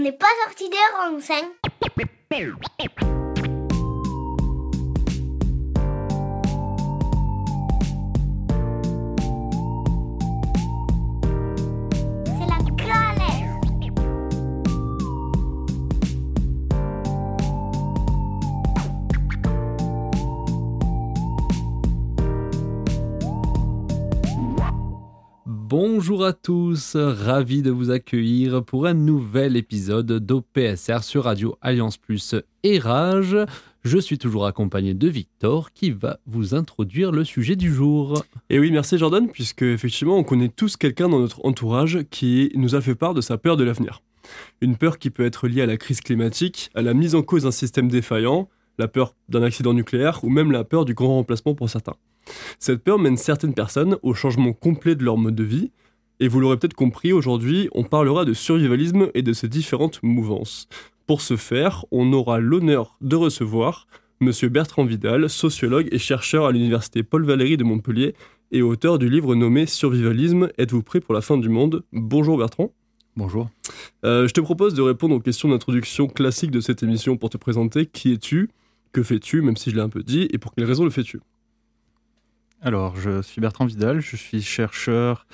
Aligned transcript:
On 0.00 0.02
n'est 0.02 0.12
pas 0.12 0.24
sorti 0.46 0.66
des 0.70 0.76
rangs, 0.96 1.18
hein 1.28 3.19
Bonjour 26.10 26.26
à 26.26 26.32
tous, 26.32 26.96
ravi 26.96 27.62
de 27.62 27.70
vous 27.70 27.92
accueillir 27.92 28.64
pour 28.64 28.86
un 28.86 28.94
nouvel 28.94 29.56
épisode 29.56 30.10
d'OPSR 30.10 31.04
sur 31.04 31.22
Radio 31.22 31.56
Alliance 31.60 31.98
Plus 31.98 32.34
et 32.64 32.80
Rage. 32.80 33.36
Je 33.84 33.96
suis 33.96 34.18
toujours 34.18 34.44
accompagné 34.44 34.92
de 34.92 35.06
Victor 35.06 35.72
qui 35.72 35.92
va 35.92 36.18
vous 36.26 36.56
introduire 36.56 37.12
le 37.12 37.22
sujet 37.22 37.54
du 37.54 37.72
jour. 37.72 38.24
Et 38.48 38.58
oui, 38.58 38.72
merci 38.72 38.98
Jordan, 38.98 39.28
puisque 39.28 39.62
effectivement, 39.62 40.16
on 40.16 40.24
connaît 40.24 40.48
tous 40.48 40.76
quelqu'un 40.76 41.08
dans 41.08 41.20
notre 41.20 41.44
entourage 41.46 42.00
qui 42.10 42.50
nous 42.56 42.74
a 42.74 42.80
fait 42.80 42.96
part 42.96 43.14
de 43.14 43.20
sa 43.20 43.38
peur 43.38 43.56
de 43.56 43.62
l'avenir. 43.62 44.02
Une 44.60 44.76
peur 44.76 44.98
qui 44.98 45.10
peut 45.10 45.24
être 45.24 45.46
liée 45.46 45.62
à 45.62 45.66
la 45.66 45.76
crise 45.76 46.00
climatique, 46.00 46.70
à 46.74 46.82
la 46.82 46.92
mise 46.92 47.14
en 47.14 47.22
cause 47.22 47.44
d'un 47.44 47.52
système 47.52 47.88
défaillant, 47.88 48.48
la 48.78 48.88
peur 48.88 49.14
d'un 49.28 49.44
accident 49.44 49.74
nucléaire 49.74 50.24
ou 50.24 50.28
même 50.28 50.50
la 50.50 50.64
peur 50.64 50.84
du 50.84 50.92
grand 50.92 51.14
remplacement 51.14 51.54
pour 51.54 51.70
certains. 51.70 51.94
Cette 52.58 52.82
peur 52.82 52.98
mène 52.98 53.16
certaines 53.16 53.54
personnes 53.54 53.96
au 54.02 54.12
changement 54.12 54.52
complet 54.52 54.96
de 54.96 55.04
leur 55.04 55.16
mode 55.16 55.36
de 55.36 55.44
vie, 55.44 55.70
et 56.20 56.28
vous 56.28 56.38
l'aurez 56.38 56.58
peut-être 56.58 56.74
compris, 56.74 57.12
aujourd'hui, 57.12 57.68
on 57.72 57.82
parlera 57.82 58.24
de 58.24 58.34
survivalisme 58.34 59.10
et 59.14 59.22
de 59.22 59.32
ses 59.32 59.48
différentes 59.48 60.02
mouvances. 60.02 60.68
Pour 61.06 61.22
ce 61.22 61.36
faire, 61.36 61.84
on 61.90 62.12
aura 62.12 62.38
l'honneur 62.38 62.96
de 63.00 63.16
recevoir 63.16 63.86
Monsieur 64.20 64.50
Bertrand 64.50 64.84
Vidal, 64.84 65.30
sociologue 65.30 65.88
et 65.90 65.98
chercheur 65.98 66.44
à 66.44 66.52
l'université 66.52 67.02
Paul 67.02 67.24
Valéry 67.24 67.56
de 67.56 67.64
Montpellier 67.64 68.14
et 68.52 68.60
auteur 68.60 68.98
du 68.98 69.08
livre 69.08 69.34
nommé 69.34 69.64
Survivalisme, 69.64 70.50
êtes-vous 70.58 70.82
prêt 70.82 71.00
pour 71.00 71.14
la 71.14 71.22
fin 71.22 71.38
du 71.38 71.48
monde? 71.48 71.84
Bonjour 71.92 72.36
Bertrand. 72.36 72.70
Bonjour. 73.16 73.48
Euh, 74.04 74.28
je 74.28 74.34
te 74.34 74.40
propose 74.40 74.74
de 74.74 74.82
répondre 74.82 75.14
aux 75.14 75.20
questions 75.20 75.48
d'introduction 75.48 76.06
classiques 76.06 76.50
de 76.50 76.60
cette 76.60 76.82
émission 76.82 77.16
pour 77.16 77.30
te 77.30 77.38
présenter. 77.38 77.86
Qui 77.86 78.12
es-tu? 78.12 78.50
Que 78.92 79.02
fais-tu? 79.02 79.40
Même 79.40 79.56
si 79.56 79.70
je 79.70 79.76
l'ai 79.76 79.82
un 79.82 79.88
peu 79.88 80.02
dit. 80.02 80.28
Et 80.32 80.38
pour 80.38 80.54
quelles 80.54 80.64
raisons 80.64 80.84
le 80.84 80.90
fais-tu? 80.90 81.20
Alors, 82.60 82.96
je 82.96 83.22
suis 83.22 83.40
Bertrand 83.40 83.64
Vidal, 83.64 84.00
je 84.00 84.16
suis 84.16 84.42
chercheur 84.42 85.26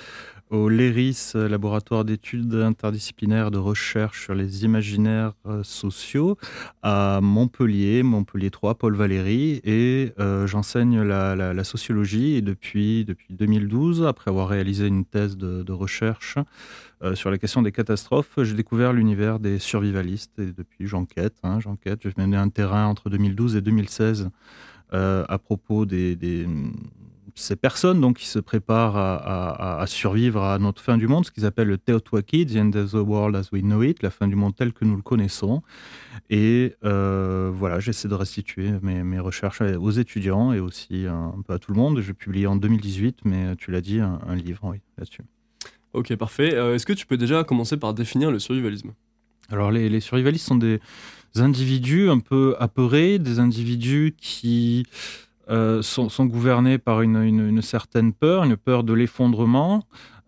au 0.49 0.69
LERIS, 0.69 1.33
laboratoire 1.35 2.05
d'études 2.05 2.53
interdisciplinaires 2.55 3.51
de 3.51 3.57
recherche 3.57 4.23
sur 4.23 4.33
les 4.33 4.63
imaginaires 4.63 5.33
euh, 5.45 5.63
sociaux, 5.63 6.37
à 6.83 7.19
Montpellier, 7.21 8.03
Montpellier 8.03 8.49
3, 8.49 8.75
Paul 8.75 8.95
Valéry, 8.95 9.61
et 9.63 10.13
euh, 10.19 10.47
j'enseigne 10.47 11.01
la, 11.01 11.63
sociologie. 11.63 12.35
Et 12.35 12.41
depuis, 12.41 13.03
depuis 13.05 13.33
2012, 13.33 14.03
après 14.05 14.29
avoir 14.29 14.47
réalisé 14.47 14.87
une 14.87 15.05
thèse 15.05 15.37
de, 15.37 15.71
recherche 15.71 16.37
euh, 17.03 17.13
sur 17.13 17.29
la 17.29 17.37
question 17.37 17.61
des 17.61 17.71
catastrophes, 17.71 18.39
j'ai 18.41 18.55
découvert 18.55 18.93
l'univers 18.93 19.39
des 19.39 19.59
survivalistes. 19.59 20.39
Et 20.39 20.51
depuis 20.51 20.87
j'enquête, 20.87 21.35
hein, 21.43 21.59
j'enquête, 21.59 22.01
j'ai 22.03 22.13
mené 22.17 22.37
un 22.37 22.49
terrain 22.49 22.87
entre 22.87 23.09
2012 23.09 23.55
et 23.57 23.61
2016 23.61 24.29
euh, 24.93 25.25
à 25.27 25.37
propos 25.37 25.85
des- 25.85 26.15
ces 27.39 27.55
personnes 27.55 28.01
donc, 28.01 28.17
qui 28.17 28.25
se 28.27 28.39
préparent 28.39 28.97
à, 28.97 29.15
à- 29.15 29.81
à 29.81 29.87
survivre 29.87 30.43
à 30.43 30.57
notre 30.59 30.81
fin 30.81 30.97
du 30.97 31.07
monde, 31.07 31.25
ce 31.25 31.31
qu'ils 31.31 31.45
appellent 31.45 31.67
le 31.67 31.77
Teotwaki, 31.77 32.45
The 32.45 32.55
End 32.57 32.71
of 32.75 32.91
the 32.91 32.95
World 32.95 33.35
as 33.35 33.49
We 33.51 33.61
Know 33.61 33.83
It, 33.83 34.01
la 34.03 34.09
fin 34.09 34.27
du 34.27 34.35
monde 34.35 34.55
tel 34.55 34.73
que 34.73 34.85
nous 34.85 34.95
le 34.95 35.01
connaissons. 35.01 35.61
Et 36.29 36.75
euh, 36.83 37.51
voilà, 37.53 37.79
j'essaie 37.79 38.07
de 38.07 38.13
restituer 38.15 38.71
mes, 38.81 39.03
mes 39.03 39.19
recherches 39.19 39.61
aux 39.61 39.91
étudiants 39.91 40.51
et 40.53 40.59
aussi 40.59 41.05
un, 41.07 41.33
peu 41.45 41.53
à 41.53 41.59
tout 41.59 41.71
le 41.71 41.77
monde. 41.77 42.01
J'ai 42.01 42.13
publié 42.13 42.47
en 42.47 42.55
2018, 42.55 43.19
mais 43.25 43.55
tu 43.55 43.71
l'as 43.71 43.81
dit, 43.81 43.99
un, 43.99 44.19
un 44.27 44.35
livre 44.35 44.61
oui, 44.63 44.77
là-dessus. 44.97 45.21
Ok, 45.93 46.13
parfait. 46.15 46.53
Euh, 46.55 46.75
Est-ce 46.75 46.85
que 46.85 46.93
tu 46.93 47.05
peux 47.05 47.17
déjà 47.17 47.43
commencer 47.43 47.77
par 47.77 47.93
définir 47.93 48.29
le 48.31 48.39
survivalisme? 48.39 48.91
Alors, 49.49 49.71
les, 49.71 49.89
les 49.89 49.99
survivalistes 50.01 50.45
sont 50.45 50.55
des 50.57 50.79
individus 51.35 52.09
un 52.09 52.19
peu 52.19 52.55
apeurés, 52.59 53.19
des 53.19 53.39
individus 53.39 54.15
qui 54.17 54.85
euh, 55.49 55.81
sont, 55.81 56.25
gouvernés 56.25 56.77
par 56.77 57.01
une, 57.01 57.21
une- 57.21 57.61
certaine 57.61 58.13
peur, 58.13 58.43
une 58.43 58.57
peur 58.57 58.83
de 58.83 58.93
l'effondrement. 58.93 59.83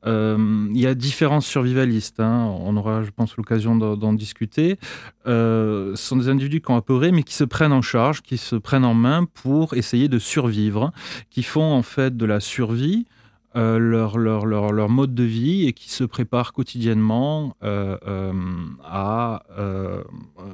Euh, 0.05 0.67
il 0.73 0.79
y 0.79 0.87
a 0.87 0.95
différents 0.95 1.41
survivalistes, 1.41 2.21
hein. 2.21 2.55
on 2.61 2.77
aura, 2.77 3.03
je 3.03 3.09
pense, 3.11 3.35
l'occasion 3.35 3.75
d'en 3.75 3.97
d'en 3.97 4.13
discuter. 4.13 4.77
Euh, 5.27 5.93
ce 5.95 6.07
sont 6.07 6.15
des 6.15 6.29
individus 6.29 6.61
qui 6.61 6.71
ont 6.71 6.77
apeuré, 6.77 7.11
mais 7.11 7.23
qui 7.23 7.33
se 7.33 7.43
prennent 7.43 7.73
en 7.73 7.81
charge, 7.81 8.21
qui 8.21 8.37
se 8.37 8.55
prennent 8.55 8.85
en 8.85 8.93
main 8.93 9.25
pour 9.25 9.73
essayer 9.73 10.07
de 10.07 10.17
survivre, 10.17 10.91
qui 11.29 11.43
font 11.43 11.73
en 11.73 11.81
fait 11.81 12.15
de 12.15 12.25
la 12.25 12.39
survie 12.39 13.05
euh, 13.55 13.79
leur, 13.79 14.17
leur, 14.17 14.45
leur, 14.45 14.71
leur 14.71 14.89
mode 14.89 15.15
de 15.15 15.23
vie 15.23 15.67
et 15.67 15.73
qui 15.73 15.89
se 15.89 16.03
préparent 16.03 16.53
quotidiennement 16.53 17.55
euh, 17.63 17.97
euh, 18.07 18.31
à 18.83 19.43
euh, 19.57 20.03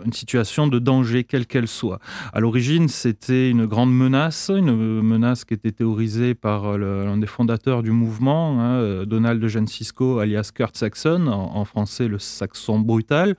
une 0.06 0.14
situation 0.14 0.68
de 0.68 0.80
danger, 0.80 1.24
quelle 1.26 1.46
qu'elle 1.46 1.68
soit. 1.68 2.00
À 2.32 2.40
l'origine, 2.40 2.88
c'était 2.88 3.50
une 3.50 3.66
grande 3.66 3.94
menace, 3.94 4.50
une 4.56 5.02
menace 5.02 5.44
qui 5.44 5.54
était 5.54 5.72
théorisée 5.72 6.36
par 6.36 6.78
l'un 6.78 7.18
des 7.18 7.28
fondateurs 7.28 7.84
du 7.84 7.92
mouvement, 7.92 8.62
hein, 8.62 9.04
Donald 9.06 9.46
Cisco, 9.68 10.20
alias 10.20 10.52
Kurt 10.54 10.78
Saxon, 10.78 11.28
en 11.28 11.66
français 11.66 12.08
le 12.08 12.20
Saxon 12.20 12.80
brutal. 12.80 13.36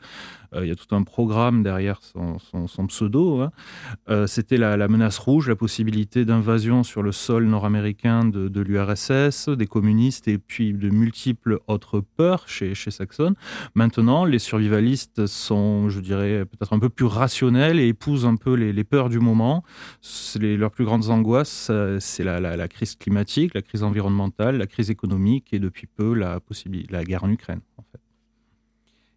Euh, 0.57 0.65
il 0.65 0.69
y 0.69 0.73
a 0.73 0.75
tout 0.75 0.95
un 0.95 1.03
programme 1.03 1.63
derrière 1.63 2.01
son, 2.03 2.87
pseudo. 2.87 3.41
hein. 3.41 3.51
Euh, 4.09 4.27
C'était 4.27 4.57
la, 4.57 4.89
menace 4.89 5.19
rouge, 5.19 5.49
la 5.49 5.57
possibilité 5.57 6.25
d'invasion 6.25 6.83
sur 6.83 7.03
le 7.03 7.13
sol 7.13 7.47
nord-américain 7.47 8.25
de, 8.25 8.61
l'URSS, 8.61 9.51
des 9.51 9.67
communistes 9.67 10.29
et 10.29 10.39
puis 10.39 10.73
de 10.73 10.89
multiples 10.89 11.59
autres 11.67 12.01
peurs 12.01 12.49
chez, 12.49 12.75
chez 12.75 12.91
Saxon. 12.91 13.35
Maintenant, 13.75 14.25
les 14.25 14.39
survivalistes 14.39 15.27
sont, 15.27 15.89
je 15.89 16.01
dirais, 16.01 16.45
peut-être 16.45 16.73
un 16.73 16.79
peu 16.79 16.89
plus 16.89 17.05
rationnels 17.05 17.79
et 17.79 17.89
épousent 17.89 18.27
un 18.27 18.37
peu 18.37 18.55
les, 18.55 18.85
peurs 18.85 19.09
du 19.09 19.19
moment. 19.19 19.65
Leurs 20.41 20.71
plus 20.71 20.85
grandes 20.85 21.11
angoisses, 21.11 21.69
euh, 21.71 21.99
c'est 22.01 22.25
la, 22.25 22.69
crise 22.69 22.95
climatique, 22.97 23.55
la 23.55 23.63
crise 23.63 23.83
environnementale, 23.83 24.59
la 24.59 24.67
crise 24.67 24.91
économique 24.91 25.53
et 25.53 25.59
depuis 25.59 25.87
peu 25.87 26.15
la 26.15 27.05
guerre 27.05 27.25
en 27.25 27.31
Ukraine. 27.31 27.61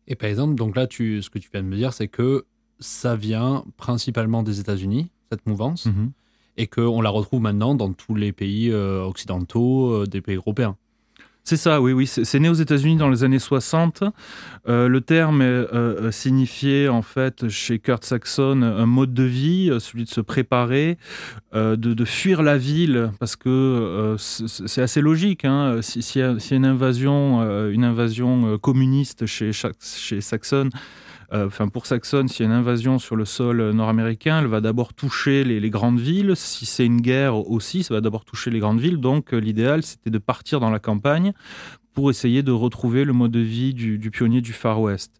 Et 0.10 0.16
par 0.16 0.30
exemple, 0.30 0.56
donc 0.56 0.76
là, 0.76 0.88
tu, 0.88 1.22
ce 1.22 1.30
que 1.30 1.40
tu 1.40 1.50
viens 1.54 1.62
de 1.64 1.68
me 1.68 1.76
dire, 1.78 1.94
c'est 1.94 2.08
que 2.08 2.46
ça 2.80 3.16
vient 3.16 3.64
principalement 3.78 4.42
des 4.44 4.60
États-Unis, 4.60 5.10
cette 5.32 5.46
mouvance, 5.46 5.86
Mhm. 5.86 6.12
et 6.58 6.68
qu'on 6.68 7.02
la 7.02 7.10
retrouve 7.10 7.42
maintenant 7.42 7.76
dans 7.76 7.94
tous 7.94 8.16
les 8.16 8.32
pays 8.32 8.72
euh, 8.72 9.04
occidentaux, 9.04 9.92
euh, 9.92 10.06
des 10.08 10.22
pays 10.22 10.36
européens. 10.36 10.76
C'est 11.50 11.58
ça, 11.58 11.82
oui, 11.82 11.94
oui. 11.94 12.06
C'est 12.06 12.40
né 12.40 12.48
aux 12.48 12.54
États-Unis 12.54 12.96
dans 12.98 13.10
les 13.10 13.24
années 13.24 13.40
60. 13.40 14.04
Euh, 14.68 14.88
le 14.88 15.02
terme 15.02 15.42
euh, 15.42 15.66
euh, 15.74 16.12
signifiait 16.12 16.90
en 16.90 17.02
fait 17.02 17.50
chez 17.50 17.80
Kurt 17.80 18.04
Saxon 18.06 18.62
un 18.62 18.86
mode 18.86 19.16
de 19.16 19.24
vie, 19.24 19.72
celui 19.80 20.04
de 20.04 20.10
se 20.10 20.22
préparer, 20.22 21.00
de, 21.56 22.06
fuir 22.06 22.44
la 22.44 22.56
ville, 22.60 23.10
parce 23.20 23.36
que 23.36 24.16
c'est 24.20 24.84
assez 24.84 25.02
logique. 25.02 25.44
Hein, 25.44 25.80
si- 25.82 26.04
S'il 26.04 26.40
s'il 26.40 26.52
y 26.52 26.56
a 26.56 26.60
une 27.72 27.84
invasion, 27.84 28.60
communiste 28.62 29.26
chez 29.26 29.52
Saxon. 30.22 30.70
Euh, 31.34 31.48
Enfin, 31.48 31.68
pour 31.68 31.86
Saxon, 31.86 32.28
s'il 32.28 32.46
y 32.46 32.50
a 32.50 32.52
une 32.52 32.58
invasion 32.58 33.00
sur 33.00 33.16
le 33.16 33.26
sol 33.26 33.62
euh, 33.62 33.74
nord-américain, 33.74 34.40
elle 34.40 34.48
va 34.48 34.62
d'abord 34.62 34.94
toucher 34.94 35.44
les, 35.44 35.70
grandes 35.70 36.00
villes. 36.00 36.36
Si 36.36 36.66
c'est 36.66 36.86
une 36.86 37.02
guerre 37.02 37.36
aussi, 37.50 37.84
ça 37.84 37.94
va 37.94 38.02
d'abord 38.02 38.26
toucher 38.26 38.52
les 38.52 38.60
grandes 38.60 38.80
villes. 38.80 38.98
Donc, 38.98 39.34
euh, 39.34 39.38
l'idéal, 39.38 39.84
c'était 39.84 40.10
de 40.10 40.18
partir 40.18 40.60
dans 40.60 40.70
la 40.70 40.80
campagne 40.80 41.34
pour 41.94 42.10
essayer 42.10 42.44
de 42.44 42.52
retrouver 42.52 43.06
le 43.06 43.14
mode 43.14 43.32
de 43.32 43.40
vie 43.40 43.74
du, 43.74 44.12
pionnier 44.12 44.42
du 44.42 44.54
Far 44.54 44.82
West. 44.82 45.20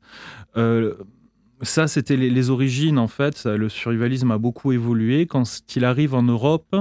Ça, 1.62 1.90
c'était 1.90 2.16
les, 2.16 2.50
origines, 2.50 2.98
en 2.98 3.10
fait. 3.10 3.46
Le 3.46 3.68
survivalisme 3.68 4.32
a 4.32 4.38
beaucoup 4.38 4.72
évolué. 4.72 5.26
Quand 5.26 5.44
il 5.76 5.84
arrive 5.84 6.16
en 6.16 6.24
Europe, 6.24 6.74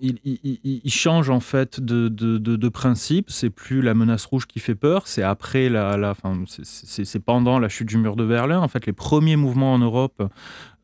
il, 0.00 0.90
change 0.90 1.30
en 1.30 1.40
fait 1.40 1.80
de, 1.80 2.08
de, 2.08 2.68
principe. 2.68 3.30
C'est 3.30 3.50
plus 3.50 3.82
la 3.82 3.94
menace 3.94 4.24
rouge 4.24 4.46
qui 4.46 4.58
fait 4.60 4.74
peur. 4.74 5.06
C'est 5.06 5.22
après 5.22 5.68
la, 5.68 5.96
la 5.96 6.14
c'est 6.46 7.20
pendant 7.20 7.58
la 7.58 7.68
chute 7.68 7.88
du 7.88 7.98
mur 7.98 8.16
de 8.16 8.24
Berlin. 8.24 8.60
En 8.60 8.68
fait, 8.68 8.86
les 8.86 8.92
premiers 8.92 9.36
mouvements 9.36 9.74
en 9.74 9.78
Europe, 9.78 10.22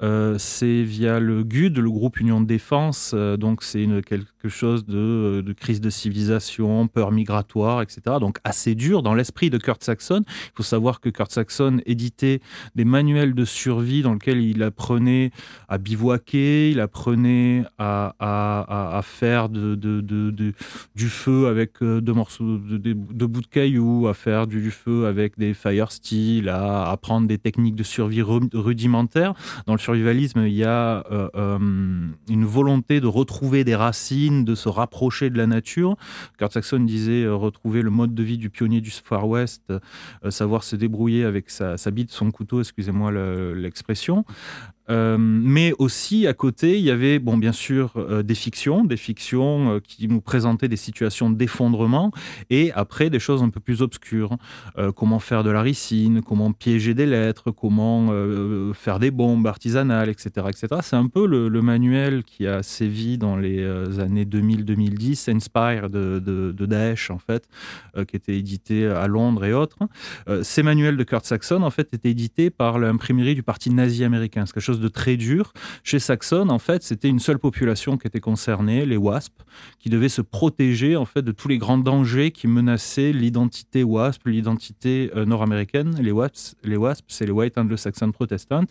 euh, 0.03 0.37
c'est 0.39 0.83
via 0.83 1.21
le 1.21 1.43
GUD, 1.43 1.79
le 1.79 1.91
groupe 1.91 2.21
Union 2.21 2.41
de 2.41 2.47
Défense. 2.47 3.13
Euh, 3.15 3.37
donc, 3.37 3.63
c'est 3.63 3.87
quelque 4.05 4.49
chose 4.49 4.85
de, 4.85 5.43
de 5.45 5.53
crise 5.53 5.81
de 5.81 5.91
civilisation, 5.91 6.87
peur 6.87 7.13
migratoire, 7.13 7.83
etc. 7.83 8.17
Donc, 8.21 8.39
assez 8.45 8.75
dur 8.75 9.03
dans 9.03 9.15
l'esprit 9.15 9.51
de 9.51 9.59
Kurt 9.59 9.83
Saxon. 9.83 10.23
Il 10.29 10.51
faut 10.55 10.63
savoir 10.63 11.01
que 11.01 11.09
Kurt 11.09 11.33
Saxon 11.33 11.81
éditait 11.87 12.41
des 12.75 12.85
manuels 12.85 13.35
de 13.35 13.45
survie 13.45 14.03
dans 14.03 14.13
lesquels 14.13 14.41
il 14.41 14.63
apprenait 14.63 15.31
à 15.69 15.79
bivouaquer, 15.79 16.71
il 16.71 16.81
apprenait 16.81 17.65
à, 17.79 18.15
à- 18.19 18.99
à- 18.99 19.03
faire 19.03 19.49
du 19.49 21.09
feu 21.09 21.47
avec 21.47 21.83
deux 21.83 22.13
morceaux 22.13 22.59
de, 22.59 22.93
bouts 23.27 23.41
de 23.41 23.47
cailloux, 23.47 24.09
à 24.09 24.15
faire 24.15 24.47
du, 24.47 24.71
feu 24.71 25.07
avec 25.07 25.39
des 25.39 25.55
fire 25.55 25.93
steel, 25.93 26.49
à 26.49 26.91
apprendre 26.91 27.29
des 27.29 27.39
techniques 27.39 27.77
de 27.77 27.83
survie 27.83 28.23
rudimentaires. 28.23 29.35
Dans 29.67 29.75
le 29.75 29.79
survivalisme, 29.87 30.41
il 30.47 30.53
y 30.53 30.65
a 30.65 31.05
une 32.29 32.45
volonté 32.45 33.01
de 33.01 33.07
retrouver 33.07 33.65
des 33.65 33.77
racines, 33.77 34.45
de 34.45 34.55
se 34.55 34.69
rapprocher 34.69 35.31
de 35.31 35.39
la 35.39 35.47
nature. 35.47 35.97
Kurt 36.39 36.53
Saxon 36.53 36.81
disait 36.81 37.27
retrouver 37.29 37.83
le 37.83 37.91
mode 37.91 38.15
de 38.15 38.23
vie 38.23 38.39
du 38.39 38.51
pionnier 38.51 38.81
du 38.81 38.91
Far 38.91 39.29
West, 39.29 39.73
savoir 40.29 40.65
se 40.65 40.77
débrouiller 40.77 41.25
avec 41.25 41.51
sa, 41.51 41.77
sa 41.77 41.91
bite, 41.91 42.11
son 42.11 42.31
couteau, 42.31 42.61
excusez-moi 42.61 43.13
l'expression. 43.55 44.25
Euh, 44.89 45.17
mais 45.19 45.73
aussi 45.79 46.27
à 46.27 46.35
côté, 46.35 46.79
il 46.79 46.85
y 46.85 46.91
avait, 46.91 47.19
bon, 47.19 47.37
bien 47.37 47.53
sûr, 47.53 47.93
euh, 47.97 48.23
des 48.23 48.35
fictions, 48.35 48.85
des 48.85 48.97
fictions 48.97 49.75
euh, 49.75 49.81
qui 49.81 50.09
nous 50.09 50.21
présentaient 50.21 50.69
des 50.69 50.77
situations 50.77 51.31
d'effondrement, 51.31 52.13
et 52.51 52.73
après 52.73 53.11
des 53.11 53.19
choses 53.19 53.43
un 53.43 53.51
peu 53.51 53.61
plus 53.61 53.83
obscures, 53.83 54.37
comment 54.95 55.19
faire 55.19 55.45
de 55.45 55.51
la 55.51 55.63
ricine, 55.63 56.23
comment 56.23 56.53
piéger 56.53 56.95
des 56.95 57.07
lettres, 57.07 57.51
comment 57.51 58.11
faire 58.75 58.99
des 58.99 59.11
bombes 59.11 59.47
artisanales, 59.47 60.09
etc., 60.09 60.47
etc. 60.49 60.67
C'est 60.83 60.97
un 60.97 61.09
peu 61.09 61.27
le, 61.27 61.63
manuel 61.63 62.23
qui 62.25 62.47
a 62.47 62.63
sévi 62.63 63.19
dans 63.19 63.37
les 63.37 63.65
années 63.99 64.25
2000-2010, 64.25 65.35
Inspire 65.35 65.91
de, 65.91 66.53
Daesh 66.67 67.11
en 67.11 67.19
fait, 67.19 67.49
qui 68.07 68.17
était 68.17 68.37
édité 68.37 68.87
à 68.87 69.07
Londres 69.07 69.45
et 69.45 69.53
autres. 69.53 69.79
ces 70.43 70.63
manuels 70.63 70.97
de 70.97 71.05
Kurt 71.05 71.25
Saxon 71.25 71.63
en 71.63 71.71
fait 71.71 71.93
étaient 71.93 72.11
édités 72.11 72.51
par 72.51 72.79
l'imprimerie 72.79 73.35
du 73.35 73.43
parti 73.43 73.71
nazi 73.71 74.05
américain, 74.05 74.45
quelque 74.45 74.61
chose 74.61 74.76
de 74.81 74.89
très 74.89 75.17
dur. 75.17 75.53
Chez 75.83 75.99
Saxon, 75.99 76.49
en 76.49 76.59
fait, 76.59 76.83
c'était 76.83 77.09
une 77.09 77.19
seule 77.19 77.39
population 77.39 77.97
qui 77.97 78.07
était 78.07 78.21
concernée, 78.21 78.87
les 78.87 78.97
WASP, 78.97 79.33
qui 79.79 79.91
devaient 79.91 80.09
se 80.09 80.23
protéger 80.23 80.97
en 80.97 81.05
fait 81.05 81.23
de 81.23 81.33
tous 81.33 81.49
les 81.49 81.59
grands 81.59 81.79
dangers 81.79 82.31
qui 82.31 82.47
menaçaient 82.47 83.13
l'identité 83.13 83.85
WASP, 83.85 84.27
l'identité 84.27 85.11
euh, 85.15 85.25
nord-américaine. 85.25 85.97
Les 86.01 86.13
WASP, 86.13 86.57
les 86.65 86.77
WASP, 86.77 87.05
c'est 87.09 87.27
les 87.27 87.33
White 87.33 87.59
Anglo-Saxon 87.59 88.13
Protestant. 88.13 88.65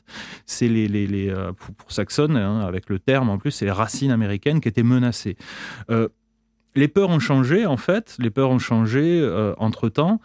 C'est 0.45 0.67
les, 0.67 0.87
les, 0.87 1.07
les 1.07 1.29
euh, 1.29 1.51
pour, 1.53 1.91
Saxon, 1.91 2.35
hein, 2.35 2.61
avec 2.61 2.89
le 2.89 2.99
terme 2.99 3.29
en 3.29 3.37
plus, 3.37 3.51
c'est 3.51 3.65
les 3.65 3.71
racines 3.71 4.11
américaines 4.11 4.59
qui 4.59 4.67
étaient 4.67 4.83
menacées. 4.83 5.37
Euh, 5.89 6.09
les 6.75 6.89
peurs 6.89 7.09
ont 7.09 7.19
changé, 7.19 7.65
en 7.65 7.77
fait. 7.77 8.15
Les 8.19 8.29
peurs 8.29 8.49
ont 8.49 8.59
changé 8.59 9.25
entre 9.57 9.87
temps 9.87 10.19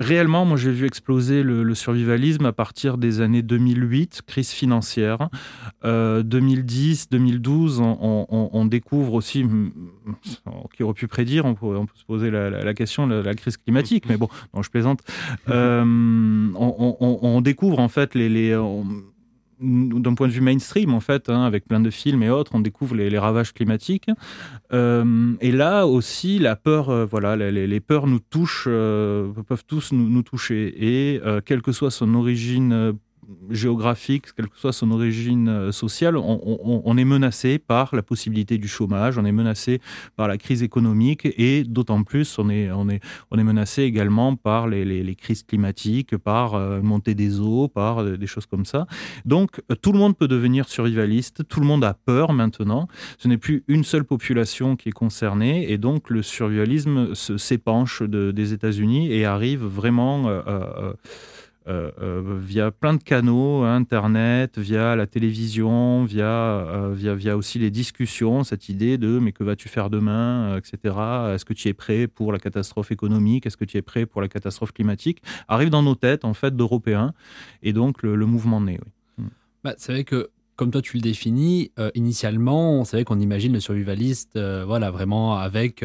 réellement, 0.00 0.44
moi, 0.44 0.56
j'ai 0.56 0.72
vu 0.72 0.86
exploser 0.86 1.42
le, 1.42 1.74
survivalisme 1.74 2.46
à 2.46 2.52
partir 2.52 2.98
des 2.98 3.20
années 3.20 3.42
2008, 3.42 4.22
crise 4.26 4.50
financière. 4.50 5.28
2010, 5.84 7.08
2012, 7.10 7.80
on, 7.80 8.64
découvre 8.66 9.14
aussi, 9.14 9.44
qui 10.74 10.82
aurait 10.82 10.94
pu 10.94 11.06
prédire, 11.06 11.44
on, 11.44 11.54
peut, 11.54 11.76
se 11.94 12.04
poser 12.04 12.30
la, 12.30 12.74
question, 12.74 13.06
la, 13.06 13.22
la, 13.22 13.34
crise 13.34 13.56
climatique, 13.56 14.06
mais 14.08 14.16
bon, 14.16 14.28
non, 14.54 14.62
je 14.62 14.70
plaisante. 14.70 15.00
Euh, 15.48 15.84
on, 16.54 17.40
découvre 17.40 17.80
en 17.80 17.88
fait 17.88 18.14
les, 18.14 18.28
les 18.28 18.54
d'un 19.60 20.14
point 20.14 20.28
de 20.28 20.32
vue 20.32 20.40
mainstream, 20.40 20.94
en 20.94 21.00
fait, 21.00 21.28
hein, 21.28 21.44
avec 21.44 21.66
plein 21.66 21.80
de 21.80 21.90
films 21.90 22.22
et 22.22 22.30
autres, 22.30 22.52
on 22.54 22.60
découvre 22.60 22.94
les, 22.94 23.18
ravages 23.18 23.52
climatiques. 23.52 24.08
Euh, 24.72 25.34
et 25.40 25.52
là 25.52 25.86
aussi, 25.86 26.38
la 26.38 26.56
peur, 26.56 26.88
euh, 26.88 27.04
voilà, 27.04 27.36
les, 27.36 27.80
peurs 27.80 28.06
nous 28.06 28.20
touchent, 28.20 28.64
euh, 28.68 29.32
peuvent 29.46 29.64
tous 29.66 29.92
nous, 29.92 30.08
nous 30.08 30.22
toucher. 30.22 30.74
Et 30.78 31.20
quelle 31.44 31.62
que 31.62 31.72
soit 31.72 31.90
son 31.90 32.14
origine 32.14 32.94
géographique, 33.50 34.26
quelle 34.36 34.48
que 34.48 34.58
soit 34.58 34.72
son 34.72 34.90
origine 34.90 35.48
euh, 35.48 35.72
sociale, 35.72 36.16
on, 36.16 36.96
est 36.96 37.04
menacé 37.04 37.58
par 37.58 37.94
la 37.94 38.02
possibilité 38.02 38.58
du 38.58 38.68
chômage, 38.68 39.18
on 39.18 39.24
est 39.24 39.32
menacé 39.32 39.80
par 40.16 40.28
la 40.28 40.38
crise 40.38 40.62
économique 40.62 41.26
et 41.36 41.64
d'autant 41.64 42.02
plus 42.02 42.38
on 42.38 42.50
est, 42.50 42.70
on, 42.70 42.88
est, 42.88 43.00
on 43.30 43.38
est 43.38 43.44
menacé 43.44 43.82
également 43.82 44.36
par 44.36 44.66
les, 44.68 45.14
crises 45.14 45.42
climatiques, 45.42 46.16
par 46.16 46.54
euh, 46.54 46.80
montée 46.82 47.14
des 47.14 47.40
eaux, 47.40 47.68
par 47.68 48.02
euh, 48.02 48.16
des 48.16 48.26
choses 48.26 48.46
comme 48.46 48.64
ça. 48.64 48.86
Donc 49.24 49.60
tout 49.82 49.92
le 49.92 49.98
monde 49.98 50.16
peut 50.16 50.28
devenir 50.28 50.68
survivaliste, 50.68 51.46
tout 51.48 51.60
le 51.60 51.66
monde 51.66 51.84
a 51.84 51.94
peur 51.94 52.32
maintenant. 52.32 52.88
Ce 53.18 53.28
n'est 53.28 53.38
plus 53.38 53.64
une 53.68 53.84
seule 53.84 54.04
population 54.04 54.76
qui 54.76 54.88
est 54.88 54.92
concernée 54.92 55.70
et 55.70 55.78
donc 55.78 56.10
le 56.10 56.22
survivalisme 56.22 57.14
s'épanche 57.14 58.02
des 58.02 58.52
États-Unis 58.52 59.12
et 59.12 59.24
arrive 59.24 59.64
vraiment... 59.64 60.28
Euh, 60.28 60.42
euh, 60.46 60.92
via 62.40 62.70
plein 62.70 62.94
de 62.94 63.02
canaux, 63.02 63.62
Internet, 63.62 64.58
via 64.58 64.96
la 64.96 65.06
télévision, 65.06 66.04
via, 66.04 66.24
euh, 66.24 66.92
via, 66.94 67.14
via 67.14 67.36
aussi 67.36 67.58
les 67.58 67.70
discussions, 67.70 68.44
cette 68.44 68.68
idée 68.68 68.98
de 68.98 69.18
mais 69.18 69.32
que 69.32 69.44
vas-tu 69.44 69.68
faire 69.68 69.90
demain, 69.90 70.56
etc. 70.56 70.94
Est-ce 71.34 71.44
que 71.44 71.52
tu 71.52 71.68
es 71.68 71.74
prêt 71.74 72.06
pour 72.06 72.32
la 72.32 72.38
catastrophe 72.38 72.90
économique? 72.90 73.46
Est-ce 73.46 73.56
que 73.56 73.64
tu 73.64 73.76
es 73.76 73.82
prêt 73.82 74.06
pour 74.06 74.20
la 74.20 74.28
catastrophe 74.28 74.72
climatique? 74.72 75.22
Arrive 75.48 75.70
dans 75.70 75.82
nos 75.82 75.94
têtes, 75.94 76.24
en 76.24 76.34
fait, 76.34 76.56
d'Européens, 76.56 77.14
et 77.62 77.72
donc 77.72 78.02
le, 78.02 78.16
mouvement 78.26 78.60
naît. 78.60 78.80
Oui. 79.18 79.24
Hmm. 79.24 79.28
Bah, 79.64 79.74
c'est 79.78 79.92
vrai 79.92 80.04
que 80.04 80.30
comme 80.56 80.70
toi 80.70 80.82
tu 80.82 80.98
le 80.98 81.00
définis, 81.00 81.72
initialement, 81.94 82.84
c'est 82.84 82.98
vrai 82.98 83.04
qu'on 83.04 83.18
imagine 83.18 83.54
le 83.54 83.60
survivaliste, 83.60 84.38
voilà, 84.38 84.90
vraiment 84.90 85.38
avec 85.38 85.82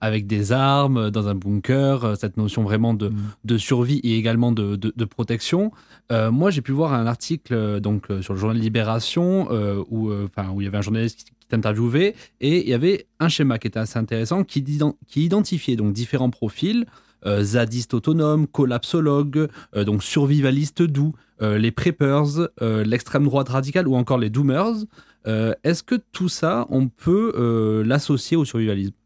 avec 0.00 0.26
des 0.26 0.52
armes, 0.52 1.10
dans 1.10 1.28
un 1.28 1.34
bunker, 1.34 2.04
euh, 2.04 2.14
cette 2.14 2.36
notion 2.36 2.62
vraiment 2.62 2.94
de, 2.94 3.08
mm. 3.08 3.16
de 3.44 3.58
survie 3.58 4.00
et 4.04 4.16
également 4.16 4.52
de, 4.52 4.76
de, 4.76 5.04
protection. 5.04 5.72
Euh, 6.12 6.30
moi, 6.30 6.50
j'ai 6.50 6.62
pu 6.62 6.72
voir 6.72 6.92
un 6.92 7.06
article 7.06 7.54
euh, 7.54 7.80
donc 7.80 8.06
sur 8.20 8.34
le 8.34 8.38
journal 8.38 8.58
Libération 8.58 9.48
où, 9.90 10.12
enfin, 10.12 10.50
où 10.50 10.60
il 10.60 10.64
y 10.64 10.66
avait 10.66 10.78
un 10.78 10.82
journaliste 10.82 11.24
qui, 11.24 11.32
t'interviewait 11.48 12.14
et 12.42 12.62
il 12.62 12.68
y 12.68 12.74
avait 12.74 13.06
un 13.20 13.30
schéma 13.30 13.58
qui 13.58 13.68
était 13.68 13.78
assez 13.78 13.98
intéressant 13.98 14.44
qui, 14.44 14.62
qui 15.06 15.24
identifiait 15.24 15.76
donc 15.76 15.94
différents 15.94 16.28
profils. 16.28 16.84
zadistes 17.24 17.94
autonomes, 17.94 18.46
collapsologues, 18.46 19.48
donc 19.74 20.02
survivalistes 20.02 20.82
doux, 20.82 21.14
les 21.40 21.70
preppers, 21.70 22.48
l'extrême 22.60 23.24
droite 23.24 23.48
radicale 23.48 23.88
ou 23.88 23.96
encore 23.96 24.18
les 24.18 24.28
doomers. 24.28 24.84
Est-ce 25.24 25.82
que 25.82 25.94
tout 26.12 26.28
ça, 26.28 26.66
on 26.68 26.88
peut 26.88 27.82
l'associer 27.86 28.36
au 28.36 28.44
survivalisme? 28.44 28.97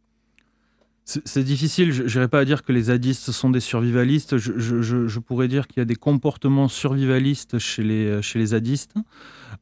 C'est 1.04 1.42
difficile, 1.42 1.92
je 1.92 2.02
n'irai 2.02 2.28
pas 2.28 2.40
à 2.40 2.44
dire 2.44 2.62
que 2.62 2.72
les 2.72 2.82
zadistes 2.82 3.32
sont 3.32 3.50
des 3.50 3.60
survivalistes, 3.60 4.38
je, 4.38 4.52
je 4.58 5.18
pourrais 5.18 5.48
dire 5.48 5.66
qu'il 5.66 5.80
y 5.80 5.82
a 5.82 5.84
des 5.84 5.96
comportements 5.96 6.68
survivalistes 6.68 7.58
chez 7.58 7.82
les, 7.82 8.22
chez 8.22 8.38
les 8.38 8.46
zadistes. 8.46 8.94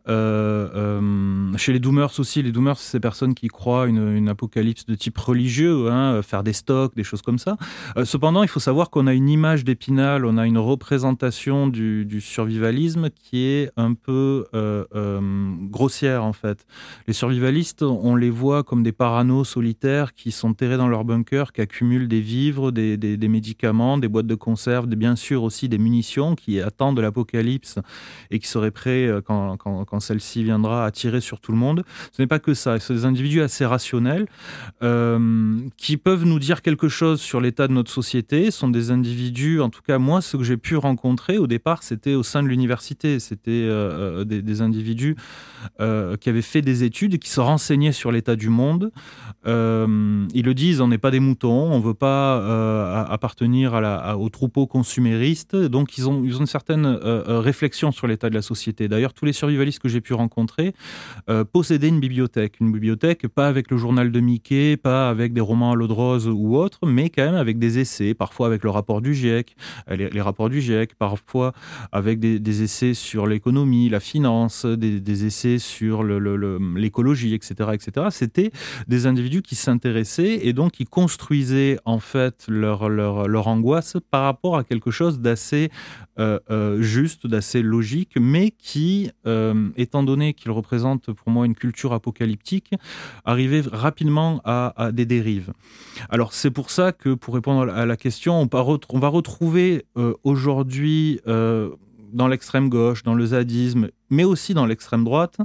Euh, 0.08 0.68
euh, 0.74 1.56
chez 1.56 1.72
les 1.72 1.78
doomers 1.78 2.18
aussi, 2.18 2.42
les 2.42 2.52
doomers, 2.52 2.78
c'est 2.78 2.90
ces 2.92 3.00
personnes 3.00 3.34
qui 3.34 3.48
croient 3.48 3.86
une, 3.86 4.28
apocalypse 4.28 4.86
de 4.86 4.94
type 4.94 5.18
religieux, 5.18 5.90
hein, 5.90 6.22
faire 6.22 6.42
des 6.42 6.52
stocks, 6.52 6.94
des 6.94 7.04
choses 7.04 7.22
comme 7.22 7.38
ça. 7.38 7.56
Euh, 7.96 8.04
cependant, 8.04 8.42
il 8.42 8.48
faut 8.48 8.60
savoir 8.60 8.90
qu'on 8.90 9.06
a 9.06 9.14
une 9.14 9.28
image 9.28 9.64
d'Épinal, 9.64 10.24
on 10.24 10.36
a 10.38 10.46
une 10.46 10.58
représentation 10.58 11.66
du, 11.66 12.20
survivalisme 12.20 13.10
qui 13.10 13.44
est 13.44 13.70
un 13.76 13.94
peu 13.94 14.46
grossière 15.70 16.24
en 16.24 16.32
fait. 16.32 16.66
Les 17.06 17.12
survivalistes, 17.12 17.82
on 17.82 18.14
les 18.14 18.30
voit 18.30 18.62
comme 18.62 18.82
des 18.82 18.92
paranos 18.92 19.48
solitaires 19.48 20.14
qui 20.14 20.32
sont 20.32 20.54
terrés 20.54 20.76
dans 20.76 20.88
leur 20.88 21.04
bunker, 21.04 21.52
qui 21.52 21.60
accumulent 21.60 22.08
des 22.08 22.20
vivres, 22.20 22.70
des, 22.70 23.28
médicaments, 23.28 23.98
des 23.98 24.08
boîtes 24.08 24.26
de 24.26 24.34
conserve, 24.34 24.86
bien 24.86 25.16
sûr 25.16 25.42
aussi 25.42 25.68
des 25.68 25.78
munitions 25.78 26.34
qui 26.34 26.60
attendent 26.60 26.96
de 26.96 27.02
l'apocalypse 27.02 27.78
et 28.30 28.38
qui 28.38 28.46
seraient 28.46 28.70
prêts 28.70 29.08
quand, 29.24 29.56
quand 29.56 29.79
quand 29.84 30.00
celle-ci 30.00 30.44
viendra 30.44 30.84
à 30.84 30.90
tirer 30.90 31.20
sur 31.20 31.40
tout 31.40 31.52
le 31.52 31.58
monde. 31.58 31.84
Ce 32.12 32.20
n'est 32.20 32.26
pas 32.26 32.38
que 32.38 32.54
ça, 32.54 32.78
c'est 32.78 32.94
des 32.94 33.04
individus 33.04 33.42
assez 33.42 33.64
rationnels 33.64 34.26
euh, 34.82 35.58
qui 35.76 35.96
peuvent 35.96 36.24
nous 36.24 36.38
dire 36.38 36.62
quelque 36.62 36.88
chose 36.88 37.20
sur 37.20 37.40
l'état 37.40 37.68
de 37.68 37.72
notre 37.72 37.90
société. 37.90 38.50
Ce 38.50 38.58
sont 38.58 38.68
des 38.68 38.90
individus, 38.90 39.60
en 39.60 39.70
tout 39.70 39.82
cas 39.82 39.98
moi, 39.98 40.20
ce 40.20 40.36
que 40.36 40.44
j'ai 40.44 40.56
pu 40.56 40.76
rencontrer 40.76 41.38
au 41.38 41.46
départ, 41.46 41.82
c'était 41.82 42.14
au 42.14 42.22
sein 42.22 42.42
de 42.42 42.48
l'université. 42.48 43.18
C'était 43.18 43.50
euh, 43.50 44.20
euh, 44.20 44.24
des, 44.24 44.60
individus 44.60 45.16
qui 45.78 46.28
avaient 46.28 46.42
fait 46.42 46.60
des 46.60 46.84
études, 46.84 47.18
qui 47.18 47.30
se 47.30 47.40
renseignaient 47.40 47.92
sur 47.92 48.12
l'état 48.12 48.36
du 48.36 48.48
monde. 48.48 48.90
ils 49.46 50.44
le 50.44 50.52
disent, 50.54 50.80
on 50.80 50.88
n'est 50.88 50.98
pas 50.98 51.10
des 51.10 51.20
moutons, 51.20 51.72
on 51.72 51.78
ne 51.78 51.84
veut 51.84 51.94
pas 51.94 53.04
appartenir 53.04 53.74
au 54.18 54.28
troupeau 54.28 54.66
consumériste. 54.66 55.56
Donc 55.56 55.96
ils 55.96 56.08
ont, 56.08 56.22
ils 56.24 56.36
ont 56.36 56.40
une 56.40 56.46
certaine 56.46 56.86
réflexion 56.86 57.92
sur 57.92 58.06
l'état 58.06 58.28
de 58.28 58.34
la 58.34 58.42
société. 58.42 58.88
D'ailleurs, 58.88 59.14
tous 59.14 59.24
les 59.24 59.32
survivalistes 59.32 59.69
que 59.78 59.88
j'ai 59.88 60.00
pu 60.00 60.14
rencontrer 60.14 60.74
euh, 61.28 61.44
possédaient 61.44 61.88
une 61.88 62.00
bibliothèque. 62.00 62.60
Une 62.60 62.72
bibliothèque, 62.72 63.28
pas 63.28 63.48
avec 63.48 63.70
le 63.70 63.76
journal 63.76 64.10
de 64.10 64.20
Mickey, 64.20 64.76
pas 64.76 65.08
avec 65.08 65.32
des 65.32 65.40
romans 65.40 65.72
à 65.72 65.74
l'eau 65.74 65.86
de 65.86 65.92
rose 65.92 66.28
ou 66.28 66.56
autre, 66.56 66.80
mais 66.86 67.10
quand 67.10 67.24
même 67.24 67.34
avec 67.34 67.58
des 67.58 67.78
essais, 67.78 68.14
parfois 68.14 68.46
avec 68.46 68.64
le 68.64 68.70
rapport 68.70 69.00
du 69.00 69.14
GIEC, 69.14 69.56
euh, 69.90 69.96
les, 69.96 70.20
rapports 70.20 70.48
du 70.48 70.60
GIEC, 70.60 70.94
parfois 70.94 71.52
avec 71.92 72.18
des, 72.18 72.62
essais 72.62 72.94
sur 72.94 73.26
l'économie, 73.26 73.88
la 73.88 74.00
finance, 74.00 74.66
des, 74.66 75.26
essais 75.26 75.58
sur 75.58 76.02
l'écologie, 76.02 77.34
etc., 77.34 77.70
etc. 77.72 78.06
C'était 78.10 78.50
des 78.88 79.06
individus 79.06 79.42
qui 79.42 79.54
s'intéressaient 79.54 80.40
et 80.42 80.52
donc 80.52 80.72
qui 80.72 80.84
construisaient 80.84 81.78
en 81.84 82.00
fait 82.00 82.46
leur, 82.48 82.88
leur, 82.88 83.28
leur 83.28 83.48
angoisse 83.48 83.96
par 84.10 84.24
rapport 84.24 84.56
à 84.56 84.64
quelque 84.64 84.90
chose 84.90 85.20
d'assez 85.20 85.70
juste, 86.78 87.26
d'assez 87.26 87.62
logique, 87.62 88.14
mais 88.20 88.50
qui 88.50 89.10
étant 89.76 90.02
donné 90.02 90.34
qu'il 90.34 90.50
représente 90.50 91.12
pour 91.12 91.30
moi 91.30 91.46
une 91.46 91.54
culture 91.54 91.92
apocalyptique, 91.92 92.72
arriver 93.24 93.62
rapidement 93.70 94.40
à, 94.44 94.90
des 94.92 95.06
dérives. 95.06 95.52
Alors 96.08 96.32
c'est 96.32 96.50
pour 96.50 96.70
ça 96.70 96.92
que, 96.92 97.14
pour 97.14 97.34
répondre 97.34 97.70
à 97.72 97.86
la 97.86 97.96
question, 97.96 98.40
on, 98.40 98.98
va 98.98 99.08
retrouver 99.08 99.84
aujourd'hui 100.24 101.20
dans 102.12 102.28
l'extrême 102.28 102.68
gauche, 102.68 103.02
dans 103.02 103.14
le 103.14 103.26
zadisme, 103.26 103.88
mais 104.10 104.24
aussi 104.24 104.54
dans 104.54 104.66
l'extrême 104.66 105.04
droite, 105.04 105.38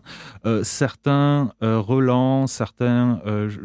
euh, 0.46 0.64
certains 0.64 1.52
euh, 1.64 1.80
relents, 1.80 2.48
certains, 2.48 3.22
euh, 3.26 3.50
je 3.50 3.60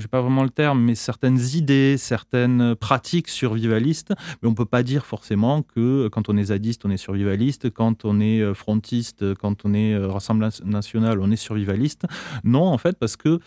n'ai 0.00 0.08
pas 0.08 0.20
vraiment 0.20 0.42
le 0.42 0.50
terme, 0.50 0.82
mais 0.82 0.94
certaines 0.94 1.38
idées, 1.54 1.96
certaines 1.96 2.74
pratiques 2.74 3.28
survivalistes. 3.28 4.12
Mais 4.42 4.48
on 4.48 4.54
peut 4.54 4.64
pas 4.64 4.82
dire 4.82 5.06
forcément 5.06 5.62
que 5.62 6.08
quand 6.08 6.28
on 6.28 6.36
est 6.36 6.44
zadiste, 6.44 6.84
on 6.84 6.90
est 6.90 6.96
survivaliste, 6.96 7.70
quand 7.70 8.04
on 8.04 8.20
est 8.20 8.54
frontiste, 8.54 9.34
quand 9.34 9.64
on 9.64 9.74
est 9.74 9.96
Rassemblement 9.96 10.50
national, 10.64 11.20
on 11.20 11.30
est 11.30 11.36
survivaliste. 11.36 12.06
Non, 12.44 12.64
en 12.64 12.78
fait, 12.78 12.98
parce 12.98 13.16
que 13.16 13.38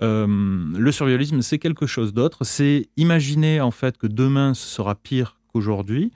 le 0.00 0.92
survivalisme, 0.92 1.42
c'est 1.42 1.58
quelque 1.58 1.86
chose 1.86 2.12
d'autre. 2.12 2.44
C'est 2.44 2.88
imaginer 2.96 3.60
en 3.60 3.70
fait 3.70 3.98
que 3.98 4.06
demain 4.06 4.54
ce 4.54 4.66
sera 4.66 4.94
pire 4.94 5.39
qu'aujourd'hui, 5.52 6.12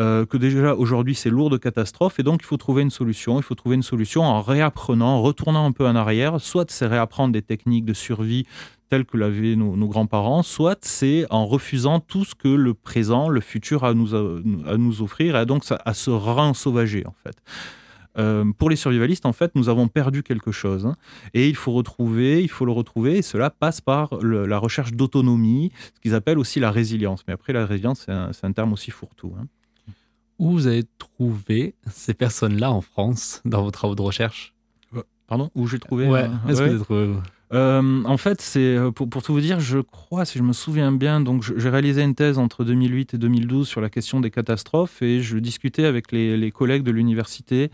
euh, 0.00 0.26
que 0.26 0.36
déjà 0.36 0.74
aujourd'hui 0.74 1.14
c'est 1.14 1.30
lourd 1.30 1.50
de 1.50 1.56
catastrophes 1.56 2.18
et 2.18 2.22
donc 2.22 2.40
il 2.42 2.46
faut 2.46 2.56
trouver 2.56 2.82
une 2.82 2.90
solution. 2.90 3.38
Il 3.38 3.42
faut 3.42 3.54
trouver 3.54 3.76
une 3.76 3.82
solution 3.82 4.22
en 4.22 4.40
réapprenant, 4.40 5.16
en 5.16 5.22
retournant 5.22 5.66
un 5.66 5.72
peu 5.72 5.86
en 5.86 5.96
arrière. 5.96 6.40
Soit 6.40 6.70
c'est 6.70 6.86
réapprendre 6.86 7.32
des 7.32 7.42
techniques 7.42 7.84
de 7.84 7.94
survie 7.94 8.46
telles 8.90 9.06
que 9.06 9.16
l'avaient 9.16 9.56
nos, 9.56 9.88
grands-parents, 9.88 10.42
soit 10.42 10.84
c'est 10.84 11.26
en 11.30 11.46
refusant 11.46 12.00
tout 12.00 12.24
ce 12.24 12.34
que 12.34 12.48
le 12.48 12.74
présent, 12.74 13.28
le 13.28 13.40
futur 13.40 13.84
a 13.84 13.88
à 13.88 13.94
nous, 13.94 14.14
à 14.14 14.76
nous 14.76 15.02
offrir 15.02 15.36
et 15.36 15.46
donc 15.46 15.64
à 15.84 15.94
se 15.94 16.10
sauvager 16.54 17.04
en 17.06 17.14
fait. 17.22 17.36
Euh, 18.16 18.44
pour 18.58 18.70
les 18.70 18.76
survivalistes, 18.76 19.26
en 19.26 19.32
fait, 19.32 19.54
nous 19.54 19.68
avons 19.68 19.88
perdu 19.88 20.22
quelque 20.22 20.52
chose. 20.52 20.86
Hein. 20.86 20.96
et 21.32 21.48
il 21.48 21.56
faut 21.56 21.72
retrouver, 21.72 22.42
il 22.42 22.48
faut 22.48 22.64
le 22.64 22.72
retrouver. 22.72 23.18
Et 23.18 23.22
cela 23.22 23.50
passe 23.50 23.80
par 23.80 24.16
la 24.22 24.58
recherche 24.58 24.92
d'autonomie, 24.92 25.72
ce 25.94 26.00
qu'ils 26.00 26.14
appellent 26.14 26.38
aussi 26.38 26.60
la 26.60 26.70
résilience. 26.70 27.24
Mais 27.26 27.34
après, 27.34 27.52
la 27.52 27.66
résilience, 27.66 28.06
c'est 28.06 28.46
un, 28.46 28.52
terme 28.52 28.72
aussi 28.72 28.90
fourre-tout. 28.90 29.32
Hein. 29.38 29.46
Où 30.38 30.50
vous 30.50 30.66
avez 30.66 30.84
trouvé 30.98 31.74
ces 31.90 32.14
personnes-là 32.14 32.70
en 32.70 32.80
France 32.80 33.40
dans 33.44 33.62
vos 33.62 33.70
travaux 33.70 33.94
de 33.94 34.02
recherche? 34.02 34.54
Euh, 34.96 35.02
Pardon? 35.26 35.50
Où 35.54 35.66
j'ai 35.66 35.78
trouvé 35.78 36.08
Ouais, 36.08 36.24
euh, 36.24 36.48
est-ce 36.48 36.60
que 36.60 36.64
vous 36.64 36.70
avez 36.70 36.84
trouvé 36.84 37.14
en 37.54 38.16
fait, 38.16 38.40
c'est 38.40 38.76
pour, 38.94 39.22
tout 39.22 39.32
vous 39.32 39.40
dire, 39.40 39.60
je 39.60 39.78
crois, 39.78 40.24
si 40.24 40.38
je 40.38 40.42
me 40.42 40.52
souviens 40.52 40.92
bien, 40.92 41.20
donc 41.20 41.44
j'ai 41.56 41.68
réalisé 41.68 42.02
une 42.02 42.14
thèse 42.14 42.38
entre 42.38 42.64
2008 42.64 43.14
et 43.14 43.18
2012 43.18 43.68
sur 43.68 43.80
la 43.80 43.90
question 43.90 44.20
des 44.20 44.30
catastrophes 44.30 45.02
et 45.02 45.20
je 45.20 45.38
discutais 45.38 45.84
avec 45.84 46.12
les 46.12 46.50
collègues 46.50 46.82
de 46.82 46.90
l'université 46.90 47.64
euh, 47.64 47.68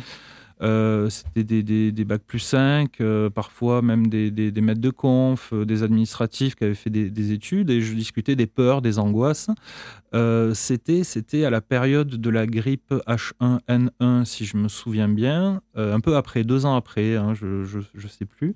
c'était 0.60 1.62
des, 1.62 1.92
des, 1.92 2.04
bacs 2.04 2.22
plus 2.22 2.38
5, 2.38 3.00
euh, 3.00 3.30
parfois 3.30 3.82
même 3.82 4.08
des, 4.08 4.30
des, 4.30 4.60
maîtres 4.60 4.80
de 4.80 4.90
conf, 4.90 5.52
euh, 5.52 5.64
des 5.64 5.82
administratifs 5.82 6.54
qui 6.54 6.64
avaient 6.64 6.74
fait 6.74 6.90
des, 6.90 7.32
études, 7.32 7.70
et 7.70 7.80
je 7.80 7.94
discutais 7.94 8.36
des 8.36 8.46
peurs, 8.46 8.82
des 8.82 8.98
angoisses. 8.98 9.48
c'était, 10.54 11.04
c'était 11.04 11.44
à 11.44 11.50
la 11.50 11.60
période 11.60 12.08
de 12.08 12.30
la 12.30 12.46
grippe 12.46 12.92
H1N1, 13.06 14.24
si 14.24 14.44
je 14.44 14.56
me 14.56 14.68
souviens 14.68 15.08
bien, 15.08 15.60
un 15.76 16.00
peu 16.00 16.16
après, 16.16 16.44
deux 16.44 16.66
ans 16.66 16.76
après, 16.76 17.16
hein, 17.16 17.34
je 17.34 17.46
ne 17.46 18.08
sais 18.08 18.26
plus 18.26 18.54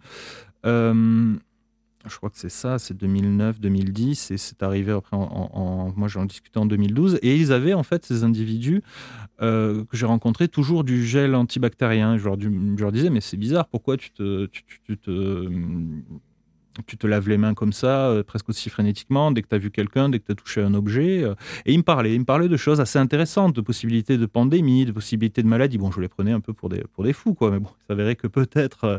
je 2.07 2.17
crois 2.17 2.31
que 2.31 2.39
c'est 2.39 2.51
ça, 2.51 2.79
c'est 2.79 2.95
2009, 2.95 3.61
2010, 3.61 4.31
et 4.31 4.37
c'est 4.37 4.63
arrivé 4.63 4.93
après, 4.93 5.17
en, 5.17 5.93
moi 5.97 6.09
j'en 6.09 6.25
discutais 6.25 6.59
en 6.59 6.67
2012, 6.67 7.19
et 7.23 7.37
ils 7.37 7.53
avaient 7.53 7.75
en 7.75 7.83
fait 7.83 8.05
ces 8.05 8.25
individus 8.25 8.83
euh, 9.41 9.85
que 9.85 9.97
j'ai 9.97 10.07
rencontrés 10.07 10.49
toujours 10.49 10.85
du 10.85 11.05
gel 11.07 11.35
antibactérien. 11.35 12.17
Je 12.17 12.25
leur, 12.25 12.93
disais, 12.93 13.11
mais 13.11 13.21
c'est 13.21 13.37
bizarre, 13.37 13.69
pourquoi 13.69 13.97
tu 13.97 14.11
te 14.11 14.49
tu 16.87 16.97
te 16.97 17.07
laves 17.07 17.29
les 17.29 17.39
mains 17.39 17.55
comme 17.55 17.73
ça, 17.73 18.09
euh, 18.09 18.23
presque 18.23 18.49
aussi 18.49 18.71
frénétiquement, 18.71 19.31
dès 19.31 19.43
que 19.43 19.49
tu 19.49 19.55
as 19.55 19.59
vu 19.59 19.71
quelqu'un, 19.71 20.09
dès 20.09 20.19
que 20.19 20.27
tu 20.27 20.33
as 20.33 20.35
touché 20.35 20.63
un 20.63 20.75
objet. 20.75 21.23
Euh. 21.23 21.35
et 21.67 21.73
il 21.73 21.79
me 21.79 21.83
parlait, 21.83 22.15
il 22.15 22.21
me 22.21 22.25
parlait 22.25 22.49
de 22.49 22.57
choses 22.57 22.81
assez 22.81 22.99
intéressantes, 22.99 23.55
de 23.55 23.61
possibilités 23.61 24.19
de 24.19 24.27
pandémie, 24.27 24.85
de 24.85 24.93
possibilités 24.93 25.43
de 25.43 25.49
maladie. 25.49 25.79
Bon, 25.79 25.91
je 25.91 26.01
les 26.01 26.09
prenais 26.09 26.33
un 26.33 26.41
peu 26.41 26.53
pour 26.53 26.69
des, 26.69 26.83
pour 26.95 27.05
des 27.05 27.13
fous, 27.13 27.35
quoi. 27.35 27.51
Mais 27.51 27.59
bon, 27.59 27.71
il 27.81 27.87
s'avérait 27.89 28.17
que 28.17 28.27
peut-être 28.27 28.85
euh, 28.85 28.99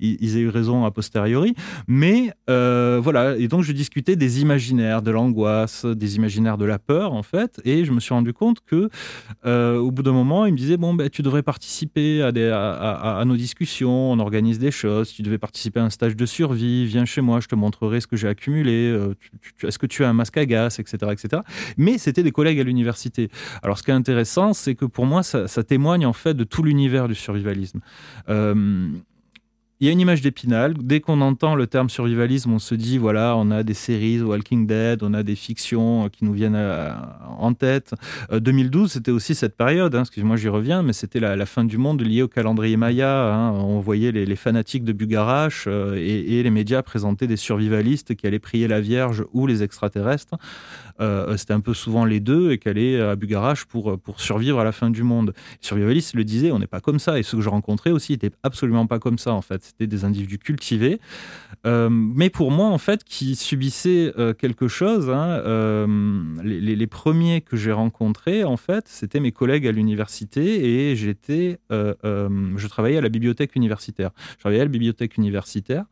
ils, 0.00 0.36
aient 0.36 0.40
eu 0.40 0.48
raison 0.48 0.84
a 0.84 0.90
posteriori. 0.90 1.54
Mais 1.88 2.32
voilà, 2.46 3.36
et 3.36 3.48
donc 3.48 3.62
je 3.62 3.72
discutais 3.72 4.16
des 4.16 4.40
imaginaires, 4.40 5.02
de 5.02 5.10
l'angoisse, 5.10 5.84
des 5.84 6.16
imaginaires 6.16 6.58
de 6.58 6.64
la 6.64 6.78
peur, 6.78 7.12
en 7.12 7.22
fait. 7.22 7.60
Et 7.64 7.84
je 7.84 7.92
me 7.92 8.00
suis 8.00 8.14
rendu 8.14 8.32
compte 8.32 8.60
que, 8.66 8.88
au 9.44 9.90
bout 9.90 10.02
d'un 10.02 10.12
moment, 10.12 10.46
il 10.46 10.52
me 10.52 10.58
disait, 10.58 10.76
bon, 10.76 10.94
ben, 10.94 11.08
tu 11.08 11.22
devrais 11.22 11.42
participer 11.42 12.22
à, 12.22 12.32
des, 12.32 12.48
à, 12.48 13.18
à, 13.18 13.24
nos 13.24 13.36
discussions, 13.36 14.12
on 14.12 14.18
organise 14.18 14.58
des 14.58 14.70
choses, 14.70 15.12
tu 15.12 15.22
devais 15.22 15.38
participer 15.38 15.80
à 15.80 15.84
un 15.84 15.90
stage 15.90 16.16
de 16.16 16.26
survie, 16.26 16.86
viens 16.86 17.04
moi, 17.20 17.40
je 17.40 17.48
te 17.48 17.54
montrerai 17.54 18.00
ce 18.00 18.06
que 18.06 18.16
j'ai 18.16 18.28
accumulé, 18.28 18.90
euh, 18.90 19.14
est-ce 19.62 19.78
que 19.78 19.86
tu 19.86 20.04
as 20.04 20.08
un 20.08 20.12
masque 20.12 20.36
à 20.36 20.46
gaz, 20.46 20.78
etc. 20.80 21.12
etc. 21.12 21.42
Mais 21.76 21.98
c'était 21.98 22.22
des 22.22 22.32
collègues 22.32 22.60
à 22.60 22.64
l'université. 22.64 23.30
Alors 23.62 23.78
ce 23.78 23.82
qui 23.82 23.90
est 23.90 23.94
intéressant, 23.94 24.52
c'est 24.52 24.74
que 24.74 24.84
pour 24.84 25.06
moi, 25.06 25.22
ça, 25.22 25.46
témoigne 25.64 26.06
en 26.06 26.12
fait 26.12 26.34
de 26.34 26.44
tout 26.44 26.62
l'univers 26.62 27.08
du 27.08 27.14
survivalisme. 27.14 27.80
Euh, 28.28 28.88
il 29.80 29.86
y 29.86 29.90
a 29.90 29.92
une 29.92 30.00
image 30.00 30.22
d'épinal. 30.22 30.74
Dès 30.78 31.00
qu'on 31.00 31.20
entend 31.20 31.54
le 31.54 31.66
terme 31.66 31.90
survivalisme, 31.90 32.50
on 32.52 32.58
se 32.58 32.74
dit 32.74 32.96
voilà, 32.96 33.34
on 33.36 33.50
a 33.50 33.62
des 33.62 33.74
séries 33.74 34.22
Walking 34.22 34.66
Dead, 34.66 35.02
on 35.02 35.12
a 35.12 35.22
des 35.22 35.36
fictions 35.36 36.06
euh, 36.06 36.08
qui 36.08 36.24
nous 36.24 36.32
viennent 36.32 36.56
euh, 36.56 36.90
en 37.38 37.52
tête. 37.52 37.92
2012, 38.32 38.84
euh, 38.84 38.92
c'était 38.94 39.10
aussi 39.10 39.34
cette 39.34 39.54
période. 39.54 39.94
Hein, 39.94 40.00
excusez-moi, 40.00 40.36
j'y 40.36 40.48
reviens, 40.48 40.82
mais 40.82 40.94
c'était 40.94 41.20
la, 41.20 41.46
fin 41.46 41.64
du 41.64 41.76
monde 41.76 42.00
liée 42.00 42.22
au 42.22 42.28
calendrier 42.28 42.76
Maya. 42.76 43.34
Hein. 43.34 43.50
On 43.52 43.80
voyait 43.80 44.12
les, 44.12 44.36
fanatiques 44.36 44.84
de 44.84 44.92
Bugarache 44.92 45.66
et, 45.66 46.42
les 46.42 46.50
médias 46.50 46.82
présentaient 46.82 47.26
des 47.26 47.36
survivalistes 47.36 48.14
qui 48.14 48.26
allaient 48.26 48.38
prier 48.38 48.68
la 48.68 48.80
Vierge 48.80 49.24
ou 49.32 49.46
les 49.46 49.62
extraterrestres. 49.62 50.36
C'était 51.36 51.52
un 51.52 51.60
peu 51.60 51.74
souvent 51.74 52.04
les 52.04 52.20
deux 52.20 52.52
et 52.52 52.58
qui 52.58 52.68
allaient 52.68 53.00
à 53.00 53.16
Bugarache 53.16 53.64
pour, 53.64 53.98
pour 53.98 54.20
survivre 54.20 54.60
à 54.60 54.64
la 54.64 54.72
fin 54.72 54.90
du 54.90 55.02
monde. 55.02 55.32
Les 55.36 55.66
survivalistes 55.66 56.14
le 56.14 56.24
disaient, 56.24 56.50
on 56.52 56.58
n'est 56.58 56.66
pas 56.66 56.80
comme 56.80 56.98
ça. 56.98 57.18
Et 57.18 57.22
ceux 57.22 57.38
que 57.38 57.42
je 57.42 57.48
rencontrais 57.48 57.90
aussi 57.90 58.12
n'étaient 58.12 58.32
absolument 58.42 58.86
pas 58.86 58.98
comme 58.98 59.18
ça, 59.18 59.32
en 59.32 59.42
fait 59.42 59.62
c'était 59.62 59.86
des 59.86 60.04
individus 60.04 60.38
cultivés. 60.38 61.00
Euh, 61.66 61.88
mais 61.90 62.30
pour 62.30 62.50
moi, 62.50 62.66
en 62.66 62.78
fait, 62.78 63.02
qui 63.02 63.34
subissaient 63.34 64.12
euh, 64.18 64.34
quelque 64.34 64.68
chose, 64.68 65.10
hein, 65.10 65.40
euh, 65.44 65.86
les, 66.42 66.86
premiers 66.86 67.40
que 67.40 67.56
j'ai 67.56 67.72
rencontrés, 67.72 68.44
en 68.44 68.56
fait, 68.56 68.86
c'était 68.86 69.18
mes 69.18 69.32
collègues 69.32 69.66
à 69.66 69.72
l'université 69.72 70.90
et 70.90 70.96
j'étais, 70.96 71.58
je 71.70 72.66
travaillais 72.68 72.98
à 72.98 73.00
la 73.00 73.08
bibliothèque 73.08 73.56
universitaire. 73.56 74.10
Je 74.34 74.38
travaillais 74.38 74.60
à 74.60 74.64
la 74.64 74.70
bibliothèque 74.70 75.16
universitaire. 75.16 75.84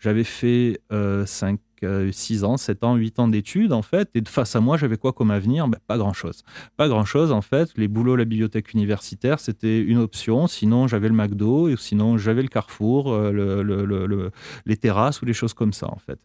J'avais 0.00 0.24
fait 0.24 0.80
5 0.90 1.60
6 1.82 2.44
ans, 2.44 2.56
7 2.56 2.84
ans, 2.84 2.94
8 2.96 3.18
ans 3.18 3.28
d'études, 3.28 3.72
en 3.72 3.82
fait. 3.82 4.08
Et 4.14 4.22
face 4.26 4.54
à 4.56 4.60
moi, 4.60 4.76
j'avais 4.76 4.96
quoi 4.96 5.12
comme 5.12 5.30
avenir? 5.30 5.68
Ben, 5.68 5.78
Pas 5.86 5.98
grand-chose. 5.98 6.42
Pas 6.76 6.88
grand-chose, 6.88 7.32
en 7.32 7.40
fait. 7.42 7.70
Les 7.76 7.88
boulots 7.88 8.16
la 8.16 8.24
bibliothèque 8.24 8.72
universitaire, 8.72 9.40
c'était 9.40 9.80
une 9.80 9.98
option. 9.98 10.46
Sinon, 10.46 10.88
j'avais 10.88 11.08
le 11.08 11.14
McDo, 11.14 11.68
et 11.68 11.76
sinon, 11.76 12.18
j'avais 12.18 12.42
le 12.42 12.48
Carrefour, 12.48 13.12
euh, 13.12 14.30
les 14.66 14.76
terrasses 14.76 15.22
ou 15.22 15.24
des 15.24 15.32
choses 15.32 15.54
comme 15.54 15.72
ça, 15.72 15.88
en 15.88 15.98
fait. 15.98 16.18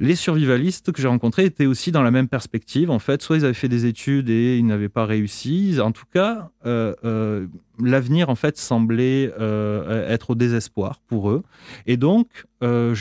Les 0.00 0.14
survivalistes 0.14 0.92
que 0.92 1.02
j'ai 1.02 1.08
rencontrés 1.08 1.44
étaient 1.44 1.66
aussi 1.66 1.90
dans 1.90 2.02
la 2.02 2.12
même 2.12 2.28
perspective. 2.28 2.88
En 2.88 3.00
fait, 3.00 3.20
soit 3.20 3.38
ils 3.38 3.44
avaient 3.44 3.52
fait 3.52 3.68
des 3.68 3.84
études 3.84 4.30
et 4.30 4.56
ils 4.56 4.64
n'avaient 4.64 4.88
pas 4.88 5.04
réussi. 5.06 5.76
En 5.82 5.90
tout 5.90 6.04
cas, 6.12 6.50
euh, 6.66 6.94
euh, 7.04 7.48
l'avenir 7.82 8.28
en 8.28 8.36
fait 8.36 8.56
semblait 8.56 9.32
euh, 9.40 10.08
être 10.08 10.30
au 10.30 10.34
désespoir 10.36 11.00
pour 11.08 11.30
eux. 11.30 11.42
Et 11.86 11.96
donc, 11.96 12.28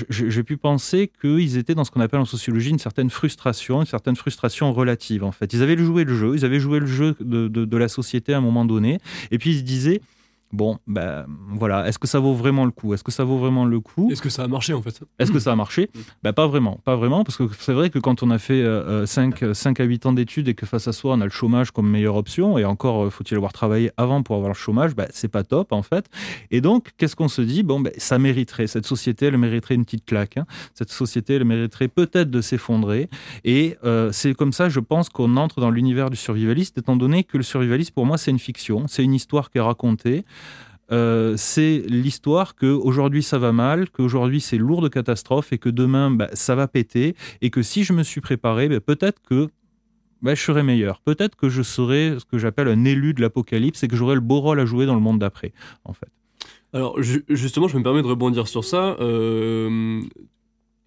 j'ai 0.09 0.43
pu 0.43 0.57
penser 0.57 1.11
qu'ils 1.21 1.57
étaient 1.57 1.75
dans 1.75 1.83
ce 1.83 1.91
qu'on 1.91 2.01
appelle 2.01 2.19
en 2.19 2.25
sociologie 2.25 2.71
une 2.71 2.79
certaine 2.79 3.11
frustration, 3.11 3.81
une 3.81 3.85
certaine 3.85 4.15
frustration 4.15 4.73
relative. 4.73 5.23
En 5.23 5.31
fait, 5.31 5.53
ils 5.53 5.61
avaient 5.61 5.77
joué 5.77 6.03
le 6.03 6.15
jeu, 6.15 6.33
ils 6.33 6.45
avaient 6.45 6.59
joué 6.59 6.79
le 6.79 6.87
jeu 6.87 7.15
de, 7.19 7.47
de 7.47 7.77
la 7.77 7.89
société 7.89 8.33
à 8.33 8.39
un 8.39 8.41
moment 8.41 8.65
donné, 8.65 8.97
et 9.29 9.37
puis 9.37 9.51
ils 9.51 9.59
se 9.59 9.63
disaient 9.63 10.01
Bon, 10.53 10.79
ben 10.87 11.25
voilà, 11.49 11.87
est-ce 11.89 11.99
que 11.99 12.07
ça 12.07 12.19
vaut 12.19 12.33
vraiment 12.33 12.63
le 12.63 12.71
coup? 12.71 12.93
Est-ce 12.93 13.03
que 13.03 13.11
ça 13.11 13.25
vaut 13.25 13.37
vraiment 13.37 13.65
le 13.65 13.81
coup? 13.81 14.09
Est-ce 14.09 14.21
que 14.21 14.29
ça 14.29 14.43
a 14.43 14.47
marché 14.47 14.73
en 14.73 14.81
fait? 14.81 15.01
Est-ce 15.19 15.31
que 15.31 15.39
ça 15.39 15.51
a 15.51 15.55
marché? 15.57 15.89
Ben 16.23 16.31
pas 16.31 16.47
vraiment, 16.47 16.79
pas 16.85 16.95
vraiment, 16.95 17.25
parce 17.25 17.37
que 17.37 17.43
c'est 17.59 17.73
vrai 17.73 17.89
que 17.89 17.99
quand 17.99 18.23
on 18.23 18.29
a 18.31 18.39
fait 18.39 18.63
5, 19.05 19.43
euh, 19.43 19.53
5 19.53 19.79
euh, 19.79 19.83
à 19.83 19.85
8 19.85 20.05
ans 20.05 20.13
d'études 20.13 20.47
et 20.47 20.53
que 20.53 20.65
face 20.65 20.87
à 20.87 20.93
soi 20.93 21.15
on 21.15 21.21
a 21.21 21.25
le 21.25 21.31
chômage 21.31 21.71
comme 21.71 21.89
meilleure 21.89 22.15
option, 22.15 22.57
et 22.57 22.63
encore 22.63 23.05
euh, 23.05 23.09
faut-il 23.09 23.35
avoir 23.35 23.51
travaillé 23.51 23.91
avant 23.97 24.23
pour 24.23 24.37
avoir 24.37 24.49
le 24.49 24.55
chômage, 24.55 24.95
ben, 24.95 25.07
c'est 25.11 25.27
pas 25.27 25.43
top 25.43 25.73
en 25.73 25.81
fait. 25.81 26.05
Et 26.49 26.61
donc, 26.61 26.91
qu'est-ce 26.97 27.17
qu'on 27.17 27.27
se 27.27 27.41
dit? 27.41 27.63
Bon, 27.63 27.81
ben, 27.81 27.91
ça 27.97 28.17
mériterait, 28.17 28.67
cette 28.67 28.85
société 28.85 29.25
elle 29.25 29.37
mériterait 29.37 29.75
une 29.75 29.83
petite 29.83 30.05
claque, 30.05 30.37
hein. 30.37 30.45
cette 30.73 30.91
société 30.91 31.35
elle 31.35 31.45
mériterait 31.45 31.89
peut-être 31.89 32.31
de 32.31 32.39
s'effondrer, 32.39 33.09
et 33.43 33.75
c'est 34.11 34.33
comme 34.33 34.53
ça, 34.53 34.69
je 34.69 34.79
pense 34.79 35.09
qu'on 35.09 35.35
entre 35.35 35.59
dans 35.59 35.69
l'univers 35.69 36.09
du 36.09 36.15
survivaliste, 36.15 36.77
étant 36.77 36.95
donné 36.95 37.25
que 37.25 37.35
le 37.35 37.43
survivaliste 37.43 37.91
pour 37.91 38.05
moi 38.05 38.17
c'est 38.17 38.31
une 38.31 38.39
fiction, 38.39 38.85
c'est 38.87 39.03
une 39.03 39.13
histoire 39.13 39.51
qui 39.51 39.57
est 39.57 39.61
racontée. 39.61 40.23
Euh, 40.89 41.33
c'est 41.35 41.83
l'histoire 41.89 42.55
que 42.55 42.67
aujourd'hui 42.67 43.21
ça 43.21 43.37
va 43.37 43.51
mal, 43.51 43.89
qu'aujourd'hui 43.89 44.39
c'est 44.39 44.57
lourd 44.57 44.81
de 44.81 44.89
et 45.51 45.57
que 45.57 45.69
demain 45.69 46.11
bah, 46.11 46.29
ça 46.31 46.55
va 46.55 46.67
péter 46.69 47.13
et 47.41 47.49
que 47.49 47.61
si 47.61 47.83
je 47.83 47.91
me 47.91 48.03
suis 48.03 48.21
préparé, 48.21 48.69
bah, 48.69 48.79
peut-être 48.79 49.21
que 49.21 49.49
bah, 50.21 50.33
je 50.33 50.41
serai 50.41 50.63
meilleur. 50.63 51.01
Peut-être 51.01 51.35
que 51.35 51.49
je 51.49 51.61
serai 51.61 52.15
ce 52.17 52.25
que 52.25 52.37
j'appelle 52.37 52.69
un 52.69 52.85
élu 52.85 53.13
de 53.13 53.21
l'apocalypse 53.21 53.83
et 53.83 53.87
que 53.87 53.95
j'aurai 53.97 54.15
le 54.15 54.21
beau 54.21 54.39
rôle 54.39 54.59
à 54.59 54.65
jouer 54.65 54.85
dans 54.85 54.95
le 54.95 55.01
monde 55.01 55.19
d'après, 55.19 55.51
en 55.83 55.93
fait. 55.93 56.09
Alors 56.73 57.01
ju- 57.01 57.25
justement, 57.29 57.67
je 57.67 57.77
me 57.77 57.83
permets 57.83 58.01
de 58.01 58.07
rebondir 58.07 58.47
sur 58.47 58.63
ça. 58.63 58.95
Euh, 58.99 60.01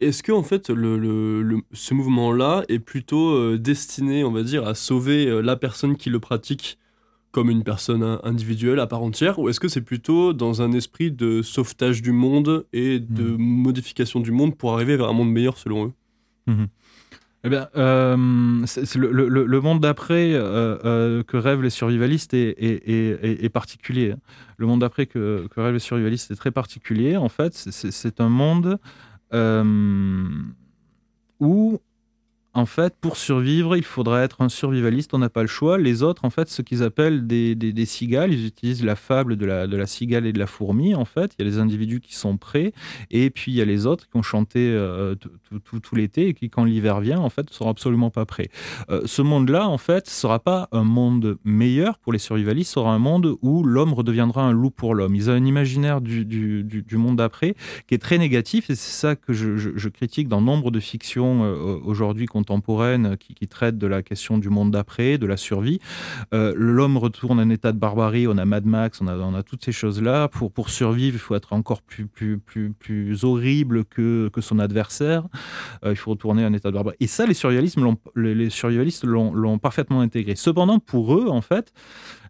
Est-ce 0.01 0.23
que 0.23 0.33
en 0.33 0.43
fait, 0.43 0.69
ce 0.69 1.95
mouvement-là 1.95 2.65
est 2.69 2.81
plutôt 2.81 3.35
euh, 3.35 3.59
destiné, 3.59 4.25
on 4.25 4.33
va 4.33 4.43
dire, 4.43 4.67
à 4.67 4.75
sauver 4.75 5.43
la 5.43 5.57
personne 5.57 5.97
qui 5.97 6.11
le 6.11 6.21
pratique 6.21 6.79
comme 7.33 7.51
une 7.51 7.63
personne 7.63 8.03
in- 8.03 8.21
individuelle 8.25 8.81
à 8.81 8.87
part 8.87 9.03
entière, 9.03 9.39
ou 9.39 9.49
est-ce 9.49 9.61
que 9.61 9.69
c'est 9.69 9.81
plutôt 9.83 10.33
dans 10.33 10.63
un 10.63 10.73
esprit 10.73 11.11
de 11.13 11.43
sauvetage 11.43 12.03
du 12.03 12.13
monde 12.13 12.67
et 12.73 12.99
de 12.99 13.37
modification 13.39 14.21
du 14.21 14.33
monde 14.33 14.57
pour 14.57 14.73
arriver 14.75 14.97
vers 14.97 15.09
un 15.09 15.13
monde 15.13 15.31
meilleur 15.31 15.57
selon 15.59 15.87
eux? 15.87 15.93
Eh 17.43 17.49
bien, 17.49 17.69
euh, 17.77 18.17
le, 18.97 19.29
le- 19.29 19.47
le 19.47 19.61
monde 19.61 19.81
d'après 19.81 20.35
euh, 20.35 20.77
euh, 20.85 21.23
que 21.23 21.37
rêvent 21.39 21.63
les 21.63 21.71
survivalistes 21.71 22.35
est, 22.35 22.55
particulier. 23.49 24.15
Le 24.59 24.67
monde 24.67 24.81
d'après 24.81 25.07
que, 25.07 25.47
que 25.51 25.61
rêvent 25.61 25.73
les 25.75 25.79
survivalistes 25.79 26.31
est 26.31 26.35
très 26.37 26.51
particulier. 26.51 27.17
En 27.17 27.31
fait, 27.31 27.55
c'est- 27.55 27.91
un 28.21 28.29
monde 28.29 28.79
où, 31.41 31.79
en 32.55 32.67
fait, 32.67 32.95
pour 33.01 33.17
survivre, 33.17 33.77
il 33.77 33.85
faudra 33.85 34.23
être 34.23 34.41
un 34.43 34.49
survivaliste. 34.49 35.15
On 35.15 35.19
n'a 35.19 35.29
pas 35.31 35.43
le 35.43 35.49
choix. 35.49 35.79
Les 35.79 36.03
autres, 36.03 36.25
en 36.25 36.31
fait, 36.31 36.49
ce 36.49 36.63
qu'ils 36.63 36.83
appellent 36.83 37.27
des, 37.27 37.55
des- 37.55 37.87
cigales, 37.87 38.33
ils 38.33 38.47
utilisent 38.47 38.85
la 38.85 38.97
fable 38.97 39.37
de 39.37 39.47
la, 39.47 39.67
de 39.67 39.77
la 39.77 39.87
cigale 39.87 40.27
et 40.27 40.33
de 40.33 40.39
la 40.39 40.47
fourmi. 40.47 40.95
En 40.95 41.05
fait, 41.05 41.33
il 41.39 41.45
y 41.45 41.49
a 41.49 41.51
les 41.51 41.59
individus 41.59 42.01
qui 42.01 42.15
sont 42.15 42.37
prêts, 42.37 42.73
et 43.11 43.31
puis 43.31 43.53
il 43.53 43.55
y 43.57 43.63
a 43.63 43.65
les 43.65 43.87
autres 43.87 44.09
qui 44.09 44.17
ont 44.17 44.23
chanté 44.23 44.59
euh, 44.73 45.15
tout- 45.15 45.81
tout- 45.81 45.95
l'été 45.95 46.29
et 46.29 46.35
qui, 46.35 46.51
quand 46.51 46.65
l'hiver 46.65 47.01
vient, 47.01 47.19
en 47.19 47.31
fait, 47.31 47.49
ne 47.51 47.55
seront 47.55 47.71
absolument 47.71 48.11
pas 48.11 48.27
prêts. 48.27 48.49
Euh, 48.91 49.03
ce 49.07 49.23
monde-là, 49.23 49.69
en 49.69 49.79
fait, 49.79 50.07
ne 50.07 50.11
sera 50.11 50.39
pas 50.39 50.69
un 50.73 50.85
monde 50.85 51.39
meilleur 51.45 51.99
pour 51.99 52.13
les 52.13 52.19
survivalistes, 52.19 52.73
sera 52.73 52.93
un 52.93 52.99
monde 52.99 53.37
où 53.43 53.65
l'homme 53.65 53.93
redeviendra 53.93 54.43
un 54.43 54.53
loup 54.53 54.71
pour 54.71 54.95
l'homme. 54.95 55.15
Ils 55.15 55.31
ont 55.31 55.35
un 55.35 55.45
imaginaire 55.45 56.01
du, 56.01 56.25
du- 56.25 56.63
du- 56.65 56.97
monde 56.97 57.17
d'après 57.17 57.55
qui 57.89 57.95
est 57.95 57.99
très 57.99 58.19
négatif, 58.19 58.71
et 58.71 58.75
c'est 58.75 58.93
ça 58.93 59.17
que 59.17 59.33
je, 59.33 59.69
critique 59.89 60.29
dans 60.29 60.41
nombre 60.41 60.71
de 60.71 60.81
fictions 60.81 61.45
euh, 61.45 61.79
aujourd'hui 61.85 62.27
contemporaines 62.41 63.17
qui, 63.19 63.35
qui 63.35 63.47
traitent 63.47 63.79
de 63.79 63.87
la 63.87 64.03
question 64.03 64.39
du 64.39 64.49
monde 64.49 64.71
d'après, 64.71 65.19
de 65.19 65.27
la 65.27 65.37
survie. 65.37 65.79
Euh, 66.33 66.55
l'homme 66.57 66.97
retourne 66.97 67.39
à 67.39 67.43
un 67.43 67.51
état 67.51 67.73
de 67.73 67.79
barbarie, 67.79 68.27
on 68.27 68.39
a 68.39 68.45
Mad 68.45 68.65
Max, 68.65 69.01
on 69.03 69.07
a, 69.07 69.43
toutes 69.43 69.65
ces 69.65 69.73
choses-là. 69.73 70.29
Pour, 70.29 70.71
survivre, 70.71 71.17
il 71.17 71.21
faut 71.21 71.35
être 71.35 71.53
encore 71.53 71.83
plus, 71.83 72.07
plus, 72.07 72.39
plus, 72.39 72.73
plus 72.73 73.25
horrible 73.25 73.85
que, 73.85 74.31
que 74.33 74.41
son 74.41 74.59
adversaire. 74.59 75.25
Euh, 75.85 75.91
il 75.93 75.97
faut 75.97 76.13
retourner 76.13 76.45
à 76.45 76.47
un 76.47 76.53
état 76.53 76.71
de 76.71 76.75
barbarie. 76.75 76.97
Et 77.01 77.07
ça, 77.07 77.27
les 77.27 77.35
survivalistes 77.35 79.05
l'ont, 79.05 79.59
parfaitement 79.59 80.01
intégré. 80.01 80.37
Cependant, 80.37 80.79
pour 80.79 81.15
eux, 81.15 81.29
en 81.29 81.43
fait, 81.43 81.73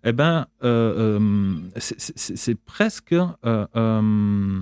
eh 0.05 0.12
ben, 0.12 0.47
euh, 0.64 1.19
euh, 1.21 1.57
c'est, 1.76 2.55
presque 2.55 3.12
euh, 3.12 3.67
euh, 3.76 4.61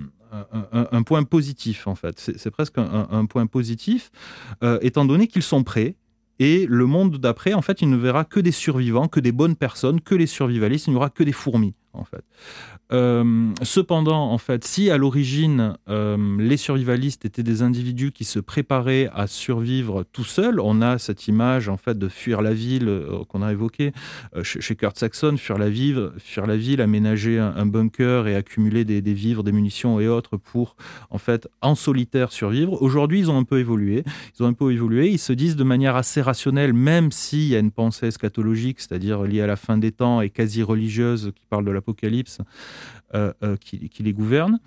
un, 0.73 1.03
point 1.03 1.25
positif, 1.25 1.87
en 1.87 1.95
fait. 1.95 2.19
C'est, 2.19 2.51
presque 2.51 2.79
un, 2.79 3.09
un 3.11 3.27
point 3.27 3.47
positif, 3.47 4.11
euh, 4.63 4.79
étant 4.83 5.05
donné 5.05 5.27
qu'ils 5.27 5.43
sont 5.43 5.65
prêts. 5.65 5.97
Et 6.39 6.67
le 6.67 6.87
monde 6.87 7.19
d'après, 7.19 7.53
en 7.53 7.63
fait, 7.63 7.83
il 7.83 7.91
ne 7.91 7.97
verra 7.97 8.25
que 8.25 8.39
des 8.39 8.53
survivants, 8.53 9.09
que 9.09 9.19
des 9.21 9.33
bonnes 9.33 9.57
personnes, 9.57 10.01
que 10.01 10.15
les 10.15 10.27
survivalistes, 10.27 10.87
il 10.87 10.91
n'y 10.91 10.97
aura 10.97 11.11
que 11.11 11.25
des 11.25 11.33
fourmis, 11.33 11.75
en 11.92 12.04
fait. 12.04 12.25
Euh, 12.92 13.50
cependant, 13.62 14.30
en 14.30 14.38
fait, 14.38 14.64
si 14.64 14.90
à 14.90 14.97
l'origine 14.97 15.76
euh, 15.88 16.37
les 16.38 16.57
survivalistes 16.57 17.25
étaient 17.25 17.42
des 17.42 17.62
individus 17.62 18.12
qui 18.12 18.25
se 18.25 18.38
préparaient 18.38 19.11
à 19.12 19.26
survivre 19.26 20.04
tout 20.12 20.25
seuls, 20.25 20.61
on 20.61 20.80
a 20.80 20.99
cette 20.99 21.28
image 21.28 21.68
en 21.68 21.76
fait 21.76 21.99
de 21.99 22.09
fuir 22.09 22.42
la 22.42 22.54
ville 22.54 22.88
euh, 22.88 23.25
qu'on 23.28 23.42
a 23.42 23.52
évoquée 23.52 23.92
chez, 24.42 24.76
Kurt 24.76 24.99
Saxon, 24.99 25.37
fuir 25.37 25.59
la 25.59 25.71
ville, 25.71 26.11
la 26.37 26.83
aménager 26.85 27.38
un, 27.38 27.54
un 27.57 27.66
bunker 27.66 28.26
et 28.28 28.35
accumuler 28.35 28.85
des, 28.85 29.02
des 29.02 29.14
vivres, 29.14 29.42
des 29.42 29.52
munitions 29.52 30.00
et 30.00 30.09
autres 30.09 30.37
pour 30.37 30.76
en 31.11 31.18
fait 31.18 31.49
en 31.61 31.75
solitaire 31.75 32.33
survivre. 32.33 32.80
Aujourd'hui, 32.83 33.21
ils 33.21 33.30
ont 33.30 33.38
un 33.38 33.45
peu 33.45 33.59
évolué. 33.59 34.04
Ils 34.38 34.42
ont 34.42 34.47
un 34.47 34.52
peu 34.52 34.73
évolué. 34.73 35.09
Ils 35.09 35.18
se 35.18 35.33
disent 35.33 35.57
de 35.57 35.64
manière 35.64 35.97
assez 35.97 36.21
rationnelle, 36.21 36.73
même 36.73 37.12
s'il 37.12 37.49
y 37.49 37.57
a 37.57 37.59
une 37.59 37.71
pensée 37.71 38.07
eschatologique, 38.09 38.80
c'est-à-dire 38.80 39.23
liée 39.23 39.42
à 39.42 39.47
la 39.47 39.57
fin 39.57 39.78
des 39.78 39.92
temps 39.92 40.21
et 40.21 40.30
quasi 40.30 40.62
religieuse, 40.62 41.33
qui 41.35 41.45
parle 41.49 41.64
de 41.64 41.71
l'apocalypse, 41.79 42.39
euh, 43.15 43.33
euh, 43.43 43.57
qui, 43.57 44.03
les 44.03 44.12
gouverne. 44.12 44.59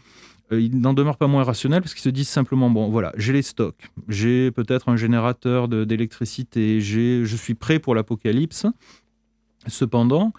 Euh, 0.51 0.59
ils 0.59 0.77
n'en 0.79 0.93
demeurent 0.93 1.17
pas 1.17 1.27
moins 1.27 1.43
rationnels 1.43 1.81
parce 1.81 1.93
qu'ils 1.93 2.03
se 2.03 2.09
disent 2.09 2.27
simplement 2.29 2.69
bon, 2.69 2.89
voilà, 2.89 3.11
j'ai 3.17 3.33
les 3.33 3.41
stocks, 3.43 3.89
j'ai 4.07 4.51
peut-être 4.51 4.89
un 4.89 4.97
générateur 4.97 5.67
d'électricité, 5.67 6.81
je 6.81 7.35
suis 7.35 7.53
prêt 7.55 7.79
pour 7.79 7.93
l'apocalypse. 7.95 8.65
Cependant, 9.67 10.33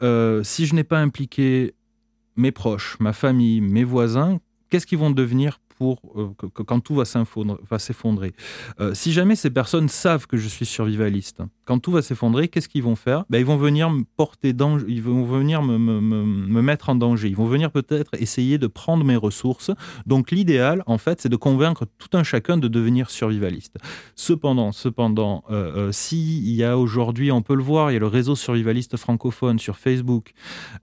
si 0.00 0.66
je 0.66 0.74
n'ai 0.74 0.84
pas 0.84 1.00
impliqué 1.00 1.74
mes 2.36 2.52
proches, 2.52 2.96
ma 3.00 3.12
famille, 3.12 3.60
mes 3.60 3.84
voisins, 3.84 4.38
qu'est-ce 4.70 4.86
qu'ils 4.86 4.98
vont 4.98 5.10
devenir 5.10 5.58
pour 5.76 6.00
que- 6.38 6.62
quand 6.62 6.80
tout 6.80 6.94
va 6.94 7.04
s'effondrer? 7.78 8.32
Si 8.94 9.12
jamais 9.12 9.34
ces 9.34 9.50
personnes 9.50 9.88
savent 9.88 10.26
que 10.26 10.36
je 10.36 10.48
suis 10.48 10.66
survivaliste, 10.66 11.42
quand 11.70 11.78
tout 11.78 11.92
va 11.92 12.02
s'effondrer, 12.02 12.48
qu'est-ce 12.48 12.68
qu'ils 12.68 12.82
vont 12.82 12.96
faire? 12.96 13.24
Ben, 13.30 13.38
Ils 13.38 13.44
vont 13.44 13.56
venir 13.56 13.90
me 13.90 14.02
porter 14.16 14.52
danger, 14.52 14.84
ils 14.88 15.00
vont 15.02 15.22
venir 15.22 15.62
me, 15.62 15.78
me- 15.78 16.00
me- 16.00 16.24
me 16.24 16.62
mettre 16.62 16.88
en 16.88 16.96
danger, 16.96 17.28
ils 17.28 17.36
vont 17.36 17.46
venir 17.46 17.70
peut-être 17.70 18.10
essayer 18.18 18.58
de 18.58 18.66
prendre 18.66 19.04
mes 19.04 19.14
ressources. 19.14 19.70
Donc 20.04 20.32
l'idéal, 20.32 20.82
en 20.86 20.98
fait, 20.98 21.20
c'est 21.20 21.28
de 21.28 21.36
convaincre 21.36 21.86
tout 21.98 22.08
un 22.16 22.24
chacun 22.24 22.56
de 22.56 22.66
devenir 22.66 23.08
survivaliste. 23.08 23.76
Cependant, 24.16 24.72
cependant, 24.72 25.44
euh, 25.48 25.76
euh, 25.76 25.92
si 25.92 26.38
il 26.38 26.56
y 26.56 26.64
a 26.64 26.76
aujourd'hui, 26.76 27.30
on 27.30 27.40
peut 27.40 27.54
le 27.54 27.62
voir, 27.62 27.92
il 27.92 27.94
y 27.94 27.96
a 27.98 28.00
le 28.00 28.08
réseau 28.08 28.34
survivaliste 28.34 28.96
francophone 28.96 29.60
sur 29.60 29.76
Facebook, 29.76 30.32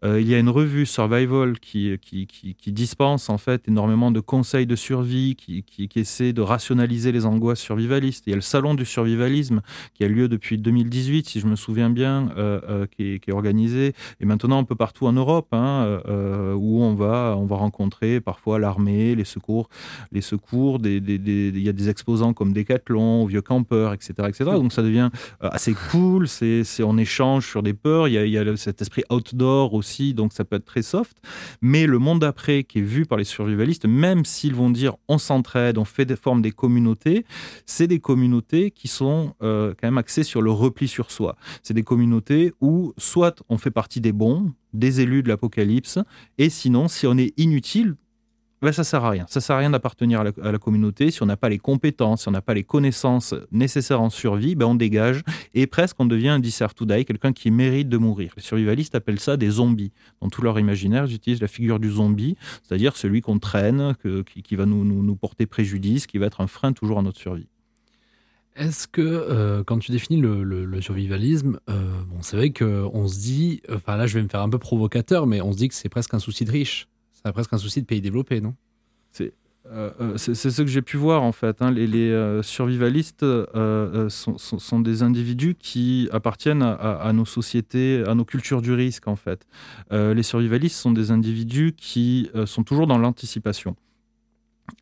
euh, 0.06 0.22
il 0.22 0.30
y 0.30 0.36
a 0.36 0.40
une 0.40 0.48
revue 0.48 0.86
Survival 0.86 1.60
qui, 1.60 1.98
qui, 2.02 2.28
qui, 2.28 2.72
dispense 2.72 3.30
en 3.30 3.38
fait 3.38 3.68
énormément 3.68 4.10
de 4.12 4.22
conseils 4.22 4.66
de 4.66 4.78
survie, 4.78 5.36
qui, 5.36 5.64
qui, 5.64 5.90
essaie 6.00 6.32
de 6.32 6.42
rationaliser 6.42 7.12
les 7.12 7.26
angoisses 7.26 7.60
survivalistes. 7.60 8.24
Il 8.28 8.30
y 8.30 8.34
a 8.34 8.38
le 8.38 8.42
salon 8.42 8.74
du 8.74 8.86
survivalisme 8.86 9.62
qui 9.94 10.06
a 10.06 10.08
lieu 10.08 10.30
depuis 10.30 10.58
2018, 10.84 11.28
si 11.30 11.40
je 11.40 11.48
me 11.48 11.56
souviens 11.56 11.90
bien, 11.90 12.30
euh, 12.38 12.60
euh, 12.70 12.86
qui, 12.86 13.14
est, 13.14 13.20
qui 13.20 13.30
est 13.30 13.34
organisé 13.34 13.94
et 14.20 14.26
maintenant 14.26 14.60
un 14.60 14.64
peu 14.64 14.76
partout 14.76 15.08
en 15.08 15.14
Europe, 15.14 15.48
hein, 15.52 16.00
euh, 16.08 16.54
où 16.54 16.82
on 16.82 16.94
va, 16.94 17.36
on 17.38 17.46
va 17.46 17.56
rencontrer 17.56 18.22
parfois 18.22 18.60
l'armée, 18.60 19.16
les 19.16 19.26
secours, 19.26 19.70
les 20.12 20.22
secours, 20.22 20.80
des, 20.80 21.00
des- 21.00 21.18
des- 21.18 21.52
il 21.54 21.62
y 21.64 21.70
a 21.70 21.74
des 21.74 21.90
exposants 21.90 22.34
comme 22.34 22.54
Decathlon, 22.54 23.26
Vieux 23.26 23.42
Campeurs, 23.42 23.94
etc., 23.94 24.14
etc. 24.28 24.46
Donc 24.52 24.72
ça 24.74 24.82
devient 24.84 25.10
assez 25.42 25.74
cool, 25.92 26.28
c'est, 26.28 26.64
on 26.84 26.98
échange 26.98 27.48
sur 27.48 27.64
des 27.64 27.74
peurs, 27.74 28.08
il 28.08 28.14
y, 28.14 28.18
a, 28.18 28.26
il 28.26 28.32
y 28.32 28.38
a 28.38 28.44
le- 28.44 28.56
cet 28.56 28.82
esprit 28.82 29.04
outdoor 29.12 29.74
aussi, 29.74 30.14
donc 30.14 30.34
ça 30.34 30.44
peut 30.44 30.56
être 30.58 30.66
très 30.66 30.82
soft. 30.82 31.18
Mais 31.62 31.86
le 31.86 32.00
monde 32.00 32.20
d'après 32.20 32.64
qui 32.64 32.80
est 32.80 32.82
vu 32.82 33.06
par 33.06 33.18
les 33.18 33.24
survivalistes, 33.24 33.86
même 33.86 34.26
s'ils 34.26 34.56
vont 34.56 34.70
dire 34.70 34.96
on 35.08 35.18
s'entraide, 35.18 35.78
on 35.78 35.86
fait 35.86 36.06
des 36.06 36.16
formes 36.16 36.42
des 36.42 36.52
communautés, 36.52 37.26
c'est 37.66 37.88
des 37.88 38.00
communautés 38.00 38.72
qui 38.72 38.88
sont 38.88 39.34
euh, 39.42 39.74
quand 39.80 39.88
même 39.88 39.98
axées 39.98 40.24
sur 40.24 40.42
le 40.42 40.52
repli 40.68 40.88
sur 40.88 41.12
soi. 41.12 41.36
C'est 41.64 41.74
des 41.74 41.84
communautés 41.84 42.54
où 42.62 42.94
soit 42.98 43.44
on 43.50 43.58
fait 43.58 43.72
partie 43.72 44.02
des 44.02 44.12
bons, 44.12 44.54
des 44.74 45.02
élus 45.02 45.24
de 45.24 45.30
l'apocalypse, 45.30 46.00
et 46.38 46.50
sinon, 46.50 46.88
si 46.88 47.08
on 47.08 47.18
est 47.18 47.34
inutile, 47.38 47.96
ben, 48.62 48.72
ça 48.72 48.84
sert 48.84 49.06
à 49.06 49.12
rien. 49.12 49.26
Ça 49.30 49.40
sert 49.40 49.56
à 49.56 49.60
rien 49.60 49.70
d'appartenir 49.70 50.22
à 50.22 50.52
la, 50.52 50.58
communauté. 50.58 51.12
Si 51.12 51.22
on 51.22 51.28
n'a 51.28 51.38
pas 51.38 51.50
les 51.50 51.60
compétences, 51.60 52.24
si 52.24 52.28
on 52.28 52.32
n'a 52.32 52.42
pas 52.42 52.56
les 52.56 52.64
connaissances 52.64 53.36
nécessaires 53.52 54.02
en 54.02 54.10
survie, 54.10 54.56
ben 54.56 54.66
on 54.66 54.74
dégage 54.76 55.22
et 55.54 55.68
presque 55.68 55.96
on 56.00 56.06
devient 56.06 56.30
un 56.30 56.40
deserve 56.40 56.74
to 56.74 56.86
die, 56.86 57.06
quelqu'un 57.06 57.34
qui 57.34 57.52
mérite 57.52 57.88
de 57.88 57.98
mourir. 57.98 58.34
Les 58.36 58.42
survivalistes 58.42 58.96
appellent 58.96 59.20
ça 59.20 59.38
des 59.38 59.52
zombies. 59.52 59.92
Dans 60.22 60.30
tout 60.30 60.42
leur 60.42 60.60
imaginaire, 60.60 61.06
ils 61.06 61.14
utilisent 61.14 61.42
la 61.42 61.48
figure 61.48 61.80
du 61.80 61.92
zombie, 61.92 62.36
c'est-à-dire 62.64 62.98
celui 62.98 63.22
qu'on 63.22 63.38
traîne, 63.38 63.94
qui, 64.26 64.56
va 64.56 64.66
nous- 64.66 64.84
nous 64.84 65.16
porter 65.16 65.46
préjudice, 65.46 66.08
qui 66.08 66.18
va 66.18 66.26
être 66.26 66.42
un 66.42 66.48
frein 66.48 66.74
toujours 66.74 66.98
à 66.98 67.04
notre 67.04 67.20
survie. 67.20 67.48
Est-ce 68.58 68.88
que 68.88 69.02
euh, 69.02 69.64
quand 69.64 69.78
tu 69.78 69.92
définis 69.92 70.20
le, 70.20 70.82
survivalisme, 70.82 71.60
euh, 71.70 72.02
bon, 72.08 72.22
c'est 72.22 72.36
vrai 72.38 72.50
qu'on 72.52 73.08
se 73.08 73.20
dit, 73.20 73.62
enfin 73.72 73.98
là 73.98 74.08
je 74.08 74.16
vais 74.16 74.24
me 74.24 74.28
faire 74.30 74.42
un 74.42 74.50
peu 74.50 74.58
provocateur, 74.58 75.28
mais 75.28 75.42
on 75.42 75.52
se 75.52 75.58
dit 75.58 75.68
que 75.68 75.76
c'est 75.76 75.90
presque 75.90 76.14
un 76.16 76.20
souci 76.20 76.44
de 76.44 76.52
riche. 76.52 76.88
C'est 77.14 77.32
presque 77.32 77.54
un 77.54 77.58
souci 77.60 77.82
de 77.82 77.86
pays 77.86 78.02
développés, 78.02 78.42
non? 78.42 78.56
Euh, 79.70 80.14
c'est 80.16 80.34
c'est 80.34 80.50
ce 80.50 80.62
que 80.62 80.70
j'ai 80.70 80.82
pu 80.82 80.96
voir 80.96 81.24
en 81.24 81.34
fait. 81.34 81.62
hein. 81.62 81.72
Les, 81.72 82.42
survivalistes 82.42 83.26
sont, 84.10 84.38
sont- 84.38 84.80
des 84.80 85.04
individus 85.04 85.56
qui 85.60 86.08
appartiennent 86.14 86.64
à, 86.64 87.12
nos 87.14 87.26
sociétés, 87.26 88.02
à 88.08 88.16
nos 88.16 88.24
cultures 88.24 88.62
du 88.62 88.72
risque 88.74 89.08
en 89.08 89.18
fait. 89.18 89.46
Les 89.92 90.24
survivalistes 90.24 90.78
sont 90.78 90.92
des 90.94 91.12
individus 91.12 91.74
qui 91.76 92.30
sont 92.46 92.64
toujours 92.64 92.88
dans 92.88 92.98
l'anticipation. 92.98 93.76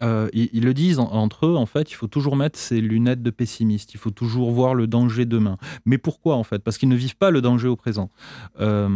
Euh, 0.04 0.30
ils, 0.34 0.63
le 0.63 0.74
disent 0.74 1.00
entre 1.00 1.45
eux, 1.45 1.56
en 1.56 1.65
fait, 1.65 1.91
il 1.91 1.93
faut 1.93 2.08
toujours 2.08 2.36
mettre 2.36 2.60
ses 2.60 2.82
lunettes 2.82 3.24
de 3.24 3.30
pessimiste, 3.30 3.93
il 3.93 3.98
faut 3.98 4.12
toujours 4.12 4.52
voir 4.52 4.74
le 4.74 4.88
danger 4.88 5.26
demain. 5.26 5.58
Mais 5.86 5.98
pourquoi, 5.98 6.36
en 6.36 6.43
fait? 6.43 6.60
Parce 6.60 6.78
qu'ils 6.78 6.89
ne 6.89 6.95
vivent 6.95 7.15
pas 7.15 7.32
le 7.32 7.41
danger 7.41 7.67
au 7.67 7.76
présent. 7.76 8.10
Euh, 8.60 8.89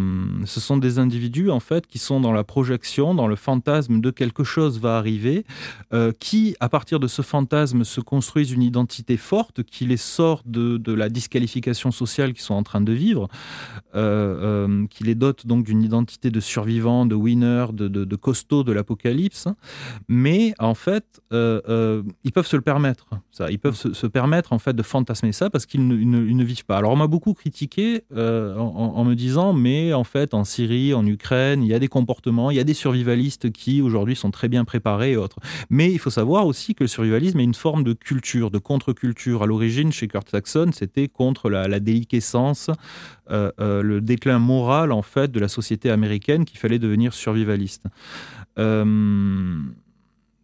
ce 0.46 0.60
sont 0.60 0.78
des 0.78 1.00
individus, 1.00 1.52
en 1.52 1.60
fait, 1.60 1.88
qui 1.88 2.00
sont 2.00 2.20
dans 2.20 2.34
la 2.34 2.44
projection, 2.44 3.16
dans 3.16 3.28
le 3.28 3.36
fantasme 3.36 4.02
de 4.02 4.12
quelque 4.12 4.44
chose 4.44 4.80
va 4.80 4.98
arriver, 4.98 5.46
euh, 5.94 6.12
qui, 6.20 6.56
à 6.60 6.70
partir 6.70 7.00
de 7.00 7.08
ce 7.08 7.22
fantasme, 7.22 7.84
se 7.84 8.02
construisent 8.02 8.52
une 8.52 8.64
identité 8.64 9.16
forte 9.16 9.64
qui 9.64 9.86
les 9.86 9.98
sort 9.98 10.42
de, 10.46 10.80
la 10.92 11.10
disqualification 11.10 11.92
sociale 11.92 12.34
qu'ils 12.34 12.42
sont 12.42 12.56
en 12.56 12.64
train 12.64 12.82
de 12.82 12.92
vivre, 12.92 13.28
qui 13.94 15.04
les 15.04 15.16
dote 15.16 15.46
donc 15.46 15.66
d'une 15.66 15.84
identité 15.84 16.32
de 16.32 16.40
survivant, 16.40 17.06
de 17.06 17.16
winner, 17.16 17.68
de, 17.74 17.88
de, 17.88 18.06
de 18.06 18.16
costaud 18.16 18.64
de 18.64 18.72
l'apocalypse. 18.72 19.48
Mais, 20.08 20.54
en 20.60 20.74
fait, 20.80 21.22
euh, 21.32 21.62
euh, 21.70 22.04
ils 22.24 22.32
peuvent 22.32 22.48
se 22.48 22.56
le 22.56 22.62
permettre. 22.64 23.10
Ça, 23.32 23.52
ils 23.52 23.60
peuvent 23.60 23.76
se, 23.76 24.08
permettre 24.08 24.54
en 24.54 24.60
fait 24.60 24.74
de 24.74 24.82
fantasmer 24.82 25.32
ça 25.32 25.50
parce 25.50 25.66
qu'ils 25.66 25.88
ne, 25.88 26.44
vivent 26.44 26.66
pas. 26.66 26.78
Alors 26.78 26.92
on 26.92 26.96
m'a 26.96 27.08
beaucoup 27.08 27.34
critiqué 27.34 28.04
euh, 28.16 28.56
en, 28.58 29.04
me 29.06 29.14
disant, 29.14 29.54
mais 29.54 29.94
en 29.94 30.04
fait 30.04 30.34
en 30.34 30.44
Syrie, 30.44 30.94
en 30.94 31.06
Ukraine, 31.06 31.62
il 31.62 31.70
y 31.70 31.74
a 31.74 31.80
des 31.80 31.88
comportements, 31.88 32.50
il 32.50 32.58
y 32.58 32.60
a 32.60 32.64
des 32.64 32.74
survivalistes 32.74 33.52
qui 33.52 33.82
aujourd'hui 33.82 34.16
sont 34.16 34.32
très 34.32 34.48
bien 34.48 34.66
préparés 34.66 35.12
et 35.12 35.18
autres. 35.18 35.38
Mais 35.70 35.92
il 35.92 36.00
faut 36.00 36.10
savoir 36.10 36.48
aussi 36.48 36.74
que 36.74 36.84
le 36.84 36.88
survivalisme 36.88 37.40
est 37.40 37.44
une 37.44 37.54
forme 37.54 37.84
de 37.84 37.94
culture, 37.94 38.50
de 38.50 38.58
contre-culture. 38.58 39.44
À 39.44 39.46
l'origine, 39.46 39.92
chez 39.92 40.08
Kurt 40.08 40.30
Saxon, 40.30 40.72
c'était 40.74 41.08
contre 41.08 41.50
la, 41.50 41.68
la 41.68 41.80
déliquescence, 41.80 42.72
le 43.30 44.00
déclin 44.00 44.40
moral 44.40 44.92
en 44.92 45.04
fait 45.04 45.32
de 45.32 45.40
la 45.40 45.48
société 45.48 45.92
américaine 45.92 46.46
qu'il 46.46 46.58
fallait 46.58 46.80
devenir 46.80 47.14
survivaliste. 47.14 47.86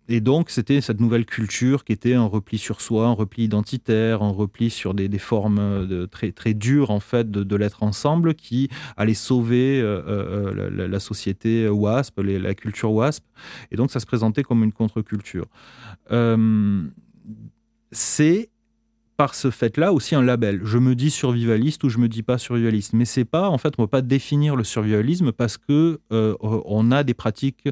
Et 0.07 0.21
donc, 0.21 0.51
c'était 0.51 0.81
cette 0.81 0.99
nouvelle 0.99 1.25
culture 1.25 1.83
qui 1.83 1.91
était 1.91 2.13
un 2.13 2.25
repli 2.25 2.57
sur 2.57 2.81
soi, 2.81 3.07
un 3.07 3.13
repli 3.13 3.43
identitaire, 3.43 4.21
un 4.21 4.31
repli 4.31 4.69
sur 4.69 4.93
des, 4.93 5.09
formes 5.17 5.57
euh, 5.59 5.85
de, 5.85 6.05
très, 6.05 6.31
très 6.31 6.53
dures, 6.53 6.91
en 6.91 6.99
fait, 6.99 7.31
de, 7.31 7.55
l'être 7.55 7.81
ensemble, 7.81 8.35
qui 8.35 8.69
allait 8.97 9.15
sauver 9.15 9.81
euh, 9.81 10.01
euh, 10.07 10.87
la, 10.87 10.99
société 10.99 11.67
WASP, 11.67 12.19
la 12.19 12.53
culture 12.53 12.91
WASP. 12.91 13.23
Et 13.71 13.75
donc, 13.75 13.91
ça 13.91 13.99
se 13.99 14.05
présentait 14.05 14.43
comme 14.43 14.63
une 14.63 14.73
contre-culture. 14.73 15.47
c'est 17.91 18.49
par 19.17 19.35
ce 19.35 19.49
fait-là 19.49 19.93
aussi 19.93 20.15
un 20.15 20.21
label. 20.21 20.61
Je 20.63 20.77
me 20.77 20.95
dis 20.95 21.09
survivaliste 21.09 21.83
ou 21.83 21.89
je 21.89 21.97
me 21.99 22.09
dis 22.09 22.23
pas 22.23 22.37
survivaliste, 22.37 22.93
mais 22.93 23.05
c'est 23.05 23.25
pas 23.25 23.49
en 23.49 23.57
fait 23.57 23.73
on 23.77 23.83
ne 23.83 23.85
peut 23.87 23.91
pas 23.91 24.01
définir 24.01 24.55
le 24.55 24.63
survivalisme 24.63 25.31
parce 25.31 25.57
que 25.57 25.99
euh, 26.11 26.35
on 26.41 26.91
a 26.91 27.03
des 27.03 27.13
pratiques, 27.13 27.67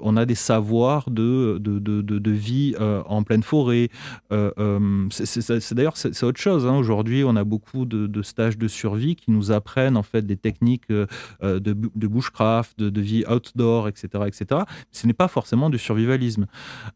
on 0.00 0.16
a 0.16 0.24
des 0.24 0.34
savoirs 0.34 1.10
de 1.10 1.58
de, 1.58 1.78
de, 1.78 2.00
de 2.00 2.30
vie 2.30 2.74
euh, 2.80 3.02
en 3.06 3.22
pleine 3.22 3.42
forêt. 3.42 3.88
Euh, 4.32 5.08
c'est 5.10 5.74
d'ailleurs 5.74 5.96
c'est 5.96 6.22
autre 6.22 6.40
chose. 6.40 6.66
Hein. 6.66 6.76
Aujourd'hui, 6.76 7.24
on 7.24 7.36
a 7.36 7.44
beaucoup 7.44 7.84
de, 7.84 8.22
stages 8.22 8.56
de 8.56 8.68
survie 8.68 9.16
qui 9.16 9.30
nous 9.30 9.50
apprennent 9.52 9.96
en 9.96 10.02
fait 10.02 10.22
des 10.22 10.36
techniques 10.36 10.88
de, 10.88 11.06
de 11.42 12.06
bushcraft, 12.06 12.78
de, 12.78 13.00
vie 13.00 13.24
outdoor, 13.28 13.88
etc., 13.88 14.08
etc. 14.26 14.62
Ce 14.92 15.06
n'est 15.06 15.12
pas 15.12 15.28
forcément 15.28 15.70
du 15.70 15.78
survivalisme. 15.78 16.46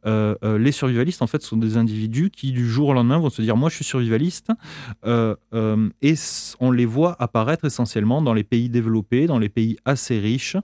les 0.04 0.72
survivalistes 0.72 1.22
en 1.22 1.26
fait 1.26 1.42
sont 1.42 1.56
des 1.56 1.76
individus 1.76 2.30
qui 2.30 2.52
du 2.52 2.68
jour 2.68 2.88
au 2.88 2.92
lendemain 2.94 3.18
vont 3.18 3.30
se 3.30 3.42
dire 3.42 3.56
moi 3.56 3.68
je 3.68 3.76
suis 3.76 3.87
survivalistes, 3.88 4.50
euh, 5.04 5.34
euh, 5.54 5.88
et 6.02 6.14
on 6.60 6.70
les 6.70 6.86
voit 6.86 7.16
apparaître 7.18 7.64
essentiellement 7.64 8.22
dans 8.22 8.34
les 8.34 8.44
pays 8.44 8.68
développés, 8.68 9.26
dans 9.26 9.38
les 9.38 9.48
pays 9.48 9.76
assez 9.84 10.18
riches. 10.18 10.56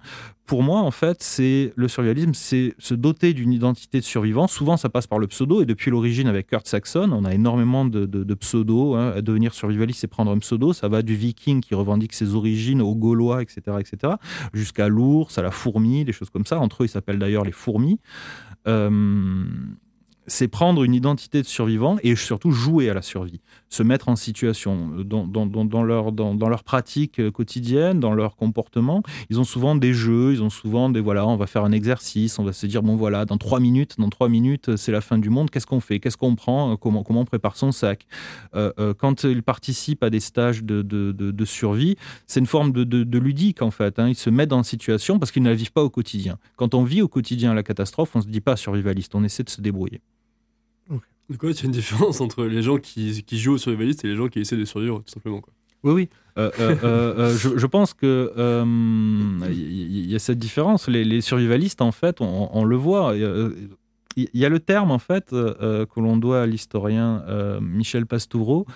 Pour 0.46 0.62
moi, 0.62 0.80
en 0.80 0.90
fait, 0.90 1.22
c'est 1.22 1.72
le 1.74 1.88
survivalisme, 1.88 2.34
c'est 2.34 2.74
se 2.78 2.92
doter 2.92 3.32
d'une 3.32 3.52
identité 3.52 3.98
de 3.98 4.04
survivant. 4.04 4.46
Souvent, 4.46 4.76
ça 4.76 4.90
passe 4.90 5.06
par 5.06 5.18
le 5.18 5.26
pseudo, 5.26 5.62
et 5.62 5.66
depuis 5.66 5.90
l'origine 5.90 6.28
avec 6.28 6.48
Kurt 6.48 6.66
Saxon, 6.66 7.10
on 7.12 7.24
a 7.24 7.32
énormément 7.32 7.86
de, 7.86 8.04
de, 8.04 8.34
pseudos. 8.34 8.94
Hein. 8.94 9.22
Devenir 9.22 9.54
survivaliste, 9.54 10.00
c'est 10.00 10.06
prendre 10.06 10.30
un 10.30 10.38
pseudo. 10.38 10.74
Ça 10.74 10.88
va 10.88 11.00
du 11.00 11.14
viking 11.14 11.62
qui 11.62 11.74
revendique 11.74 12.12
ses 12.12 12.34
origines 12.34 12.82
aux 12.82 12.94
Gaulois, 12.94 13.40
etc., 13.40 13.78
etc., 13.80 14.14
jusqu'à 14.52 14.88
l'ours, 14.88 15.38
à 15.38 15.42
la 15.42 15.50
fourmi, 15.50 16.04
des 16.04 16.12
choses 16.12 16.28
comme 16.28 16.44
ça. 16.44 16.60
Entre 16.60 16.82
eux, 16.82 16.86
ils 16.86 16.90
s'appellent 16.90 17.18
d'ailleurs 17.18 17.44
les 17.44 17.52
fourmis. 17.52 17.98
Euh, 18.66 19.44
c'est 20.26 20.48
prendre 20.48 20.84
une 20.84 20.94
identité 20.94 21.42
de 21.42 21.46
survivant 21.46 21.96
et 22.02 22.16
surtout 22.16 22.50
jouer 22.50 22.88
à 22.88 22.94
la 22.94 23.02
survie, 23.02 23.40
se 23.68 23.82
mettre 23.82 24.08
en 24.08 24.16
situation 24.16 24.90
euh, 24.98 25.04
dans, 25.04 25.26
dans, 25.26 25.82
leur, 25.82 26.12
dans, 26.12 26.48
leur 26.48 26.64
pratique 26.64 27.20
euh, 27.20 27.30
quotidienne, 27.30 28.00
dans 28.00 28.12
leur 28.12 28.36
comportement. 28.36 29.02
Ils 29.30 29.40
ont 29.40 29.44
souvent 29.44 29.74
des 29.74 29.92
jeux, 29.92 30.32
ils 30.32 30.42
ont 30.42 30.50
souvent 30.50 30.88
des 30.88 31.00
voilà, 31.00 31.26
on 31.26 31.36
va 31.36 31.46
faire 31.46 31.64
un 31.64 31.72
exercice, 31.72 32.38
on 32.38 32.44
va 32.44 32.52
se 32.52 32.66
dire 32.66 32.82
bon 32.82 32.96
voilà, 32.96 33.24
dans 33.24 33.38
trois 33.38 33.60
minutes, 33.60 33.96
dans 33.98 34.08
trois 34.08 34.28
minutes, 34.28 34.76
c'est 34.76 34.92
la 34.92 35.00
fin 35.00 35.18
du 35.18 35.30
monde. 35.30 35.50
Qu'est-ce 35.50 35.66
qu'on 35.66 35.80
fait 35.80 36.00
Qu'est-ce 36.00 36.16
qu'on 36.16 36.34
prend 36.34 36.72
euh, 36.72 36.76
comment, 36.76 37.02
comment 37.02 37.20
on 37.20 37.24
prépare 37.26 37.56
son 37.56 37.72
sac 37.72 38.06
Quand 38.98 39.24
ils 39.24 39.42
participent 39.42 40.02
à 40.02 40.10
des 40.10 40.20
stages 40.20 40.64
de, 40.64 40.82
de, 40.82 41.44
survie, 41.44 41.96
c'est 42.26 42.40
une 42.40 42.46
forme 42.46 42.72
de, 42.72 43.18
ludique 43.18 43.62
en 43.62 43.70
fait. 43.70 43.98
Hein. 43.98 44.08
Ils 44.08 44.14
se 44.14 44.30
mettent 44.30 44.52
en 44.52 44.62
situation 44.62 45.18
parce 45.18 45.30
qu'ils 45.30 45.42
ne 45.42 45.50
la 45.50 45.54
vivent 45.54 45.72
pas 45.72 45.82
au 45.82 45.90
quotidien. 45.90 46.38
Quand 46.56 46.74
on 46.74 46.84
vit 46.84 47.02
au 47.02 47.08
quotidien 47.08 47.54
la 47.54 47.62
catastrophe, 47.62 48.16
on 48.16 48.20
se 48.20 48.28
dit 48.28 48.40
pas 48.40 48.56
survivaliste, 48.56 49.14
on 49.14 49.24
essaie 49.24 49.44
de 49.44 49.50
se 49.50 49.60
débrouiller. 49.60 50.00
Donc, 51.30 51.40
il 51.42 51.56
y 51.56 51.62
a 51.62 51.64
une 51.64 51.70
différence 51.70 52.20
entre 52.20 52.44
les 52.44 52.62
gens 52.62 52.78
qui, 52.78 53.22
qui, 53.24 53.38
jouent 53.38 53.54
au 53.54 53.58
survivaliste 53.58 54.04
et 54.04 54.08
les 54.08 54.16
gens 54.16 54.28
qui 54.28 54.40
essaient 54.40 54.56
de 54.56 54.64
survivre, 54.64 54.98
tout 54.98 55.12
simplement. 55.12 55.40
Quoi. 55.40 55.52
Oui, 55.84 55.92
oui. 55.92 56.08
Euh, 56.38 56.50
euh, 56.58 56.76
euh, 56.82 57.36
je, 57.36 57.66
pense 57.66 57.94
que 57.94 58.32
il 59.50 60.10
y, 60.10 60.14
a 60.14 60.18
cette 60.18 60.38
différence. 60.38 60.88
Les, 60.88 61.20
survivalistes, 61.20 61.82
en 61.82 61.92
fait, 61.92 62.20
on, 62.20 62.64
le 62.64 62.76
voit. 62.76 63.14
Il 63.14 64.28
y 64.32 64.44
a 64.44 64.48
le 64.48 64.60
terme, 64.60 64.90
en 64.90 64.98
fait, 64.98 65.30
que 65.30 66.00
l'on 66.00 66.16
doit 66.16 66.42
à 66.42 66.46
l'historien 66.46 67.22
Michel 67.60 68.06
Pastoureau 68.06 68.66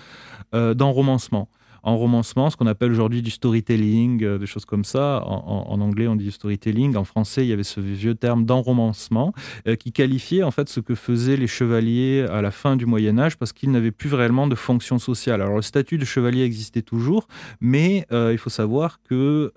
d'enromancement 0.53 1.49
en 1.83 1.97
romancement, 1.97 2.49
ce 2.49 2.57
qu'on 2.57 2.67
appelle 2.67 2.91
aujourd'hui 2.91 3.21
du 3.21 3.31
storytelling, 3.31 4.23
euh, 4.23 4.37
des 4.37 4.45
choses 4.45 4.65
comme 4.65 4.83
ça. 4.83 5.23
En, 5.25 5.79
anglais, 5.81 6.07
on 6.07 6.15
dit 6.15 6.31
storytelling. 6.31 6.95
En 6.95 7.03
français, 7.03 7.45
il 7.45 7.49
y 7.49 7.53
avait 7.53 7.63
ce 7.63 7.79
vieux 7.79 8.15
terme 8.15 8.45
d'enromancement 8.45 9.33
euh, 9.67 9.75
qui 9.75 9.91
qualifiait 9.91 10.43
en 10.43 10.51
fait 10.51 10.69
ce 10.69 10.79
que 10.79 10.95
faisaient 10.95 11.37
les 11.37 11.47
chevaliers 11.47 12.25
à 12.29 12.41
la 12.41 12.51
fin 12.51 12.75
du 12.75 12.85
Moyen 12.85 13.17
Âge 13.17 13.37
parce 13.37 13.53
qu'ils 13.53 13.71
n'avaient 13.71 13.91
plus 13.91 14.13
réellement 14.13 14.47
de 14.47 14.55
fonction 14.55 14.99
sociale. 14.99 15.41
Alors 15.41 15.55
le 15.55 15.61
statut 15.61 15.97
de 15.97 16.05
chevalier 16.05 16.43
existait 16.43 16.81
toujours, 16.81 17.27
mais 17.61 18.05
euh, 18.11 18.29
il 18.31 18.37
faut 18.37 18.49
savoir 18.49 19.01
que 19.03 19.51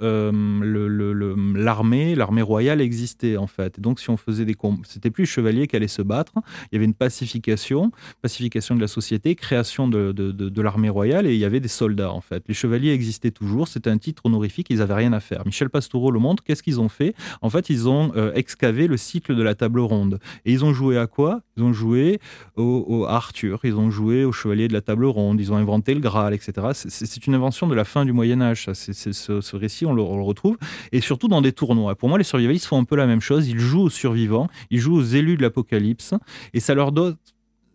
l'armée, 1.57 2.15
l'armée 2.15 2.43
royale 2.43 2.81
existait 2.81 3.37
en 3.37 3.47
fait. 3.47 3.81
donc 3.81 4.01
si 4.01 4.11
on 4.11 4.17
faisait 4.17 4.45
des 4.45 4.55
combats, 4.55 4.83
c'était 4.87 5.11
plus 5.11 5.23
les 5.23 5.27
chevaliers 5.27 5.67
qui 5.67 5.77
allaient 5.77 5.89
se 5.89 6.03
battre. 6.03 6.33
Il 6.71 6.75
y 6.75 6.77
avait 6.77 6.85
une 6.85 6.95
pacification, 6.95 7.91
pacification 8.21 8.75
de 8.75 8.81
la 8.81 8.87
société, 8.89 9.35
création 9.35 9.89
de, 9.89 10.13
de 10.13 10.63
l'armée 10.63 10.89
royale 10.89 11.27
et 11.27 11.35
il 11.35 11.39
y 11.41 11.45
avait 11.45 11.61
des 11.61 11.69
soldats 11.69 12.12
en 12.12 12.20
fait. 12.20 12.44
Les 12.48 12.55
chevaliers 12.55 12.90
existaient 12.90 13.31
toujours, 13.31 13.68
c'était 13.68 13.90
un 13.90 13.98
titre 13.98 14.22
honorifique, 14.25 14.68
ils 14.70 14.79
n'avaient 14.79 14.94
rien 14.94 15.12
à 15.12 15.20
faire. 15.20 15.42
Michel 15.46 15.70
Pastoureau 15.70 16.11
le 16.11 16.18
montre, 16.18 16.42
qu'est-ce 16.44 16.62
qu'ils 16.62 16.81
ont 16.81 16.88
fait? 16.88 17.14
En 17.40 17.51
fait, 17.51 17.70
ils 17.70 17.88
ont 17.88 18.12
euh, 18.16 18.33
excavé 18.35 18.87
le 18.87 18.96
cycle 18.96 19.35
de 19.35 19.42
la 19.42 19.55
table 19.55 19.81
ronde. 19.81 20.18
Et 20.44 20.53
ils 20.53 20.64
ont 20.64 20.72
joué 20.72 20.98
à 20.98 21.07
quoi? 21.07 21.42
Ils 21.57 21.62
ont 21.62 21.72
joué 21.72 22.20
au, 22.57 23.07
Arthur, 23.07 23.61
ils 23.64 23.75
ont 23.75 23.90
joué 23.90 24.25
aux 24.25 24.33
chevaliers 24.33 24.68
de 24.68 24.72
la 24.72 24.81
table 24.81 25.05
ronde, 25.07 25.40
ils 25.40 25.53
ont 25.53 25.57
inventé 25.57 25.94
le 25.94 26.01
Graal, 26.01 26.35
etc. 26.35 26.68
C'est 26.75 27.27
une 27.27 27.35
invention 27.35 27.66
de 27.66 27.75
la 27.75 27.85
fin 27.85 28.05
du 28.05 28.12
Moyen 28.12 28.40
Âge, 28.40 28.68
C'est 28.72 29.12
ce, 29.12 29.57
récit, 29.57 29.87
on 29.87 29.92
le, 29.92 30.03
on 30.03 30.16
le, 30.16 30.22
retrouve. 30.22 30.57
Et 30.92 31.01
surtout 31.01 31.29
dans 31.29 31.42
des 31.42 31.53
tournois. 31.53 31.94
Pour 31.94 32.09
moi, 32.09 32.18
les 32.18 32.25
survivalistes 32.25 32.66
font 32.66 32.79
un 32.79 32.85
peu 32.85 32.96
la 32.96 33.07
même 33.07 33.20
chose, 33.20 33.48
ils 33.48 33.59
jouent 33.59 33.83
aux 33.83 33.90
survivants, 33.90 34.48
ils 34.70 34.81
jouent 34.81 34.96
aux 34.96 35.03
élus 35.03 35.37
de 35.37 35.42
l'Apocalypse, 35.42 36.14
et 36.55 36.61
ça 36.61 36.75
leur 36.75 36.92
donne 36.92 37.16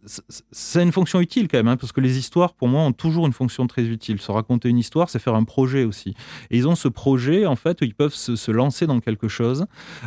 c'est 0.08 0.84
une 0.84 0.91
fonction 0.91 1.20
utile 1.20 1.48
quand 1.48 1.58
même, 1.58 1.67
hein, 1.67 1.78
parce 1.78 1.91
que 1.91 2.02
les 2.02 2.17
histoires, 2.17 2.54
pour 2.54 2.67
moi, 2.67 2.82
ont 2.82 2.93
toujours 2.93 3.28
une 3.28 3.34
fonction 3.34 3.67
très 3.67 3.84
utile. 3.84 4.20
Se 4.22 4.32
raconter 4.32 4.70
une 4.70 4.78
histoire, 4.78 5.10
c'est 5.10 5.20
faire 5.20 5.36
un 5.36 5.43
projet 5.43 5.84
aussi. 5.84 6.13
Et 6.50 6.58
ils 6.58 6.67
ont 6.67 6.76
ce 6.76 6.88
projet, 6.88 7.46
en 7.46 7.56
fait, 7.56 7.82
où 7.82 7.84
ils 7.84 7.96
peuvent 7.96 8.13
se, 8.13 8.52
lancer 8.52 8.88
dans 8.88 9.00
quelque 9.00 9.28
chose. 9.28 9.65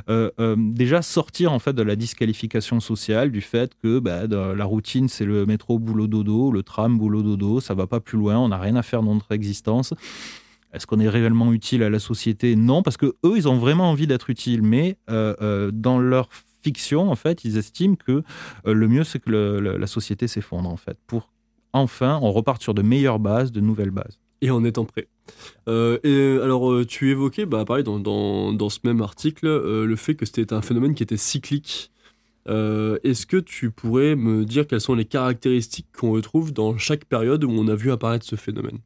Euh, 0.09 0.31
euh, 0.41 0.57
déjà, 0.59 1.03
sortir, 1.03 1.53
en 1.53 1.59
fait, 1.59 1.73
de 1.73 1.83
la 1.83 1.97
disqualification 1.97 2.81
sociale, 2.81 3.31
du 3.31 3.41
fait 3.41 3.73
que 3.83 3.99
bah, 3.99 4.27
la 4.27 4.65
routine, 4.65 5.09
c'est 5.09 5.27
le 5.27 5.47
métro 5.47 5.79
boulot-dodo, 5.79 6.51
le 6.51 6.63
tram 6.63 6.99
boulot-dodo, 6.99 7.61
ça 7.61 7.75
va 7.75 7.87
pas 7.87 8.01
plus 8.01 8.19
loin, 8.19 8.39
on 8.39 8.49
n'a 8.49 8.59
rien 8.59 8.77
à 8.77 8.83
faire 8.83 9.03
dans 9.03 9.15
notre 9.15 9.33
existence. 9.33 9.95
Est-ce 10.73 10.87
qu'on 10.87 11.01
est 11.01 11.09
réellement 11.09 11.53
utile 11.53 11.83
à 11.83 11.91
la 11.91 11.99
société? 11.99 12.55
Non, 12.55 12.83
parce 12.83 12.97
que 12.97 13.07
eux, 13.25 13.35
ils 13.37 13.49
ont 13.49 13.59
vraiment 13.59 13.91
envie 13.91 14.07
d'être 14.07 14.31
utiles, 14.31 14.63
mais 14.63 14.97
euh, 15.11 15.71
dans 15.73 15.99
leur 15.99 16.29
fiction, 16.63 17.11
en 17.11 17.17
fait, 17.17 17.45
ils 17.45 17.57
estiment 17.57 17.97
que 17.97 18.23
euh, 18.67 18.75
le 18.75 18.89
mieux, 18.89 19.05
c'est 19.05 19.19
que 19.19 19.31
la 19.31 19.87
société 19.87 20.29
s'effondre, 20.29 20.69
en 20.69 20.77
fait, 20.77 20.97
pour 21.07 21.31
enfin, 21.73 22.19
on 22.23 22.33
reparte 22.33 22.63
sur 22.63 22.75
de 22.75 22.83
meilleures 22.83 23.19
bases, 23.19 23.53
de 23.53 23.61
nouvelles 23.61 23.91
bases. 23.91 24.19
Et 24.43 24.51
en 24.51 24.65
étant 24.65 24.87
prêt. 24.87 25.07
Euh, 25.69 25.99
et 26.03 26.43
alors, 26.43 26.73
euh, 26.73 26.87
tu 26.87 27.11
évoquais, 27.11 27.45
bah, 27.45 27.65
pareil, 27.67 27.85
dans, 27.85 27.99
dans, 27.99 28.55
dans 28.55 28.71
ce 28.71 28.79
même 28.85 29.03
article, 29.03 29.47
le 29.47 29.97
fait 29.97 30.15
que 30.15 30.25
c'était 30.25 30.55
un 30.55 30.63
phénomène 30.63 30.95
qui 30.95 31.03
était 31.03 31.17
cyclique. 31.17 31.93
Est-ce 32.47 33.27
que 33.27 33.37
tu 33.37 33.71
pourrais 33.71 34.17
me 34.17 34.45
dire 34.45 34.67
quelles 34.67 34.81
sont 34.81 34.95
les 34.95 35.05
caractéristiques 35.05 35.87
qu'on 35.97 36.11
retrouve 36.11 36.53
dans 36.53 36.77
chaque 36.79 37.05
période 37.05 37.45
où 37.45 37.51
on 37.51 37.69
a 37.69 37.77
vu 37.77 37.93
apparaître 37.93 38.27
ce 38.27 38.35
phénomène? 38.35 38.79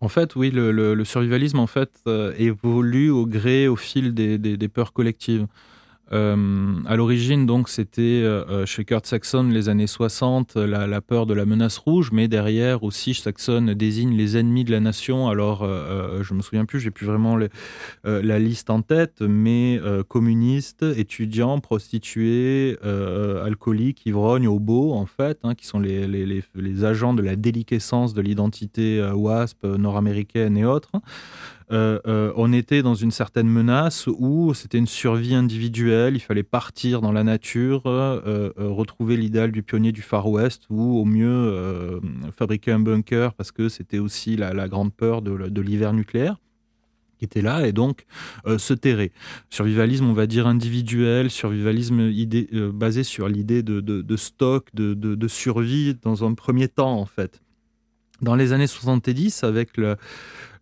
En 0.00 0.08
fait, 0.08 0.36
oui, 0.36 0.50
le, 0.50 0.70
le, 0.70 1.04
survivalisme 1.04 1.58
en 1.58 1.66
fait 1.66 1.90
évolue 2.38 3.10
au 3.10 3.26
gré, 3.26 3.66
au 3.66 3.76
fil 3.76 4.14
des, 4.14 4.38
des, 4.38 4.56
des 4.56 4.68
peurs 4.68 4.92
collectives. 4.92 5.46
Euh, 6.12 6.74
à 6.86 6.96
l'origine, 6.96 7.46
donc, 7.46 7.68
c'était 7.68 8.02
euh, 8.02 8.66
chez 8.66 8.84
Kurt 8.84 9.06
Saxon, 9.06 9.44
les 9.44 9.68
années 9.68 9.86
60, 9.86 10.56
la, 10.56 10.86
la, 10.86 11.00
peur 11.00 11.26
de 11.26 11.32
la 11.32 11.46
menace 11.46 11.78
rouge, 11.78 12.10
mais 12.12 12.28
derrière 12.28 12.82
aussi, 12.82 13.14
Saxon 13.14 13.74
désigne 13.76 14.14
les 14.14 14.36
ennemis 14.36 14.64
de 14.64 14.72
la 14.72 14.80
nation. 14.80 15.28
Alors, 15.28 15.62
euh, 15.62 16.22
je 16.22 16.34
me 16.34 16.42
souviens 16.42 16.66
plus, 16.66 16.80
j'ai 16.80 16.90
plus 16.90 17.06
vraiment 17.06 17.38
la 18.04 18.38
liste 18.38 18.68
en 18.70 18.82
tête, 18.82 19.22
mais 19.22 19.80
communistes, 20.08 20.84
étudiants, 20.96 21.60
prostituées, 21.60 22.76
alcooliques, 23.44 24.04
ivrognes, 24.06 24.48
hobos, 24.48 24.92
en 24.92 25.06
fait, 25.06 25.38
hein, 25.44 25.54
qui 25.54 25.66
sont 25.66 25.80
les, 25.80 26.84
agents 26.84 27.14
de 27.14 27.22
la 27.22 27.36
déliquescence 27.36 28.12
de 28.12 28.20
l'identité 28.20 29.02
WASP 29.14 29.64
nord-américaine 29.64 30.56
et 30.56 30.64
autres. 30.64 30.90
Euh, 31.72 31.98
euh, 32.06 32.32
on 32.36 32.52
était 32.52 32.82
dans 32.82 32.94
une 32.94 33.10
certaine 33.10 33.48
menace 33.48 34.06
où 34.06 34.52
c'était 34.52 34.76
une 34.76 34.86
survie 34.86 35.34
individuelle, 35.34 36.14
il 36.14 36.20
fallait 36.20 36.42
partir 36.42 37.00
dans 37.00 37.12
la 37.12 37.24
nature, 37.24 37.82
euh, 37.86 38.52
retrouver 38.58 39.16
l'idéal 39.16 39.52
du 39.52 39.62
pionnier 39.62 39.90
du 39.90 40.02
Far 40.02 40.28
West 40.28 40.64
ou 40.68 40.98
au 40.98 41.04
mieux 41.04 42.00
fabriquer 42.36 42.72
un 42.72 42.80
bunker 42.80 43.32
parce 43.34 43.52
que 43.52 43.68
c'était 43.68 43.98
aussi 43.98 44.36
la, 44.36 44.68
grande 44.68 44.92
peur 44.92 45.22
de, 45.22 45.60
l'hiver 45.60 45.92
nucléaire 45.92 46.36
qui 47.18 47.24
était 47.24 47.42
là 47.42 47.66
et 47.66 47.72
donc 47.72 48.04
se 48.58 48.74
terrer. 48.74 49.12
Survivalisme, 49.48 50.06
on 50.06 50.12
va 50.12 50.26
dire 50.26 50.46
individuel, 50.46 51.30
survivalisme 51.30 52.10
basé 52.72 53.04
sur 53.04 53.28
l'idée 53.28 53.62
de, 53.62 54.16
stock, 54.16 54.68
de, 54.74 55.28
survie 55.28 55.94
dans 56.02 56.24
un 56.24 56.34
premier 56.34 56.68
temps 56.68 56.98
en 56.98 57.06
fait. 57.06 57.40
Dans 58.20 58.36
les 58.36 58.52
années 58.52 58.68
70, 58.68 59.42
avec 59.42 59.76
le, 59.76 59.96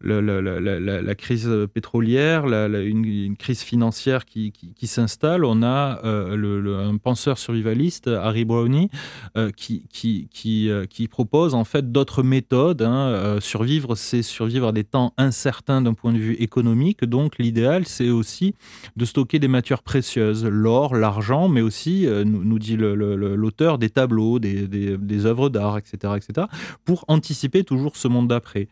la, 0.02 1.14
crise 1.14 1.50
pétrolière, 1.72 2.46
une, 2.46 3.36
crise 3.36 3.62
financière 3.62 4.24
qui, 4.24 4.52
s'installe, 4.82 5.44
on 5.44 5.62
a 5.62 6.00
euh, 6.04 6.88
un 6.90 6.96
penseur 6.96 7.38
survivaliste, 7.38 8.08
Harry 8.08 8.44
Brownie, 8.44 8.90
euh, 9.36 9.50
euh, 9.50 10.86
qui, 10.86 11.08
propose 11.08 11.54
en 11.54 11.64
fait 11.64 11.92
d'autres 11.92 12.22
méthodes. 12.22 12.82
Hein. 12.82 13.38
survivre, 13.40 13.94
c'est 13.94 14.22
survivre 14.22 14.68
à 14.68 14.72
des 14.72 14.84
temps 14.84 15.12
incertains 15.18 15.82
d'un 15.82 15.94
point 15.94 16.12
de 16.12 16.18
vue 16.18 16.34
économique. 16.34 17.04
Donc 17.04 17.38
l'idéal, 17.38 17.86
c'est 17.86 18.10
aussi 18.10 18.54
de 18.96 19.04
stocker 19.04 19.38
des 19.38 19.48
matières 19.48 19.82
précieuses, 19.82 20.44
l'or, 20.44 20.94
l'argent, 20.94 21.48
mais 21.48 21.60
aussi, 21.60 22.06
nous, 22.24 22.58
dit 22.58 22.76
l'auteur, 22.76 23.78
des 23.78 23.90
tableaux, 23.90 24.38
des, 24.38 24.66
des, 24.66 25.26
œuvres 25.26 25.50
d'art, 25.50 25.78
etc., 25.78 26.14
etc., 26.16 26.46
pour 26.84 27.04
anticiper 27.08 27.64
toujours 27.64 27.96
ce 27.96 28.08
monde 28.08 28.28
d'après. 28.28 28.68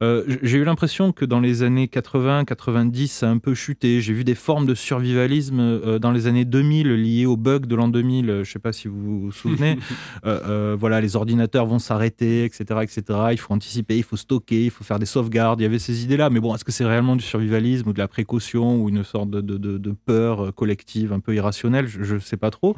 J'ai 0.00 0.58
eu 0.58 0.64
l'impression 0.70 1.12
que 1.12 1.24
dans 1.24 1.40
les 1.40 1.62
années 1.62 1.88
80, 1.88 2.44
90, 2.44 3.08
ça 3.08 3.28
a 3.28 3.30
un 3.30 3.38
peu 3.38 3.54
chuté. 3.54 4.00
J'ai 4.00 4.12
vu 4.12 4.24
des 4.24 4.34
formes 4.34 4.66
de 4.66 4.74
survivalisme 4.74 5.60
euh, 5.60 5.98
dans 5.98 6.12
les 6.12 6.26
années 6.26 6.44
2000 6.44 6.94
liées 6.94 7.26
au 7.26 7.36
bug 7.36 7.66
de 7.66 7.74
l'an 7.74 7.88
2000. 7.88 8.26
Je 8.26 8.32
ne 8.38 8.44
sais 8.44 8.58
pas 8.58 8.72
si 8.72 8.88
vous 8.88 9.20
vous 9.20 9.32
souvenez. 9.32 9.78
Euh, 10.24 10.40
euh, 10.46 10.76
voilà, 10.78 11.00
les 11.00 11.16
ordinateurs 11.16 11.66
vont 11.66 11.78
s'arrêter, 11.78 12.44
etc., 12.44 12.80
etc. 12.82 13.18
Il 13.32 13.38
faut 13.38 13.54
anticiper, 13.54 13.96
il 13.96 14.02
faut 14.02 14.16
stocker, 14.16 14.64
il 14.64 14.70
faut 14.70 14.84
faire 14.84 14.98
des 14.98 15.06
sauvegardes. 15.06 15.60
Il 15.60 15.62
y 15.62 15.66
avait 15.66 15.78
ces 15.78 16.04
idées-là. 16.04 16.30
Mais 16.30 16.40
bon, 16.40 16.54
est-ce 16.54 16.64
que 16.64 16.72
c'est 16.72 16.84
réellement 16.84 17.16
du 17.16 17.24
survivalisme 17.24 17.88
ou 17.88 17.92
de 17.92 17.98
la 17.98 18.08
précaution 18.08 18.76
ou 18.76 18.88
une 18.88 19.02
sorte 19.02 19.30
de, 19.30 19.40
de, 19.40 19.92
peur 20.04 20.54
collective 20.54 21.12
un 21.12 21.20
peu 21.20 21.34
irrationnelle? 21.34 21.86
Je 21.86 22.14
ne 22.14 22.18
sais 22.18 22.36
pas 22.36 22.50
trop. 22.50 22.76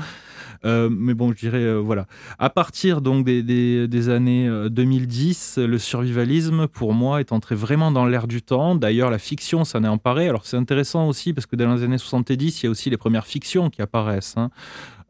mais 0.65 1.15
bon, 1.15 1.33
je 1.33 1.39
dirais, 1.39 1.75
voilà. 1.81 2.07
À 2.39 2.51
partir 2.51 3.01
donc 3.01 3.25
des, 3.25 3.43
des, 3.43 3.89
des 3.89 4.09
années 4.09 4.49
2010, 4.71 5.59
le 5.59 5.79
survivalisme, 5.79 6.69
pour 6.69 6.95
moi, 6.95 7.21
est 7.21 7.33
entré 7.33 7.55
vraiment 7.55 7.82
dans 7.91 8.07
l'air 8.07 8.27
du 8.27 8.43
temps. 8.43 8.75
D'ailleurs, 8.75 9.11
la 9.11 9.19
fiction 9.19 9.65
ça 9.65 9.79
est 9.81 9.87
emparée. 9.87 10.29
Alors, 10.29 10.47
c'est 10.47 10.57
intéressant 10.57 11.09
aussi 11.09 11.33
parce 11.33 11.47
que 11.47 11.57
dans 11.57 11.75
les 11.75 11.83
années 11.83 11.99
70, 11.99 12.63
il 12.63 12.67
y 12.67 12.69
a 12.69 12.71
aussi 12.71 12.91
les 12.91 12.97
premières 12.97 13.27
fictions 13.27 13.71
qui 13.71 13.83
apparaissent. 13.83 14.35
Hein. 14.37 14.51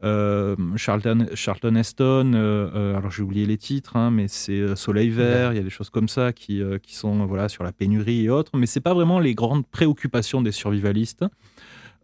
Euh, 0.04 0.56
Charlton, 0.76 1.26
Charlton 1.34 1.76
Heston, 1.76 2.32
euh, 2.34 2.68
euh, 2.74 2.96
alors 2.96 3.12
j'ai 3.12 3.22
oublié 3.22 3.46
les 3.46 3.56
titres, 3.56 3.96
hein, 3.96 4.10
mais 4.10 4.26
c'est 4.26 4.74
Soleil 4.74 5.10
Vert, 5.10 5.52
il 5.52 5.56
y 5.56 5.60
a 5.60 5.62
des 5.62 5.70
choses 5.70 5.90
comme 5.90 6.08
ça 6.08 6.32
qui, 6.32 6.60
qui 6.82 6.96
sont 6.96 7.24
voilà, 7.26 7.48
sur 7.48 7.62
la 7.62 7.70
pénurie 7.72 8.24
et 8.24 8.28
autres, 8.28 8.50
mais 8.56 8.66
c'est 8.66 8.80
pas 8.80 8.94
vraiment 8.94 9.20
les 9.20 9.34
grandes 9.34 9.66
préoccupations 9.66 10.42
des 10.42 10.50
survivalistes. 10.50 11.24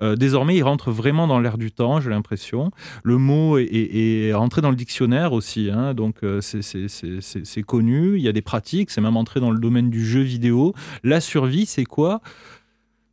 Euh, 0.03 0.17
désormais, 0.17 0.57
il 0.57 0.63
rentre 0.63 0.91
vraiment 0.91 1.27
dans 1.27 1.41
l'air 1.41 1.59
du 1.59 1.73
temps, 1.73 2.01
j'ai 2.01 2.11
l'impression. 2.11 2.71
Le 3.03 3.19
mot 3.19 3.59
est, 3.59 4.33
rentré 4.33 4.61
dans 4.61 4.71
le 4.71 4.77
dictionnaire 4.77 5.33
aussi, 5.33 5.71
hein, 5.73 5.95
donc 5.95 6.17
euh, 6.23 6.41
c'est 6.41 7.63
connu. 7.63 8.17
Il 8.17 8.23
y 8.23 8.29
a 8.29 8.33
des 8.33 8.43
pratiques, 8.43 8.91
c'est 8.91 9.01
même 9.01 9.17
entré 9.17 9.41
dans 9.41 9.51
le 9.51 9.59
domaine 9.59 9.91
du 9.91 10.05
jeu 10.05 10.21
vidéo. 10.21 10.75
La 11.03 11.21
survie, 11.21 11.67
c'est 11.67 11.85
quoi? 11.85 12.21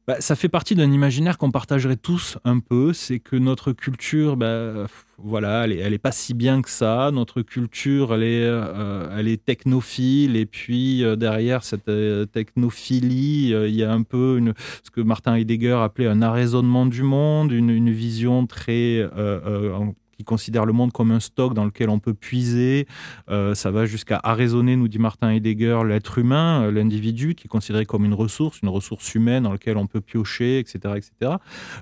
Bah, 0.08 0.18
ça 0.20 0.36
fait 0.36 0.50
partie 0.50 0.76
d'un 0.76 0.92
imaginaire 0.92 1.40
qu'on 1.40 1.50
partagerait 1.50 1.96
tous 1.96 2.38
un 2.44 2.60
peu. 2.60 2.94
C'est 2.94 3.20
que 3.20 3.36
notre 3.36 3.72
culture, 3.72 4.38
bah, 4.38 4.86
voilà, 5.18 5.66
elle 5.66 5.94
est, 5.94 5.98
pas 5.98 6.12
si 6.12 6.36
bien 6.36 6.62
que 6.62 6.70
ça. 6.70 7.10
Notre 7.12 7.42
culture, 7.42 8.14
elle 8.14 8.24
est, 8.24 8.44
euh, 8.44 9.18
elle 9.18 9.28
est 9.28 9.44
technophile. 9.44 10.36
Et 10.36 10.46
puis 10.46 11.04
euh, 11.04 11.16
derrière 11.16 11.64
cette 11.64 11.90
euh, 11.90 12.26
technophilie, 12.26 13.50
il 13.50 13.76
y 13.76 13.84
a 13.84 13.92
un 13.92 14.04
peu 14.04 14.38
une, 14.38 14.54
ce 14.84 14.92
que 14.92 15.02
Martin 15.02 15.36
Heidegger 15.36 15.80
appelait 15.82 16.08
un 16.08 16.22
arraisonnement 16.22 16.86
du 16.86 17.02
monde, 17.02 17.52
une, 17.52 17.72
une 17.72 17.92
vision 17.92 18.46
très 18.46 19.10
qui 20.18 20.24
considère 20.24 20.66
le 20.66 20.74
monde 20.74 20.92
comme 20.92 21.12
un 21.12 21.20
stock 21.20 21.54
dans 21.54 21.66
lequel 21.66 21.90
on 21.90 22.00
peut 22.00 22.14
puiser. 22.14 22.88
Euh, 23.30 23.56
ça 23.56 23.72
va 23.72 23.86
jusqu'à 23.86 24.20
arraisonner, 24.24 24.76
nous 24.76 24.88
dit 24.88 25.00
Martin 25.00 25.30
Heidegger, 25.32 25.80
l'être 25.86 26.18
humain, 26.18 26.64
euh, 26.64 26.72
l'individu, 26.72 27.36
qui 27.36 27.48
est 27.48 27.50
considéré 27.50 27.86
comme 27.86 28.06
une 28.06 28.14
ressource, 28.14 28.60
une 28.62 28.70
ressource 28.70 29.14
humaine 29.16 29.44
dans 29.44 29.52
laquelle 29.52 29.78
on 29.78 29.88
peut 29.88 30.02
piocher, 30.02 30.60
etc., 30.60 30.80
etc., 30.96 31.34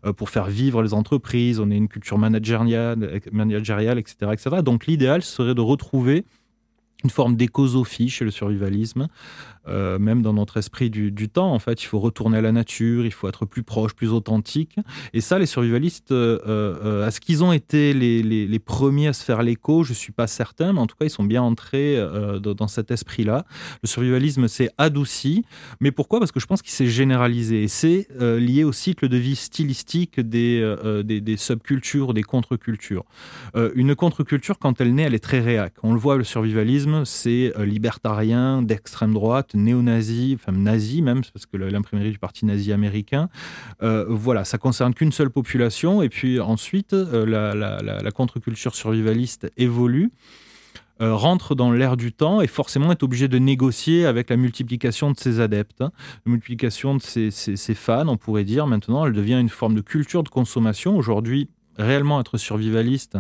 euh, 0.06 0.14
pour 0.14 0.30
faire 0.30 0.46
vivre 0.46 0.82
les 0.82 0.94
entreprises. 0.94 1.60
On 1.60 1.70
est 1.70 1.78
une 1.78 1.88
culture 1.88 2.18
managériale, 2.18 3.04
etc., 3.98 4.16
etc. 4.32 4.58
Donc 4.64 4.88
l'idéal 4.88 5.22
serait 5.22 5.56
de 5.56 5.62
retrouver 5.62 6.26
une 7.04 7.10
forme 7.10 7.36
d'écosophie 7.36 8.10
chez 8.10 8.26
le 8.26 8.32
survivalisme, 8.32 9.08
euh, 9.68 9.98
même 9.98 10.22
dans 10.22 10.34
notre 10.34 10.58
esprit 10.58 10.90
du, 10.90 11.30
temps. 11.30 11.54
En 11.54 11.60
fait, 11.60 11.82
il 11.82 11.86
faut 11.86 12.00
retourner 12.00 12.40
à 12.40 12.42
la 12.42 12.52
nature, 12.52 13.06
il 13.06 13.14
faut 13.14 13.30
être 13.30 13.46
plus 13.46 13.64
proche, 13.64 13.94
plus 13.94 14.12
authentique. 14.12 14.76
Et 15.14 15.22
ça, 15.22 15.40
les 15.40 15.46
survivalistes, 15.46 16.12
euh, 16.12 16.40
euh, 16.46 17.08
est-ce 17.08 17.22
qu'ils 17.22 17.44
ont 17.46 17.54
été 17.54 17.94
les, 17.94 18.60
premiers 18.60 19.08
à 19.08 19.14
se 19.14 19.24
faire 19.24 19.42
l'écho 19.42 19.84
Je 19.84 19.94
suis 19.94 20.12
pas 20.12 20.28
certain, 20.28 20.74
mais 20.74 20.80
en 20.80 20.88
tout 20.88 20.96
cas, 20.98 21.06
ils 21.06 21.10
sont 21.10 21.24
bien 21.24 21.42
entrés 21.42 21.98
dans 22.42 22.68
cet 22.68 22.92
esprit-là. 22.92 23.46
Le 23.82 23.88
survivalisme 23.88 24.48
s'est 24.48 24.70
adouci, 24.78 25.46
mais 25.80 25.92
pourquoi? 25.92 26.20
Parce 26.20 26.32
que 26.32 26.40
je 26.40 26.46
pense 26.46 26.62
qu'il 26.62 26.72
s'est 26.72 26.88
généralisé. 26.88 27.64
Et 27.64 27.68
c'est 27.68 28.08
lié 28.20 28.64
au 28.64 28.72
cycle 28.72 29.08
de 29.08 29.18
vie 29.18 29.36
stylistique 29.36 30.20
des, 30.20 31.04
des 31.04 31.38
subcultures, 31.38 32.14
des 32.14 32.24
contre-cultures. 32.24 33.06
une 33.76 33.96
contre-culture, 33.96 34.60
quand 34.60 34.82
elle 34.82 34.94
naît, 34.94 35.04
elle 35.04 35.16
est 35.16 35.24
très 35.24 35.40
réac. 35.40 35.74
On 35.84 35.94
le 35.94 36.00
voit, 36.00 36.18
le 36.18 36.24
survivalisme, 36.24 37.06
c'est 37.06 37.54
libertarien, 37.60 38.62
d'extrême 38.62 39.14
droite, 39.14 39.53
néo-nazi, 39.58 40.38
enfin 40.40 40.52
nazi 40.52 41.02
même, 41.02 41.22
parce 41.34 41.46
que 41.46 41.58
l'imprimerie 41.58 42.12
du 42.12 42.20
parti 42.20 42.46
nazi 42.46 42.72
américain. 42.72 43.30
Euh, 43.82 44.06
voilà, 44.10 44.44
ça 44.44 44.58
concerne 44.58 44.94
qu'une 44.94 45.12
seule 45.12 45.30
population. 45.30 46.02
Et 46.02 46.10
puis 46.10 46.40
ensuite, 46.40 46.94
euh, 46.94 47.26
la, 47.26 48.12
contre-culture 48.12 48.76
survivaliste 48.76 49.52
évolue. 49.58 50.12
Euh, 51.02 51.16
rentre 51.16 51.56
dans 51.56 51.72
l'ère 51.72 51.98
du 51.98 52.14
temps 52.14 52.40
et 52.40 52.46
forcément 52.46 52.92
est 52.92 53.02
obligé 53.02 53.28
de 53.28 53.40
négocier 53.40 54.06
avec 54.06 54.30
la 54.30 54.38
multiplication 54.38 55.10
de 55.10 55.18
ses 55.18 55.40
adeptes, 55.40 55.82
hein. 55.82 55.92
la 56.24 56.32
multiplication 56.32 56.96
de 56.96 57.02
ses, 57.02 57.32
ses, 57.32 57.74
fans, 57.74 58.08
on 58.08 58.16
pourrait 58.16 58.44
dire. 58.44 58.68
Maintenant, 58.68 59.04
elle 59.04 59.12
devient 59.12 59.40
une 59.40 59.50
forme 59.50 59.74
de 59.74 59.82
culture 59.82 60.22
de 60.22 60.30
consommation. 60.30 60.96
Aujourd'hui, 60.96 61.50
réellement 61.78 62.20
être 62.20 62.38
survivaliste, 62.38 63.18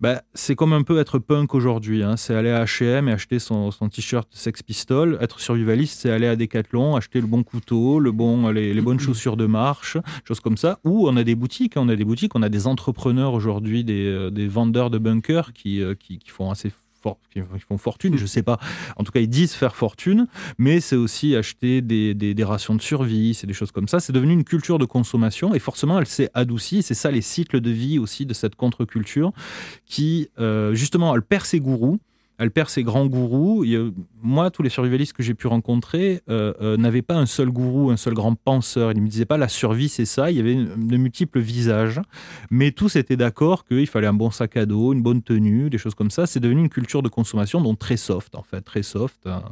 bah, 0.00 0.22
c'est 0.32 0.54
comme 0.54 0.72
un 0.72 0.82
peu 0.82 1.00
être 1.00 1.18
punk 1.18 1.54
aujourd'hui. 1.54 2.04
Hein. 2.04 2.16
C'est 2.16 2.34
aller 2.34 2.50
à 2.50 2.64
H&M 2.64 3.08
et 3.08 3.12
acheter 3.12 3.38
son, 3.40 3.70
son 3.72 3.88
t-shirt 3.88 4.28
Sex 4.32 4.62
Pistol. 4.62 5.18
Être 5.20 5.40
survivaliste, 5.40 6.00
c'est 6.00 6.10
aller 6.10 6.28
à 6.28 6.36
Decathlon, 6.36 6.94
acheter 6.94 7.20
le 7.20 7.26
bon 7.26 7.42
couteau, 7.42 7.98
le 7.98 8.12
bon, 8.12 8.48
les, 8.50 8.80
bonnes 8.80 9.00
chaussures 9.00 9.36
de 9.36 9.46
marche, 9.46 9.96
choses 10.24 10.40
comme 10.40 10.56
ça. 10.56 10.78
Ou 10.84 11.08
on 11.08 11.16
a 11.16 11.24
des 11.24 11.34
boutiques, 11.34 11.76
hein. 11.76 11.82
on 11.84 11.88
a 11.88 11.96
des 11.96 12.04
boutiques, 12.04 12.36
on 12.36 12.42
a 12.42 12.48
des 12.48 12.66
entrepreneurs 12.68 13.32
aujourd'hui, 13.32 13.82
des, 13.82 14.06
euh, 14.06 14.30
des, 14.30 14.46
vendeurs 14.46 14.90
de 14.90 14.98
bunkers 14.98 15.52
qui, 15.52 15.82
euh, 15.82 15.94
qui, 15.94 16.18
qui 16.18 16.30
font 16.30 16.50
assez 16.50 16.70
qui 17.32 17.40
font 17.60 17.78
fortune, 17.78 18.16
je 18.16 18.26
sais 18.26 18.42
pas. 18.42 18.58
En 18.96 19.04
tout 19.04 19.12
cas, 19.12 19.20
ils 19.20 19.28
disent 19.28 19.52
faire 19.52 19.76
fortune, 19.76 20.26
mais 20.58 20.80
c'est 20.80 20.96
aussi 20.96 21.36
acheter 21.36 21.82
des, 21.82 22.14
des, 22.14 22.44
rations 22.44 22.74
de 22.74 22.82
survie, 22.82 23.34
c'est 23.34 23.46
des 23.46 23.52
choses 23.52 23.72
comme 23.72 23.88
ça. 23.88 24.00
C'est 24.00 24.12
devenu 24.12 24.32
une 24.32 24.44
culture 24.44 24.78
de 24.78 24.84
consommation 24.84 25.54
et 25.54 25.58
forcément, 25.58 25.98
elle 25.98 26.06
s'est 26.06 26.30
adoucie. 26.34 26.82
C'est 26.82 26.94
ça 26.94 27.10
les 27.10 27.20
cycles 27.20 27.60
de 27.60 27.70
vie 27.70 27.98
aussi 27.98 28.26
de 28.26 28.34
cette 28.34 28.54
contre-culture 28.54 29.32
qui, 29.86 30.30
euh, 30.38 30.74
justement, 30.74 31.14
elle 31.14 31.22
perd 31.22 31.44
ses 31.44 31.60
gourous 31.60 31.98
elle 32.38 32.52
perd 32.52 32.68
ses 32.68 32.84
grands 32.84 33.06
gourous. 33.06 33.64
moi, 34.22 34.50
tous 34.50 34.62
les 34.62 34.70
survivalistes 34.70 35.12
que 35.12 35.22
j'ai 35.22 35.34
pu 35.34 35.48
rencontrer 35.48 36.22
euh, 36.30 36.54
euh, 36.60 36.76
n'avaient 36.76 37.02
pas 37.02 37.16
un 37.16 37.26
seul 37.26 37.50
gourou, 37.50 37.90
un 37.90 37.96
seul 37.96 38.14
grand 38.14 38.34
penseur. 38.34 38.92
Ils 38.92 38.98
ne 38.98 39.02
me 39.02 39.08
disaient 39.08 39.24
pas 39.24 39.36
la 39.36 39.48
survie, 39.48 39.88
c'est 39.88 40.04
ça. 40.04 40.30
Il 40.30 40.36
y 40.36 40.40
avait 40.40 40.54
de 40.54 40.96
multiples 40.96 41.40
visages. 41.40 42.00
Mais 42.50 42.70
tous 42.70 42.94
étaient 42.96 43.16
d'accord 43.16 43.64
qu'il 43.64 43.88
fallait 43.88 44.06
un 44.06 44.14
bon 44.14 44.30
sac 44.30 44.56
à 44.56 44.66
dos, 44.66 44.92
une 44.92 45.02
bonne 45.02 45.22
tenue, 45.22 45.68
des 45.68 45.78
choses 45.78 45.96
comme 45.96 46.10
ça. 46.10 46.26
C'est 46.26 46.40
devenu 46.40 46.60
une 46.60 46.68
culture 46.68 47.02
de 47.02 47.08
consommation, 47.08 47.60
donc 47.60 47.78
très 47.78 47.96
soft, 47.96 48.36
en 48.36 48.42
fait, 48.42 48.60
très 48.60 48.84
soft. 48.84 49.26
Hein. 49.26 49.42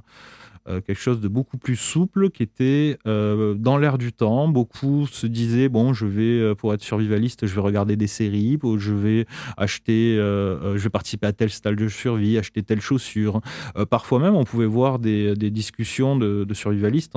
Euh, 0.69 0.81
quelque 0.81 0.99
chose 0.99 1.21
de 1.21 1.29
beaucoup 1.29 1.59
plus 1.59 1.77
souple 1.77 2.31
qui 2.31 2.43
était 2.43 2.99
euh, 3.07 3.55
dans 3.55 3.79
l'air 3.79 3.99
du 3.99 4.13
temps. 4.13 4.49
Beaucoup 4.49 5.07
se 5.07 5.27
disaient 5.27 5.69
bon, 5.69 5.93
je 5.93 6.07
vais 6.07 6.41
euh, 6.41 6.55
pour 6.57 6.75
être 6.75 6.83
survivaliste, 6.83 7.47
je 7.47 7.55
vais 7.55 7.61
regarder 7.61 7.97
des 7.97 8.09
séries, 8.09 8.59
je 8.79 8.93
vais 8.93 9.27
acheter, 9.57 10.17
je 10.17 10.77
vais 10.79 10.91
participer 10.91 11.27
à 11.27 11.33
tel 11.33 11.51
stade 11.51 11.77
de 11.77 11.89
survie, 11.89 12.39
acheter 12.39 12.63
telle 12.63 12.81
chaussure. 12.81 13.41
parfois 13.91 14.19
même, 14.19 14.35
on 14.35 14.45
pouvait 14.45 14.67
voir 14.67 14.99
des, 14.99 15.35
discussions 15.51 16.17
de, 16.17 16.55
survivalistes 16.55 17.15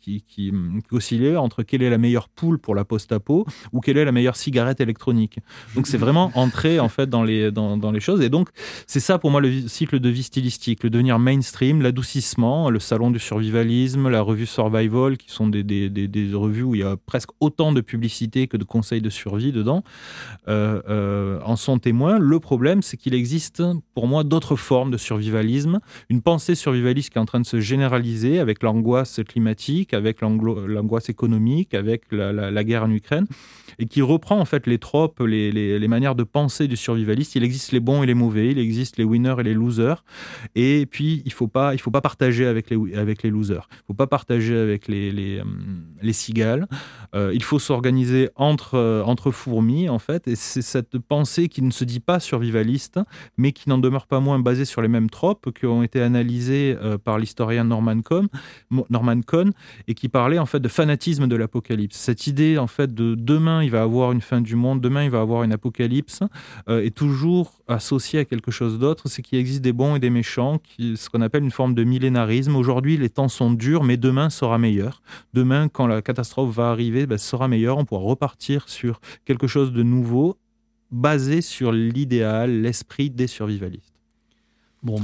qui, 0.00 0.22
qui, 0.22 0.52
oscillaient 0.90 1.36
entre 1.36 1.62
quelle 1.62 1.82
est 1.82 1.90
la 1.90 1.98
meilleure 1.98 2.28
poule 2.28 2.58
pour 2.58 2.74
la 2.74 2.84
post-apo 2.84 3.46
ou 3.72 3.80
quelle 3.80 3.98
est 3.98 4.04
la 4.04 4.12
meilleure 4.12 4.36
cigarette 4.36 4.80
électronique. 4.80 5.38
Donc 5.74 5.86
c'est 5.86 5.98
vraiment 5.98 6.30
entrer 6.34 6.80
en 6.80 6.88
fait 6.88 7.08
dans 7.08 7.22
les 7.22 7.50
dans, 7.50 7.76
dans 7.76 7.90
les 7.90 8.00
choses 8.00 8.20
et 8.20 8.28
donc 8.28 8.48
c'est 8.86 9.00
ça 9.00 9.18
pour 9.18 9.30
moi 9.30 9.40
le 9.40 9.68
cycle 9.68 10.00
de 10.00 10.08
vie 10.08 10.22
stylistique, 10.22 10.82
le 10.84 10.90
devenir 10.90 11.18
mainstream, 11.18 11.82
l'adoucissement 11.82 12.69
le 12.70 12.78
Salon 12.78 13.10
du 13.10 13.18
Survivalisme, 13.18 14.08
la 14.08 14.22
revue 14.22 14.46
Survival, 14.46 15.16
qui 15.16 15.30
sont 15.30 15.48
des, 15.48 15.62
des, 15.62 15.88
des, 15.88 16.34
revues 16.34 16.62
où 16.62 16.74
il 16.74 16.80
y 16.80 16.84
a 16.84 16.96
presque 16.96 17.30
autant 17.40 17.72
de 17.72 17.80
publicité 17.80 18.46
que 18.46 18.56
de 18.56 18.64
conseils 18.64 19.00
de 19.00 19.10
survie 19.10 19.52
dedans, 19.52 19.82
euh, 20.48 20.80
euh, 20.88 21.40
en 21.44 21.56
sont 21.56 21.78
témoins. 21.78 22.18
Le 22.18 22.40
problème, 22.40 22.82
c'est 22.82 22.96
qu'il 22.96 23.14
existe 23.14 23.62
pour 23.94 24.06
moi 24.06 24.24
d'autres 24.24 24.56
formes 24.56 24.90
de 24.90 24.96
survivalisme, 24.96 25.80
une 26.08 26.22
pensée 26.22 26.54
survivaliste 26.54 27.10
qui 27.10 27.18
est 27.18 27.20
en 27.20 27.26
train 27.26 27.40
de 27.40 27.46
se 27.46 27.60
généraliser 27.60 28.38
avec 28.38 28.62
l'angoisse 28.62 29.20
climatique, 29.26 29.94
avec 29.94 30.20
l'angoisse 30.20 31.08
économique, 31.08 31.74
avec 31.74 32.02
la, 32.10 32.64
guerre 32.64 32.84
en 32.84 32.90
Ukraine, 32.90 33.26
et 33.78 33.86
qui 33.86 34.02
reprend 34.02 34.38
en 34.38 34.44
fait 34.44 34.66
les 34.66 34.78
tropes, 34.78 35.20
les, 35.20 35.50
les, 35.50 35.88
manières 35.88 36.14
de 36.14 36.24
penser 36.24 36.68
du 36.68 36.76
survivaliste. 36.76 37.34
Il 37.34 37.44
existe 37.44 37.72
les 37.72 37.80
bons 37.80 38.02
et 38.02 38.06
les 38.06 38.14
mauvais, 38.14 38.50
il 38.50 38.58
existe 38.58 38.96
les 38.96 39.04
winners 39.04 39.36
et 39.38 39.42
les 39.42 39.54
losers, 39.54 40.04
et 40.54 40.86
puis 40.86 41.22
il 41.24 41.32
faut 41.32 41.48
pas, 41.48 41.74
il 41.74 41.80
faut 41.80 41.90
pas 41.90 42.00
partager 42.00 42.46
avec 42.46 42.59
avec 42.60 42.70
les, 42.70 42.94
avec 42.96 43.22
les 43.22 43.30
losers. 43.30 43.68
Il 43.70 43.76
ne 43.76 43.86
faut 43.88 43.94
pas 43.94 44.06
partager 44.06 44.56
avec 44.56 44.88
les, 44.88 45.10
les, 45.10 45.38
euh, 45.38 45.44
les 46.02 46.12
cigales. 46.12 46.66
Euh, 47.14 47.32
il 47.34 47.42
faut 47.42 47.58
s'organiser 47.58 48.30
entre, 48.36 48.74
euh, 48.74 49.02
entre 49.02 49.30
fourmis, 49.30 49.88
en 49.88 49.98
fait. 49.98 50.28
Et 50.28 50.36
c'est 50.36 50.62
cette 50.62 50.98
pensée 50.98 51.48
qui 51.48 51.62
ne 51.62 51.70
se 51.70 51.84
dit 51.84 52.00
pas 52.00 52.20
survivaliste, 52.20 53.00
mais 53.36 53.52
qui 53.52 53.68
n'en 53.68 53.78
demeure 53.78 54.06
pas 54.06 54.20
moins 54.20 54.38
basée 54.38 54.64
sur 54.64 54.82
les 54.82 54.88
mêmes 54.88 55.10
tropes 55.10 55.52
qui 55.52 55.66
ont 55.66 55.82
été 55.82 56.00
analysées 56.00 56.76
par 57.04 57.18
l'historien 57.18 57.64
Norman 57.64 58.00
Cohn, 58.00 58.28
Norman 58.90 59.20
Cohn 59.22 59.52
et 59.88 59.94
qui 59.94 60.08
parlait 60.08 60.38
en 60.38 60.46
fait 60.46 60.60
de 60.60 60.68
fanatisme 60.68 61.26
de 61.26 61.36
l'apocalypse. 61.36 61.96
Cette 61.96 62.26
idée 62.26 62.58
en 62.58 62.66
fait 62.66 62.92
de 62.94 63.14
demain 63.14 63.62
il 63.62 63.70
va 63.70 63.82
avoir 63.82 64.12
une 64.12 64.20
fin 64.20 64.40
du 64.40 64.56
monde, 64.56 64.80
demain 64.80 65.04
il 65.04 65.10
va 65.10 65.20
avoir 65.20 65.42
une 65.42 65.52
apocalypse, 65.52 66.20
est 66.68 66.94
toujours 66.94 67.52
associée 67.68 68.20
à 68.20 68.24
quelque 68.24 68.50
chose 68.50 68.78
d'autre, 68.78 69.08
c'est 69.08 69.22
qu'il 69.22 69.38
existe 69.38 69.62
des 69.62 69.72
bons 69.72 69.96
et 69.96 69.98
des 69.98 70.10
méchants, 70.10 70.60
ce 70.78 71.08
qu'on 71.08 71.20
appelle 71.20 71.44
une 71.44 71.50
forme 71.50 71.74
de 71.74 71.84
millénarisme 71.84 72.49
Aujourd'hui, 72.56 72.96
les 72.96 73.10
temps 73.10 73.28
sont 73.28 73.52
durs, 73.52 73.84
mais 73.84 73.96
demain 73.96 74.30
sera 74.30 74.58
meilleur. 74.58 75.02
Demain, 75.34 75.68
quand 75.68 75.86
la 75.86 76.02
catastrophe 76.02 76.54
va 76.54 76.70
arriver, 76.70 77.06
ben, 77.06 77.18
sera 77.18 77.48
meilleur. 77.48 77.78
On 77.78 77.84
pourra 77.84 78.02
repartir 78.02 78.68
sur 78.68 79.00
quelque 79.24 79.46
chose 79.46 79.72
de 79.72 79.82
nouveau, 79.82 80.36
basé 80.90 81.40
sur 81.40 81.72
l'idéal, 81.72 82.62
l'esprit 82.62 83.10
des 83.10 83.26
survivalistes. 83.26 83.94
Bon, 84.82 85.00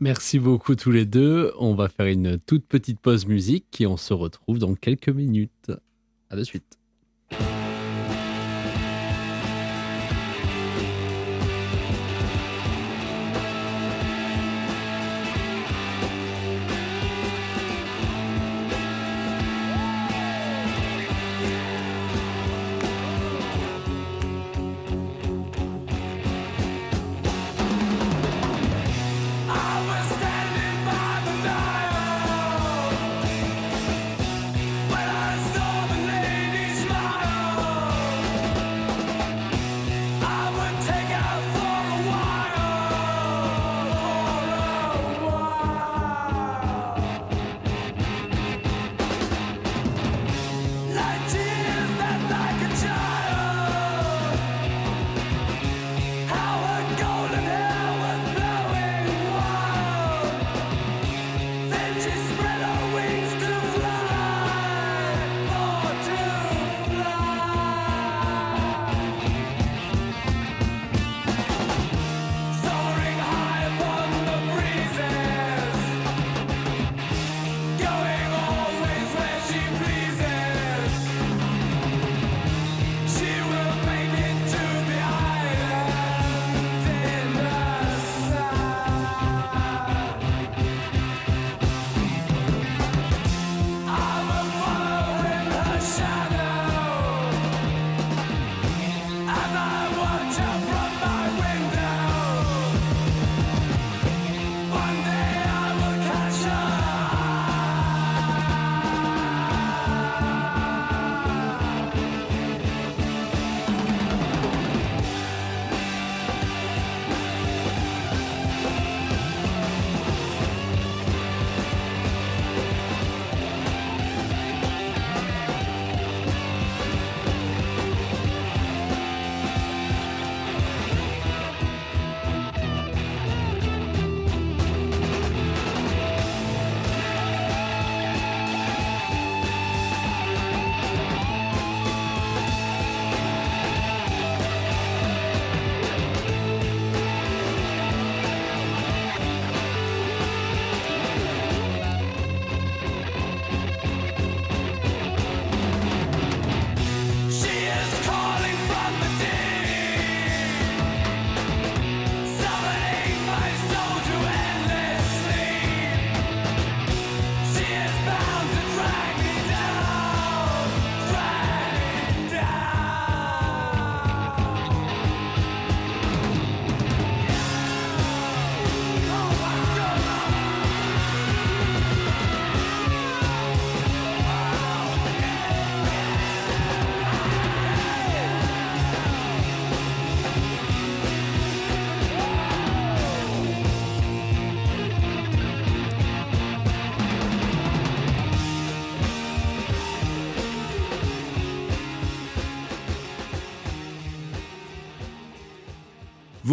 merci 0.00 0.38
beaucoup 0.38 0.74
tous 0.74 0.90
les 0.90 1.06
deux. 1.06 1.52
On 1.58 1.74
va 1.74 1.88
faire 1.88 2.06
une 2.06 2.38
toute 2.38 2.66
petite 2.66 3.00
pause 3.00 3.26
musique 3.26 3.80
et 3.80 3.86
on 3.86 3.96
se 3.96 4.14
retrouve 4.14 4.58
dans 4.58 4.74
quelques 4.74 5.08
minutes. 5.08 5.72
À 6.30 6.36
de 6.36 6.42
suite. 6.42 6.75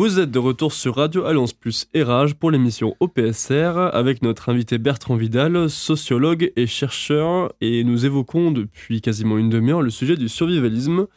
Vous 0.04 0.20
êtes 0.20 0.32
de 0.32 0.40
retour 0.40 0.74
sur 0.74 0.98
Radio 0.98 1.24
Alliance 1.24 1.54
Plus 1.54 1.88
Érage 1.94 2.36
pour 2.36 2.52
l'émission 2.52 2.94
OPSR 3.00 3.78
avec 3.94 4.22
notre 4.22 4.50
invité 4.50 4.78
Bertrand 4.78 5.16
Vidal, 5.16 5.70
sociologue 5.70 6.52
et 6.58 6.68
chercheur, 6.68 7.54
et 7.62 7.86
nous 7.86 8.06
évoquons 8.06 8.52
depuis 8.52 9.00
quasiment 9.00 9.38
une 9.38 9.50
demi-heure 9.50 9.82
le 9.82 9.90
sujet 9.90 10.18
du 10.18 10.28
survivalisme. 10.28 11.08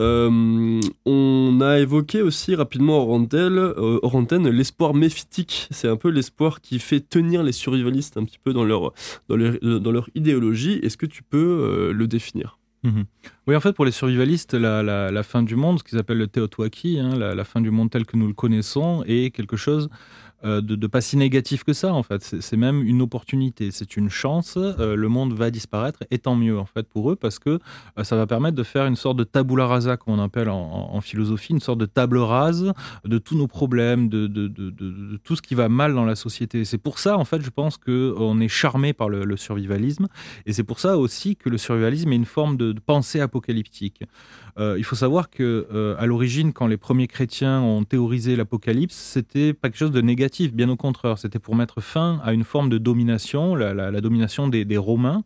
Euh, 0.00 0.80
on 1.06 1.60
a 1.62 1.78
évoqué 1.78 2.22
aussi 2.22 2.56
rapidement 2.56 3.08
hors 3.08 3.20
euh, 3.36 4.50
l'espoir 4.50 4.94
méphitique. 4.94 5.68
C'est 5.70 5.86
un 5.86 5.96
peu 5.96 6.08
l'espoir 6.08 6.60
qui 6.60 6.80
fait 6.80 6.98
tenir 6.98 7.44
les 7.44 7.52
survivalistes 7.52 8.16
un 8.16 8.24
petit 8.24 8.40
peu 8.42 8.52
dans 8.52 8.64
leur 8.64 10.08
idéologie. 10.16 10.80
Est-ce 10.82 10.96
que 10.96 11.06
tu 11.06 11.22
peux 11.22 11.38
euh, 11.38 11.92
le 11.92 12.08
définir? 12.08 12.58
Mhm. 12.84 13.06
Oui, 13.46 13.56
en 13.56 13.60
fait, 13.60 13.72
pour 13.72 13.86
les 13.86 13.90
survivalistes, 13.90 14.54
la, 14.54 15.22
fin 15.22 15.42
du 15.42 15.56
monde, 15.56 15.78
ce 15.78 15.84
qu'ils 15.84 15.98
appellent 15.98 16.18
le 16.18 16.26
Teotihuacan, 16.28 17.00
hein, 17.00 17.16
la, 17.16 17.34
la, 17.34 17.44
fin 17.44 17.60
du 17.60 17.70
monde 17.70 17.90
tel 17.90 18.04
que 18.04 18.16
nous 18.16 18.26
le 18.26 18.34
connaissons, 18.34 19.02
est 19.06 19.34
quelque 19.34 19.56
chose 19.56 19.88
de, 20.44 20.60
de, 20.60 20.86
pas 20.86 21.00
si 21.00 21.16
négatif 21.16 21.64
que 21.64 21.72
ça, 21.72 21.92
en 21.92 22.02
fait. 22.02 22.22
C'est 22.40 22.56
même 22.56 22.82
une 22.82 23.02
opportunité, 23.02 23.70
c'est 23.70 23.96
une 23.96 24.10
chance. 24.10 24.56
Euh, 24.56 24.94
le 24.96 25.08
monde 25.08 25.32
va 25.32 25.50
disparaître, 25.50 26.04
et 26.10 26.18
tant 26.18 26.36
mieux, 26.36 26.58
en 26.58 26.66
fait, 26.66 26.88
pour 26.88 27.10
eux, 27.10 27.16
parce 27.16 27.38
que 27.38 27.58
euh, 27.98 28.04
ça 28.04 28.16
va 28.16 28.26
permettre 28.26 28.56
de 28.56 28.62
faire 28.62 28.86
une 28.86 28.96
sorte 28.96 29.16
de 29.16 29.24
tabula 29.24 29.66
rasa, 29.66 29.96
comme 29.96 30.14
on 30.14 30.22
appelle 30.22 30.48
en, 30.48 31.00
philosophie, 31.00 31.52
une 31.52 31.60
sorte 31.60 31.78
de 31.78 31.86
table 31.86 32.18
rase 32.18 32.72
de 33.04 33.18
tous 33.18 33.36
nos 33.36 33.46
problèmes, 33.46 34.08
de, 34.08 34.26
de, 34.26 34.48
de 34.48 35.18
tout 35.22 35.36
ce 35.36 35.42
qui 35.42 35.54
va 35.54 35.68
mal 35.68 35.94
dans 35.94 36.04
la 36.04 36.16
société. 36.16 36.64
C'est 36.64 36.78
pour 36.78 36.98
ça, 36.98 37.18
en 37.18 37.24
fait, 37.24 37.42
je 37.42 37.50
pense 37.50 37.76
qu'on 37.76 38.40
est 38.40 38.48
charmé 38.48 38.92
par 38.92 39.08
le, 39.08 39.36
survivalisme, 39.36 40.06
et 40.46 40.52
c'est 40.52 40.62
pour 40.62 40.78
ça 40.78 40.96
aussi 40.96 41.36
que 41.36 41.48
le 41.48 41.58
survivalisme 41.58 42.12
est 42.12 42.16
une 42.16 42.24
forme 42.24 42.56
de, 42.56 42.74
pensée 42.84 43.20
apocalyptique. 43.20 44.02
Euh, 44.58 44.76
il 44.78 44.84
faut 44.84 44.96
savoir 44.96 45.30
que 45.30 45.66
euh, 45.72 45.96
à 45.98 46.06
l'origine, 46.06 46.52
quand 46.52 46.66
les 46.66 46.76
premiers 46.76 47.08
chrétiens 47.08 47.60
ont 47.60 47.84
théorisé 47.84 48.36
l'apocalypse, 48.36 48.94
c'était 48.94 49.52
pas 49.52 49.68
quelque 49.68 49.78
chose 49.78 49.90
de 49.90 50.00
négatif, 50.00 50.33
bien 50.42 50.68
au 50.68 50.76
contraire. 50.76 51.18
C'était 51.18 51.38
pour 51.38 51.54
mettre 51.54 51.80
fin 51.80 52.20
à 52.24 52.32
une 52.32 52.44
forme 52.44 52.68
de 52.68 52.78
domination, 52.78 53.54
la, 53.54 54.00
domination 54.00 54.48
des, 54.48 54.76
Romains, 54.76 55.22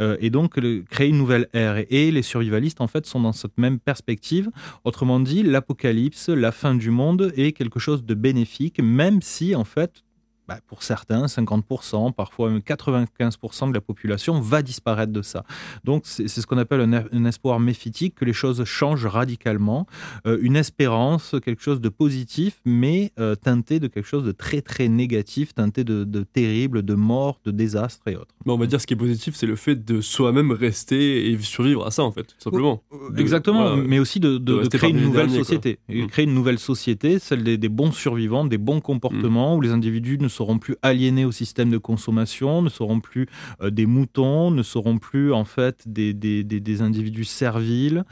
euh, 0.00 0.16
et 0.20 0.30
donc 0.30 0.58
créer 0.90 1.08
une 1.08 1.18
nouvelle 1.18 1.48
ère. 1.52 1.76
Et, 1.76 1.86
et, 1.90 2.10
les 2.10 2.22
survivalistes, 2.22 2.80
en 2.80 2.86
fait, 2.86 3.06
sont 3.06 3.20
dans 3.20 3.32
cette 3.32 3.58
même 3.58 3.78
perspective. 3.78 4.50
Autrement 4.84 5.20
dit, 5.20 5.42
l'apocalypse, 5.42 6.28
la 6.28 6.52
fin 6.52 6.74
du 6.74 6.90
monde, 6.90 7.32
est 7.36 7.52
quelque 7.52 7.80
chose 7.80 8.04
de 8.04 8.14
bénéfique, 8.14 8.80
même 8.80 9.20
si, 9.20 9.54
en 9.54 9.64
fait, 9.64 10.04
bah, 10.46 10.58
pour 10.66 10.82
certains, 10.82 11.26
50%, 11.26 12.12
parfois 12.12 12.50
même 12.50 12.60
95% 12.60 13.68
de 13.68 13.74
la 13.74 13.80
population 13.80 14.40
va 14.40 14.62
disparaître 14.62 15.12
de 15.12 15.22
ça. 15.22 15.44
Donc 15.84 16.02
c'est 16.04 16.28
ce 16.28 16.46
qu'on 16.46 16.58
appelle 16.58 16.80
un, 16.82 17.04
un, 17.10 17.24
espoir 17.24 17.60
méphitique, 17.60 18.14
que 18.14 18.24
les 18.24 18.32
choses 18.32 18.62
changent 18.64 19.06
radicalement, 19.06 19.86
euh, 20.26 20.38
une 20.42 20.56
espérance, 20.56 21.34
quelque 21.42 21.62
chose 21.62 21.80
de 21.80 21.88
positif, 21.88 22.60
mais 22.64 23.12
euh, 23.18 23.34
teinté 23.34 23.80
de 23.80 23.88
quelque 23.88 24.06
chose 24.06 24.24
de 24.24 24.32
très 24.32 24.60
très 24.60 24.88
négatif, 24.88 25.54
teinté 25.54 25.82
de, 25.82 26.04
de 26.04 26.22
terrible, 26.22 26.82
de 26.82 26.94
mort, 26.94 27.40
de 27.44 27.50
désastre 27.50 28.06
et 28.08 28.16
autres. 28.16 28.34
Mais 28.44 28.52
on 28.52 28.58
va 28.58 28.66
dire 28.66 28.80
ce 28.80 28.86
qui 28.86 28.94
est 28.94 28.98
positif, 28.98 29.34
c'est 29.36 29.46
le 29.46 29.56
fait 29.56 29.82
de 29.82 30.00
soi-même 30.00 30.52
rester 30.52 31.30
et 31.30 31.38
survivre 31.38 31.86
à 31.86 31.90
ça 31.90 32.02
en 32.02 32.12
fait, 32.12 32.24
tout 32.24 32.34
simplement. 32.38 32.82
De, 33.10 33.20
Exactement, 33.20 33.68
voilà, 33.68 33.82
mais 33.82 33.98
aussi 33.98 34.20
de, 34.20 34.38
de 34.38 34.66
créer 34.68 34.90
une 34.90 35.00
nouvelle 35.00 35.30
société. 35.30 35.78
Mmh. 35.88 36.06
Créer 36.06 36.24
une 36.26 36.34
nouvelle 36.34 36.58
société, 36.58 37.18
celle 37.18 37.44
des, 37.44 37.56
des 37.56 37.68
bons 37.68 37.92
survivants, 37.92 38.44
des 38.44 38.58
bons 38.58 38.80
comportements, 38.80 39.54
mmh. 39.54 39.58
où 39.58 39.60
les 39.62 39.70
individus 39.70 40.18
ne 40.18 40.28
seront 40.34 40.58
plus 40.58 40.76
aliénés 40.82 41.24
au 41.24 41.32
système 41.32 41.70
de 41.70 41.78
consommation, 41.78 42.62
ne 42.62 42.68
seront 42.68 43.00
plus 43.00 43.26
euh, 43.62 43.70
des 43.70 43.86
moutons, 43.86 44.50
ne 44.50 44.62
seront 44.62 44.98
plus 44.98 45.32
en 45.32 45.44
fait 45.44 45.82
des, 45.86 46.12
des, 46.12 46.44
des, 46.44 46.82
individus 46.82 47.24
serviles, 47.24 48.04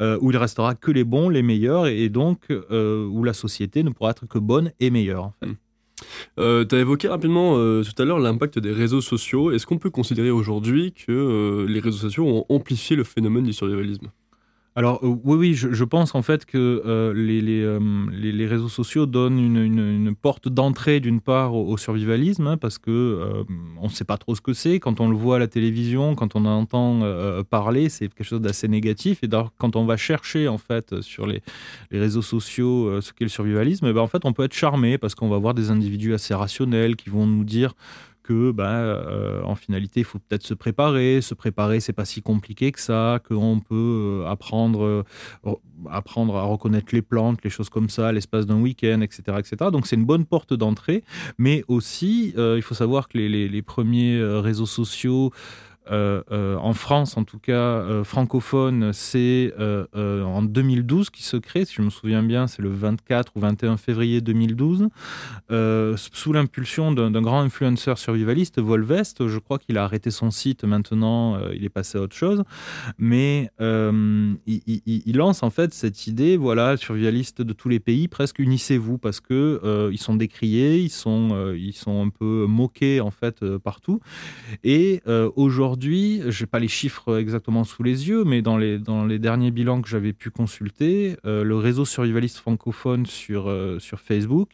euh, 0.00 0.18
où 0.20 0.30
il 0.30 0.36
restera 0.36 0.74
que 0.74 0.90
les 0.90 1.04
bons, 1.04 1.28
les 1.28 1.42
meilleurs, 1.42 1.86
et, 1.86 2.08
donc 2.08 2.50
euh, 2.50 3.06
où 3.06 3.24
la 3.24 3.32
société 3.32 3.82
ne 3.82 3.90
pourra 3.90 4.10
être 4.10 4.26
que 4.26 4.38
bonne 4.38 4.72
et 4.80 4.90
meilleure. 4.90 5.32
En 5.42 5.54
tu 6.36 6.74
as 6.74 6.78
évoqué 6.78 7.08
rapidement 7.08 7.54
tout 7.54 8.02
à 8.02 8.04
l'heure 8.04 8.18
l'impact 8.18 8.58
des 8.58 8.70
réseaux 8.70 9.00
sociaux. 9.00 9.50
Est-ce 9.50 9.66
qu'on 9.66 9.78
peut 9.78 9.88
considérer 9.88 10.30
aujourd'hui 10.30 10.92
que 10.92 11.64
les 11.66 11.80
réseaux 11.80 11.96
sociaux 11.96 12.26
ont 12.26 12.44
amplifié 12.50 12.96
le 12.96 13.04
phénomène 13.04 13.44
du 13.44 13.54
survivalisme? 13.54 14.08
Alors 14.78 15.00
euh, 15.02 15.16
oui, 15.24 15.36
oui, 15.38 15.54
je, 15.54 15.84
pense 15.84 16.14
en 16.14 16.20
fait 16.20 16.44
que 16.44 16.82
euh, 16.84 17.14
les, 17.14 17.62
euh, 17.62 17.80
les, 18.12 18.30
les, 18.30 18.46
réseaux 18.46 18.68
sociaux 18.68 19.06
donnent 19.06 19.38
une, 19.38 19.56
une, 19.56 20.14
porte 20.14 20.50
d'entrée 20.50 21.00
d'une 21.00 21.22
part 21.22 21.54
au, 21.54 21.78
survivalisme, 21.78 22.46
hein, 22.46 22.56
parce 22.58 22.76
que 22.76 23.44
on 23.80 23.84
ne 23.84 23.90
sait 23.90 24.04
pas 24.04 24.18
trop 24.18 24.34
ce 24.34 24.42
que 24.42 24.52
c'est. 24.52 24.78
Quand 24.78 25.00
on 25.00 25.08
le 25.08 25.16
voit 25.16 25.36
à 25.36 25.38
la 25.38 25.48
télévision, 25.48 26.14
quand 26.14 26.36
on 26.36 26.44
entend 26.44 27.00
parler, 27.48 27.88
c'est 27.88 28.08
quelque 28.08 28.26
chose 28.26 28.42
d'assez 28.42 28.68
négatif. 28.68 29.24
Et 29.24 29.28
quand 29.56 29.76
on 29.76 29.86
va 29.86 29.96
chercher 29.96 30.46
en 30.46 30.58
fait 30.58 31.00
sur 31.00 31.26
les, 31.26 31.40
les 31.90 31.98
réseaux 31.98 32.22
sociaux 32.22 33.00
ce 33.00 33.14
qu'est 33.14 33.24
le 33.24 33.30
survivalisme, 33.30 33.90
ben, 33.90 34.00
en 34.00 34.08
fait 34.08 34.26
on 34.26 34.34
peut 34.34 34.44
être 34.44 34.54
charmé 34.54 34.98
parce 34.98 35.14
qu'on 35.14 35.30
va 35.30 35.38
voir 35.38 35.54
des 35.54 35.70
individus 35.70 36.12
assez 36.12 36.34
rationnels 36.34 36.96
qui 36.96 37.08
vont 37.08 37.26
nous 37.26 37.44
dire 37.44 37.72
que 38.26 38.50
bah, 38.50 38.70
euh, 38.70 39.42
en 39.44 39.54
finalité 39.54 40.00
il 40.00 40.04
faut 40.04 40.18
peut-être 40.18 40.42
se 40.42 40.54
préparer. 40.54 41.20
Se 41.20 41.34
préparer 41.34 41.80
c'est 41.80 41.92
pas 41.92 42.04
si 42.04 42.22
compliqué 42.22 42.72
que 42.72 42.80
ça 42.80 43.20
qu'on 43.26 43.60
peut 43.60 43.74
euh, 43.74 44.26
apprendre 44.26 44.84
euh, 44.84 45.04
apprendre 45.90 46.36
à 46.36 46.42
reconnaître 46.42 46.88
les 46.92 47.02
plantes 47.02 47.44
les 47.44 47.50
choses 47.50 47.68
comme 47.68 47.88
ça 47.88 48.10
l'espace 48.10 48.46
d'un 48.46 48.60
week-end 48.60 49.02
etc 49.02 49.38
etc 49.38 49.70
donc 49.70 49.86
c'est 49.86 49.96
une 49.96 50.04
bonne 50.04 50.24
porte 50.24 50.54
d'entrée. 50.54 51.04
Mais 51.38 51.64
aussi 51.68 52.34
il 52.36 52.62
faut 52.62 52.74
savoir 52.74 53.08
que 53.08 53.18
les, 53.18 53.48
les, 53.48 53.62
premiers 53.62 54.20
réseaux 54.22 54.66
sociaux 54.66 55.32
en 55.90 56.72
France, 56.72 57.16
en 57.16 57.24
tout 57.24 57.38
cas 57.38 57.52
euh, 57.52 58.04
francophone, 58.04 58.92
c'est 58.92 59.52
euh, 59.58 59.86
euh, 59.94 60.22
en 60.22 60.42
2012 60.42 61.10
qui 61.10 61.22
se 61.22 61.36
crée, 61.36 61.64
si 61.64 61.74
je 61.74 61.82
me 61.82 61.90
souviens 61.90 62.22
bien, 62.22 62.46
c'est 62.46 62.62
le 62.62 62.70
24 62.70 63.32
ou 63.36 63.40
21 63.40 63.76
février 63.76 64.20
2012, 64.20 64.88
euh, 65.50 65.96
sous 65.96 66.32
l'impulsion 66.32 66.92
d'un 66.92 67.22
grand 67.22 67.40
influenceur 67.40 67.98
survivaliste, 67.98 68.60
Volvest. 68.60 69.26
Je 69.26 69.38
crois 69.38 69.58
qu'il 69.58 69.78
a 69.78 69.84
arrêté 69.84 70.10
son 70.10 70.30
site 70.30 70.64
maintenant, 70.64 71.36
euh, 71.36 71.52
il 71.54 71.64
est 71.64 71.70
passé 71.70 71.98
à 71.98 72.02
autre 72.02 72.16
chose, 72.16 72.42
mais 72.98 73.50
euh, 73.60 74.34
il, 74.46 75.16
lance 75.16 75.42
en 75.42 75.50
fait 75.50 75.72
cette 75.72 76.06
idée, 76.06 76.36
voilà, 76.36 76.76
survivaliste 76.76 77.42
de 77.42 77.52
tous 77.52 77.68
les 77.68 77.80
pays, 77.80 78.08
presque 78.08 78.38
unissez-vous 78.38 78.98
parce 78.98 79.20
que 79.20 79.60
euh, 79.64 79.90
ils 79.92 79.98
sont 79.98 80.14
décriés, 80.14 80.78
ils 80.78 80.90
sont, 80.90 81.30
euh, 81.32 81.56
ils 81.56 81.72
sont 81.72 82.04
un 82.04 82.10
peu 82.10 82.46
moqués 82.46 83.00
en 83.00 83.10
fait 83.10 83.42
euh, 83.42 83.58
partout, 83.58 84.00
et 84.62 85.00
euh, 85.06 85.30
aujourd'hui 85.36 85.75
aujourd'hui, 85.76 86.22
je 86.28 86.42
n'ai 86.42 86.46
pas 86.46 86.58
les 86.58 86.68
chiffres 86.68 87.18
exactement 87.18 87.62
sous 87.64 87.82
les 87.82 88.08
yeux, 88.08 88.24
mais 88.24 88.40
dans 88.40 88.56
les, 88.56 88.78
dans 88.78 89.04
les 89.04 89.18
derniers 89.18 89.50
bilans 89.50 89.82
que 89.82 89.90
j'avais 89.90 90.14
pu 90.14 90.30
consulter, 90.30 91.18
euh, 91.26 91.44
le 91.44 91.54
réseau 91.56 91.84
survivaliste 91.84 92.38
francophone 92.38 93.04
sur, 93.04 93.50
euh, 93.50 93.78
sur 93.78 94.00
Facebook 94.00 94.48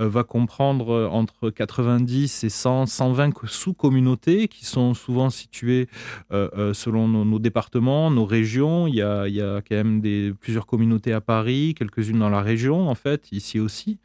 euh, 0.00 0.08
va 0.08 0.24
comprendre 0.24 1.08
entre 1.12 1.50
90 1.50 2.42
et 2.42 2.48
100, 2.48 2.86
120 2.86 3.46
sous-communautés 3.46 4.48
qui 4.48 4.64
sont 4.66 4.94
souvent 4.94 5.30
situées 5.30 5.86
selon 6.30 7.06
nos, 7.06 7.24
nos, 7.24 7.38
départements, 7.38 8.10
nos 8.10 8.24
régions. 8.24 8.88
Il 8.88 8.96
y, 8.96 9.02
a, 9.02 9.28
il 9.28 9.34
y 9.34 9.40
a 9.40 9.62
quand 9.62 9.76
même 9.76 10.00
des, 10.00 10.32
plusieurs 10.40 10.66
communautés 10.66 11.12
à 11.12 11.20
Paris, 11.20 11.74
quelques-unes 11.78 12.18
dans 12.18 12.30
la 12.30 12.42
région, 12.42 12.88
en 12.88 12.94
fait, 12.96 13.30
ici 13.30 13.60
aussi. 13.60 13.98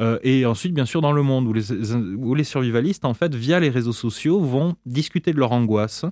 Euh, 0.00 0.18
et 0.22 0.46
ensuite, 0.46 0.74
bien 0.74 0.86
sûr, 0.86 1.00
dans 1.00 1.12
le 1.12 1.22
monde 1.22 1.46
où 1.46 1.52
les, 1.52 1.72
où 1.94 2.34
les 2.34 2.44
survivalistes, 2.44 3.04
en 3.04 3.14
fait, 3.14 3.34
via 3.34 3.60
les 3.60 3.70
réseaux 3.70 3.92
sociaux, 3.92 4.40
vont 4.40 4.76
discuter 4.86 5.32
de 5.32 5.38
leur 5.38 5.52
angoisse. 5.52 6.04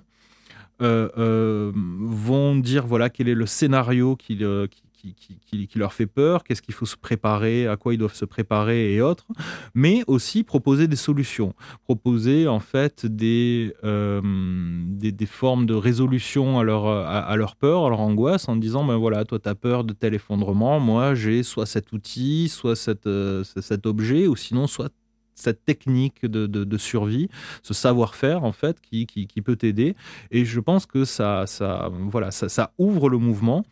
Euh, 0.81 1.07
euh, 1.17 1.71
vont 1.73 2.57
dire 2.57 2.85
voilà 2.85 3.09
quel 3.09 3.29
est 3.29 3.33
le 3.33 3.45
scénario 3.45 4.17
qui, 4.17 4.43
euh, 4.43 4.67
qui, 5.13 5.69
leur 5.75 5.93
fait 5.93 6.07
peur, 6.07 6.43
qu'est-ce 6.43 6.61
qu'il 6.61 6.73
faut 6.73 6.85
se 6.85 6.95
préparer, 6.95 7.67
à 7.67 7.75
quoi 7.77 7.93
ils 7.93 7.97
doivent 7.97 8.15
se 8.15 8.25
préparer 8.25 8.93
et 8.93 9.01
autres, 9.01 9.27
mais 9.73 10.03
aussi 10.07 10.43
proposer 10.43 10.87
des 10.87 10.95
solutions, 10.95 11.53
proposer 11.83 12.47
en 12.47 12.59
fait 12.59 13.05
des, 13.05 13.73
euh, 13.83 14.21
des, 14.23 15.25
formes 15.25 15.65
de 15.65 15.73
résolution 15.73 16.59
à 16.59 16.63
leur, 16.63 16.87
à, 16.87 17.35
leur 17.35 17.55
peur, 17.55 17.85
à 17.85 17.89
leur 17.89 17.99
angoisse, 17.99 18.47
en 18.47 18.55
disant 18.55 18.85
ben 18.85 18.95
voilà, 18.97 19.25
toi 19.25 19.39
tu 19.39 19.49
as 19.49 19.55
peur 19.55 19.83
de 19.83 19.93
tel 19.93 20.13
effondrement, 20.13 20.79
moi 20.79 21.15
j'ai 21.15 21.43
soit 21.43 21.65
cet 21.65 21.91
outil, 21.91 22.49
soit 22.49 22.89
euh, 23.05 23.43
cet 23.43 23.85
objet, 23.85 24.27
ou 24.27 24.35
sinon 24.35 24.67
soit 24.67 24.91
cette 25.35 25.65
technique 25.65 26.25
de, 26.25 26.47
de, 26.47 26.77
survie, 26.77 27.27
ce 27.61 27.73
savoir-faire 27.73 28.43
en 28.43 28.53
fait 28.53 28.79
qui, 28.81 29.05
qui, 29.05 29.41
peut 29.41 29.57
t'aider. 29.57 29.95
Et 30.31 30.45
je 30.45 30.59
pense 30.59 30.85
que 30.85 31.03
ça, 31.03 31.45
ça, 31.45 31.91
voilà, 31.91 32.31
ça 32.31 32.71
ouvre 32.77 33.09
le 33.09 33.17
mouvement 33.17 33.65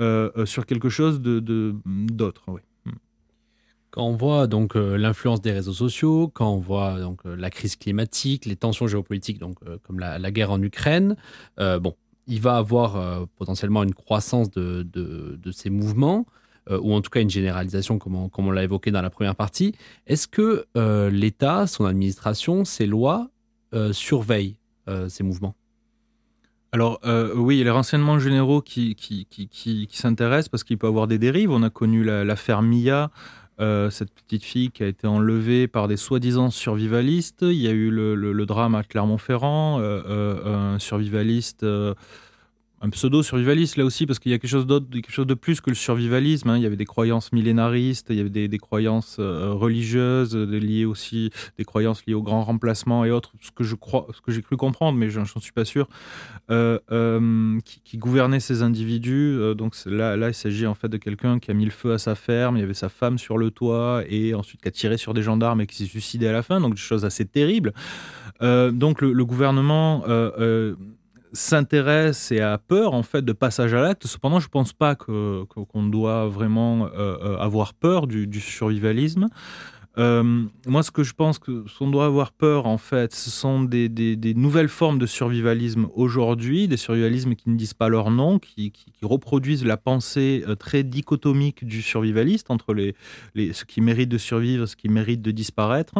euh, 0.00 0.30
euh, 0.36 0.46
sur 0.46 0.64
quelque 0.64 0.88
chose 0.88 1.20
de 1.20 1.40
d'autre. 1.84 2.44
Hmm. 2.86 2.90
Quand 3.90 4.06
on 4.06 4.16
voit 4.16 4.46
donc 4.46 4.74
euh, 4.74 4.96
l'influence 4.96 5.42
des 5.42 5.52
réseaux 5.52 5.74
sociaux, 5.74 6.30
quand 6.32 6.50
on 6.50 6.58
voit 6.58 7.00
donc 7.00 7.20
la 7.24 7.50
crise 7.50 7.76
climatique, 7.76 8.46
les 8.46 8.56
tensions 8.56 8.86
géopolitiques, 8.86 9.38
donc 9.38 9.58
comme 9.82 9.98
la, 9.98 10.30
guerre 10.30 10.52
en 10.52 10.62
Ukraine, 10.62 11.16
bon, 11.58 11.94
il 12.26 12.40
va 12.40 12.56
avoir 12.56 13.26
potentiellement 13.36 13.82
une 13.82 13.94
croissance 13.94 14.50
de, 14.50 15.38
ces 15.52 15.70
mouvements 15.70 16.24
ou 16.70 16.94
en 16.94 17.00
tout 17.00 17.10
cas 17.10 17.20
une 17.20 17.30
généralisation 17.30 17.98
comme 17.98 18.30
on, 18.36 18.50
l'a 18.50 18.62
évoqué 18.62 18.90
dans 18.90 19.02
la 19.02 19.10
première 19.10 19.36
partie. 19.36 19.74
Est-ce 20.06 20.28
que 20.28 20.66
l'État, 21.10 21.66
son 21.66 21.84
administration, 21.84 22.64
ses 22.64 22.86
lois 22.86 23.28
surveillent 23.92 24.56
ces 25.08 25.24
mouvements? 25.24 25.56
Alors 26.72 27.00
euh, 27.04 27.34
oui, 27.34 27.62
les 27.62 27.70
renseignements 27.70 28.18
généraux 28.18 28.62
qui, 28.62 28.94
qui, 28.94 29.26
qui, 29.28 29.48
qui, 29.48 29.88
s'intéressent 29.90 30.48
parce 30.48 30.62
qu'il 30.62 30.78
peut 30.78 30.86
avoir 30.86 31.08
des 31.08 31.18
dérives. 31.18 31.50
On 31.50 31.62
a 31.62 31.70
connu 31.70 32.04
l'affaire 32.04 32.62
la, 32.62 32.68
Mia 32.68 33.10
euh, 33.60 33.90
cette 33.90 34.12
petite 34.14 34.44
fille 34.44 34.70
qui 34.70 34.84
a 34.84 34.86
été 34.86 35.06
enlevée 35.06 35.66
par 35.66 35.88
des 35.88 35.96
soi-disant 35.96 36.50
survivalistes. 36.50 37.42
Il 37.42 37.56
y 37.56 37.66
a 37.66 37.72
eu 37.72 37.90
le, 37.90 38.46
drame 38.46 38.76
à 38.76 38.84
Clermont-Ferrand, 38.84 39.80
un 39.80 40.78
survivaliste 40.78 41.66
un 42.82 42.88
pseudo-survivaliste 42.88 43.76
là 43.76 43.84
aussi, 43.84 44.06
parce 44.06 44.18
qu'il 44.18 44.32
y 44.32 44.34
a 44.34 44.38
quelque 44.38 44.50
chose 44.50 44.66
quelque 44.90 45.12
chose 45.12 45.26
de 45.26 45.34
plus 45.34 45.60
que 45.60 45.68
le 45.68 45.76
survivalisme. 45.76 46.48
Hein. 46.48 46.56
Il 46.56 46.62
y 46.62 46.66
avait 46.66 46.76
des 46.76 46.86
croyances 46.86 47.30
millénaristes, 47.32 48.06
il 48.10 48.16
y 48.16 48.20
avait 48.20 48.48
des, 48.48 48.58
croyances 48.58 49.16
euh, 49.18 49.52
religieuses, 49.52 50.34
euh, 50.34 50.46
liées 50.46 50.86
aussi, 50.86 51.30
des 51.58 51.64
croyances 51.64 52.04
liées 52.06 52.14
au 52.14 52.22
grand 52.22 52.42
remplacement 52.42 53.04
et 53.04 53.10
autres, 53.10 53.32
ce 53.40 53.50
que 53.50 53.64
je 53.64 53.76
j'ai 54.28 54.42
cru 54.42 54.56
comprendre, 54.56 54.96
mais 54.96 55.10
j'en 55.10 55.24
suis 55.24 55.52
pas 55.52 55.64
sûr, 55.64 55.88
euh, 56.50 56.78
qui, 57.64 57.80
qui, 57.82 57.98
gouvernaient 57.98 58.40
ces 58.40 58.62
individus. 58.62 59.38
donc 59.56 59.74
là, 59.84 60.16
là, 60.16 60.28
il 60.28 60.34
s'agit 60.34 60.66
en 60.66 60.74
fait 60.74 60.88
de 60.88 60.96
quelqu'un 60.96 61.38
qui 61.38 61.50
a 61.50 61.54
mis 61.54 61.64
le 61.64 61.70
feu 61.70 61.92
à 61.92 61.98
sa 61.98 62.14
ferme, 62.14 62.56
il 62.56 62.60
y 62.60 62.62
avait 62.62 62.74
sa 62.74 62.88
femme 62.88 63.18
sur 63.18 63.36
le 63.36 63.50
toit 63.50 64.02
et 64.08 64.34
ensuite 64.34 64.62
qui 64.62 64.68
a 64.68 64.70
tiré 64.70 64.96
sur 64.96 65.12
des 65.12 65.22
gendarmes 65.22 65.60
et 65.60 65.66
qui 65.66 65.76
s'est 65.76 65.84
suicidé 65.84 66.26
à 66.28 66.32
la 66.32 66.42
fin. 66.42 66.60
Donc 66.60 66.74
des 66.74 66.80
choses 66.80 67.04
assez 67.04 67.26
terribles. 67.26 67.72
donc 68.40 69.02
le 69.02 69.24
gouvernement 69.24 70.04
s'intéresse 71.32 72.32
et 72.32 72.40
a 72.40 72.58
peur 72.58 72.94
en 72.94 73.02
fait 73.02 73.22
de 73.22 73.32
passage 73.32 73.74
à 73.74 73.80
l'acte. 73.80 74.06
Cependant, 74.06 74.40
je 74.40 74.46
ne 74.46 74.50
pense 74.50 74.72
pas 74.72 74.94
qu'on 74.94 75.82
doit 75.88 76.28
vraiment 76.28 76.86
euh, 76.86 77.16
euh, 77.22 77.36
avoir 77.38 77.74
peur 77.74 78.06
du, 78.06 78.40
survivalisme. 78.40 79.28
Euh, 79.98 80.44
moi, 80.66 80.82
ce 80.84 80.92
que 80.92 81.02
je 81.02 81.12
pense 81.14 81.38
que 81.38 81.64
qu'on 81.76 81.88
doit 81.88 82.06
avoir 82.06 82.30
peur, 82.30 82.66
en 82.66 82.78
fait, 82.78 83.12
ce 83.12 83.28
sont 83.28 83.62
des, 83.62 83.88
nouvelles 84.36 84.68
formes 84.68 84.98
de 84.98 85.06
survivalisme 85.06 85.88
aujourd'hui, 85.94 86.68
des 86.68 86.76
survivalismes 86.76 87.34
qui 87.34 87.50
ne 87.50 87.56
disent 87.56 87.74
pas 87.74 87.88
leur 87.88 88.10
nom, 88.10 88.38
qui, 88.38 88.72
reproduisent 89.02 89.64
la 89.64 89.76
pensée 89.76 90.44
très 90.58 90.84
dichotomique 90.84 91.64
du 91.64 91.82
survivaliste 91.82 92.50
entre 92.50 92.72
les, 92.72 92.94
les, 93.34 93.52
ce 93.52 93.64
qui 93.64 93.80
mérite 93.80 94.08
de 94.08 94.18
survivre, 94.18 94.66
ce 94.66 94.76
qui 94.76 94.88
mérite 94.88 95.22
de 95.22 95.32
disparaître. 95.32 95.94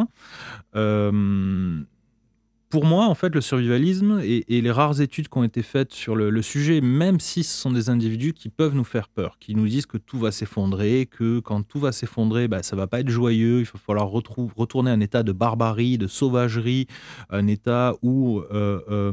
Pour 2.71 2.85
moi, 2.85 3.05
en 3.05 3.15
fait, 3.15 3.35
le 3.35 3.41
survivalisme 3.41 4.21
et, 4.23 4.43
les 4.47 4.71
rares 4.71 5.01
études 5.01 5.27
qui 5.27 5.37
ont 5.37 5.43
été 5.43 5.61
faites 5.61 5.93
sur 5.93 6.15
le, 6.15 6.41
sujet, 6.41 6.81
même 6.81 7.19
si 7.19 7.43
ce 7.43 7.55
sont 7.55 7.71
des 7.71 7.89
individus 7.89 8.33
qui 8.33 8.49
peuvent 8.49 8.73
nous 8.73 8.85
faire 8.85 9.09
peur, 9.09 9.37
qui 9.39 9.53
nous 9.53 9.67
disent 9.67 9.85
que 9.85 9.97
tout 9.97 10.17
va 10.17 10.31
s'effondrer, 10.31 11.07
que 11.11 11.39
quand 11.39 11.61
tout 11.61 11.79
va 11.79 11.91
s'effondrer, 11.91 12.47
bah, 12.47 12.63
ça 12.63 12.75
va 12.75 12.87
pas 12.87 13.01
être 13.01 13.09
joyeux, 13.09 13.59
il 13.59 13.65
va 13.65 13.79
falloir 13.85 14.07
retourner 14.07 14.89
à 14.89 14.93
un 14.93 14.99
état 15.01 15.21
de 15.21 15.33
barbarie, 15.33 15.97
de 15.97 16.07
sauvagerie, 16.07 16.87
un 17.29 17.45
état 17.47 17.93
où 18.01 18.39
euh, 18.39 18.79
euh, 18.89 19.11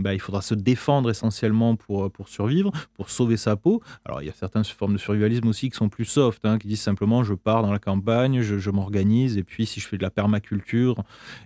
bah, 0.00 0.12
il 0.12 0.20
faudra 0.20 0.42
se 0.42 0.54
défendre 0.54 1.08
essentiellement 1.08 1.76
pour, 1.76 2.10
pour 2.10 2.28
survivre, 2.28 2.72
pour 2.94 3.10
sauver 3.10 3.36
sa 3.36 3.56
peau. 3.56 3.80
Alors, 4.04 4.20
il 4.20 4.26
y 4.26 4.30
a 4.30 4.34
certaines 4.34 4.64
formes 4.64 4.94
de 4.94 4.98
survivalisme 4.98 5.46
aussi 5.46 5.70
qui 5.70 5.76
sont 5.76 5.88
plus 5.88 6.04
soft, 6.04 6.44
hein, 6.44 6.58
qui 6.58 6.66
disent 6.66 6.80
simplement 6.80 7.22
je 7.22 7.34
pars 7.34 7.62
dans 7.62 7.72
la 7.72 7.78
campagne, 7.78 8.42
je, 8.42 8.70
m'organise, 8.70 9.38
et 9.38 9.44
puis 9.44 9.64
si 9.64 9.78
je 9.78 9.86
fais 9.86 9.96
de 9.96 10.02
la 10.02 10.10
permaculture, 10.10 11.04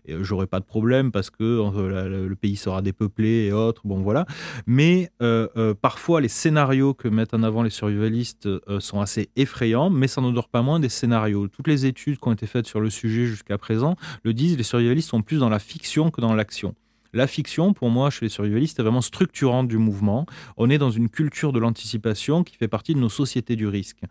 euh, 0.09 0.25
j'aurai 0.25 0.47
pas 0.47 0.59
de 0.59 0.65
problème 0.65 1.13
parce 1.13 1.29
que 1.29 1.50
le 1.59 2.35
pays 2.35 2.57
sera 2.57 2.83
dépeuplé 2.83 3.47
et 3.47 3.53
autres, 3.53 3.83
bon 3.85 4.01
voilà. 4.01 4.27
Mais 4.67 5.11
euh, 5.23 5.49
euh, 5.57 5.75
parfois, 5.75 6.21
les 6.21 6.29
scénarios 6.29 6.95
que 6.95 7.09
mettent 7.09 7.35
en 7.35 7.43
avant 7.43 7.63
les 7.63 7.71
survivalistes 7.71 8.47
euh, 8.47 8.81
sont 8.81 9.01
assez 9.01 9.31
effrayants, 9.37 9.91
mais 9.91 10.09
ça 10.09 10.21
n'en 10.21 10.33
dort 10.33 10.49
pas 10.49 10.63
moins 10.63 10.81
des 10.81 10.89
scénarios. 10.89 11.49
Toutes 11.49 11.69
les 11.69 11.87
études 11.87 12.19
qui 12.19 12.29
ont 12.29 12.33
été 12.33 12.47
faites 12.47 12.67
sur 12.67 12.81
le 12.81 12.91
sujet 12.91 13.27
jusqu'à 13.27 13.59
présent 13.59 13.97
le 14.23 14.33
disent, 14.33 14.57
les 14.57 14.63
survivalistes 14.63 15.09
sont 15.09 15.23
plus 15.23 15.39
dans 15.39 15.49
la 15.49 15.59
fiction 15.59 16.11
que 16.11 16.21
dans 16.21 16.35
l'action. 16.35 16.75
La 17.13 17.27
fiction, 17.27 17.73
pour 17.73 17.91
moi, 17.91 18.11
chez 18.11 18.27
les 18.27 18.29
survivalistes, 18.29 18.79
est 18.79 18.83
vraiment 18.83 19.01
structurante 19.01 19.67
du 19.67 19.79
mouvement. 19.79 20.27
On 20.57 20.71
est 20.71 20.79
dans 20.79 20.91
une 20.91 21.09
culture 21.09 21.53
de 21.53 21.59
l'anticipation 21.59 22.45
qui 22.45 22.57
fait 22.57 22.69
partie 22.69 22.95
de 22.95 23.01
nos 23.01 23.09
sociétés 23.09 23.57
du 23.57 23.67
risque. 23.67 24.03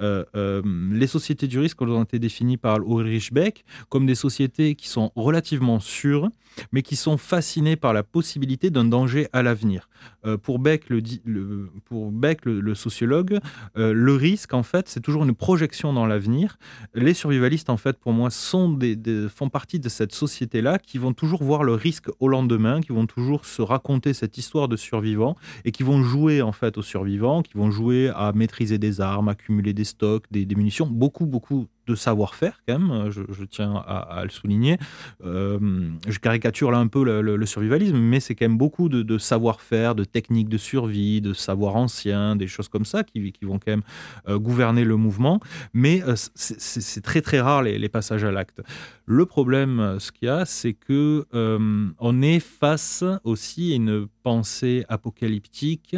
Les 0.00 1.06
sociétés 1.06 1.46
du 1.46 1.60
risque 1.60 1.80
ont 1.80 2.02
été 2.02 2.18
définies 2.18 2.56
par 2.56 2.78
Ulrich 2.78 3.32
Beck 3.32 3.64
comme 3.88 4.04
des 4.04 4.16
sociétés 4.16 4.74
qui 4.74 4.88
sont 4.88 5.12
relativement 5.14 5.78
sûres, 5.78 6.28
mais 6.72 6.82
qui 6.82 6.96
sont 6.96 7.16
fascinées 7.16 7.76
par 7.76 7.92
la 7.92 8.02
possibilité 8.02 8.70
d'un 8.70 8.84
danger 8.84 9.28
à 9.32 9.42
l'avenir. 9.42 9.88
Euh, 10.24 10.36
pour 10.36 10.58
Beck, 10.58 10.88
le, 10.88 11.70
pour 11.84 12.10
Beck, 12.10 12.44
le, 12.44 12.74
sociologue, 12.74 13.38
le 13.76 14.14
risque, 14.14 14.54
en 14.54 14.62
fait, 14.62 14.88
c'est 14.88 15.00
toujours 15.00 15.24
une 15.24 15.34
projection 15.34 15.92
dans 15.92 16.06
l'avenir. 16.06 16.58
Les 16.94 17.14
survivalistes, 17.14 17.70
en 17.70 17.76
fait, 17.76 17.98
pour 17.98 18.12
moi, 18.12 18.30
sont 18.30 18.70
des, 18.70 18.96
font 19.28 19.48
partie 19.48 19.78
de 19.78 19.88
cette 19.88 20.12
société-là 20.12 20.78
qui 20.78 20.98
vont 20.98 21.12
toujours 21.12 21.42
voir 21.42 21.64
le 21.64 21.74
risque 21.74 22.08
au 22.20 22.28
lendemain, 22.28 22.80
qui 22.80 22.92
vont 22.92 23.06
toujours 23.06 23.44
se 23.44 23.62
raconter 23.62 24.12
cette 24.14 24.38
histoire 24.38 24.68
de 24.68 24.76
survivants 24.76 25.36
et 25.64 25.72
qui 25.72 25.82
vont 25.82 26.02
jouer, 26.02 26.42
en 26.42 26.52
fait, 26.52 26.78
aux 26.78 26.82
survivants, 26.82 27.42
qui 27.42 27.54
vont 27.54 27.70
jouer 27.70 28.10
à 28.14 28.32
maîtriser 28.32 28.78
des 28.78 29.00
armes, 29.00 29.28
accumuler 29.28 29.72
des 29.72 29.84
stocks, 29.84 30.24
des, 30.30 30.46
munitions, 30.54 30.86
beaucoup, 30.86 31.26
beaucoup 31.26 31.66
de 31.86 31.94
savoir-faire 31.94 32.60
quand 32.66 32.78
même, 32.78 33.10
je, 33.10 33.44
tiens 33.44 33.74
à, 33.86 34.20
le 34.22 34.30
souligner. 34.30 34.78
Euh, 35.24 35.58
je 36.06 36.18
caricature 36.18 36.70
là 36.70 36.78
un 36.78 36.86
peu 36.86 37.02
le, 37.04 37.46
survivalisme, 37.46 37.98
mais 37.98 38.20
c'est 38.20 38.34
quand 38.34 38.44
même 38.44 38.58
beaucoup 38.58 38.88
de, 38.88 39.18
savoir-faire, 39.18 39.94
de 39.94 40.04
techniques 40.04 40.48
de 40.48 40.58
survie, 40.58 41.20
de 41.20 41.32
savoir 41.32 41.76
ancien, 41.76 42.36
des 42.36 42.46
choses 42.46 42.68
comme 42.68 42.84
ça 42.84 43.02
qui, 43.02 43.32
vont 43.42 43.58
quand 43.58 43.72
même 43.72 43.82
euh, 44.28 44.38
gouverner 44.38 44.84
le 44.84 44.96
mouvement. 44.96 45.40
Mais 45.74 46.02
euh, 46.02 46.14
c'est 46.34 47.02
très 47.02 47.20
très 47.20 47.40
rare 47.40 47.62
les, 47.62 47.78
les 47.78 47.88
passages 47.88 48.24
à 48.24 48.30
l'acte. 48.30 48.62
Le 49.06 49.26
problème, 49.26 49.96
ce 49.98 50.12
qu'il 50.12 50.26
y 50.26 50.30
a, 50.30 50.44
c'est 50.44 50.74
que 50.74 51.26
on 51.32 52.22
est 52.22 52.40
face 52.40 53.04
aussi 53.24 53.72
à 53.72 53.76
une 53.76 54.06
pensée 54.22 54.84
apocalyptique, 54.88 55.96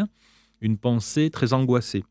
une 0.60 0.78
pensée 0.78 1.30
très 1.30 1.52
angoissée 1.52 2.04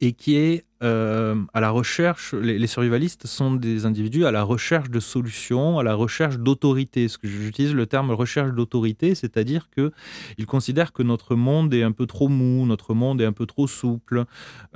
et 0.00 0.12
qui 0.12 0.36
est 0.36 0.65
euh, 0.86 1.34
à 1.52 1.60
la 1.60 1.70
recherche, 1.70 2.32
les, 2.34 2.66
survivalistes 2.68 3.26
sont 3.26 3.54
des 3.54 3.86
individus 3.86 4.24
à 4.24 4.30
la 4.30 4.44
recherche 4.44 4.88
de 4.88 5.00
solutions, 5.00 5.80
à 5.80 5.82
la 5.82 5.94
recherche 5.94 6.38
d'autorité. 6.38 7.08
Ce 7.08 7.18
j'utilise 7.24 7.74
le 7.74 7.86
terme 7.86 8.12
recherche 8.12 8.52
d'autorité, 8.52 9.16
c'est-à-dire 9.16 9.68
que 9.70 9.90
ils 10.38 10.46
considèrent 10.46 10.92
que 10.92 11.02
notre 11.02 11.34
monde 11.34 11.74
est 11.74 11.82
un 11.82 11.90
peu 11.90 12.06
trop 12.06 12.28
mou, 12.28 12.66
notre 12.66 12.94
monde 12.94 13.20
est 13.20 13.24
un 13.24 13.32
peu 13.32 13.46
trop 13.46 13.66
souple, 13.66 14.24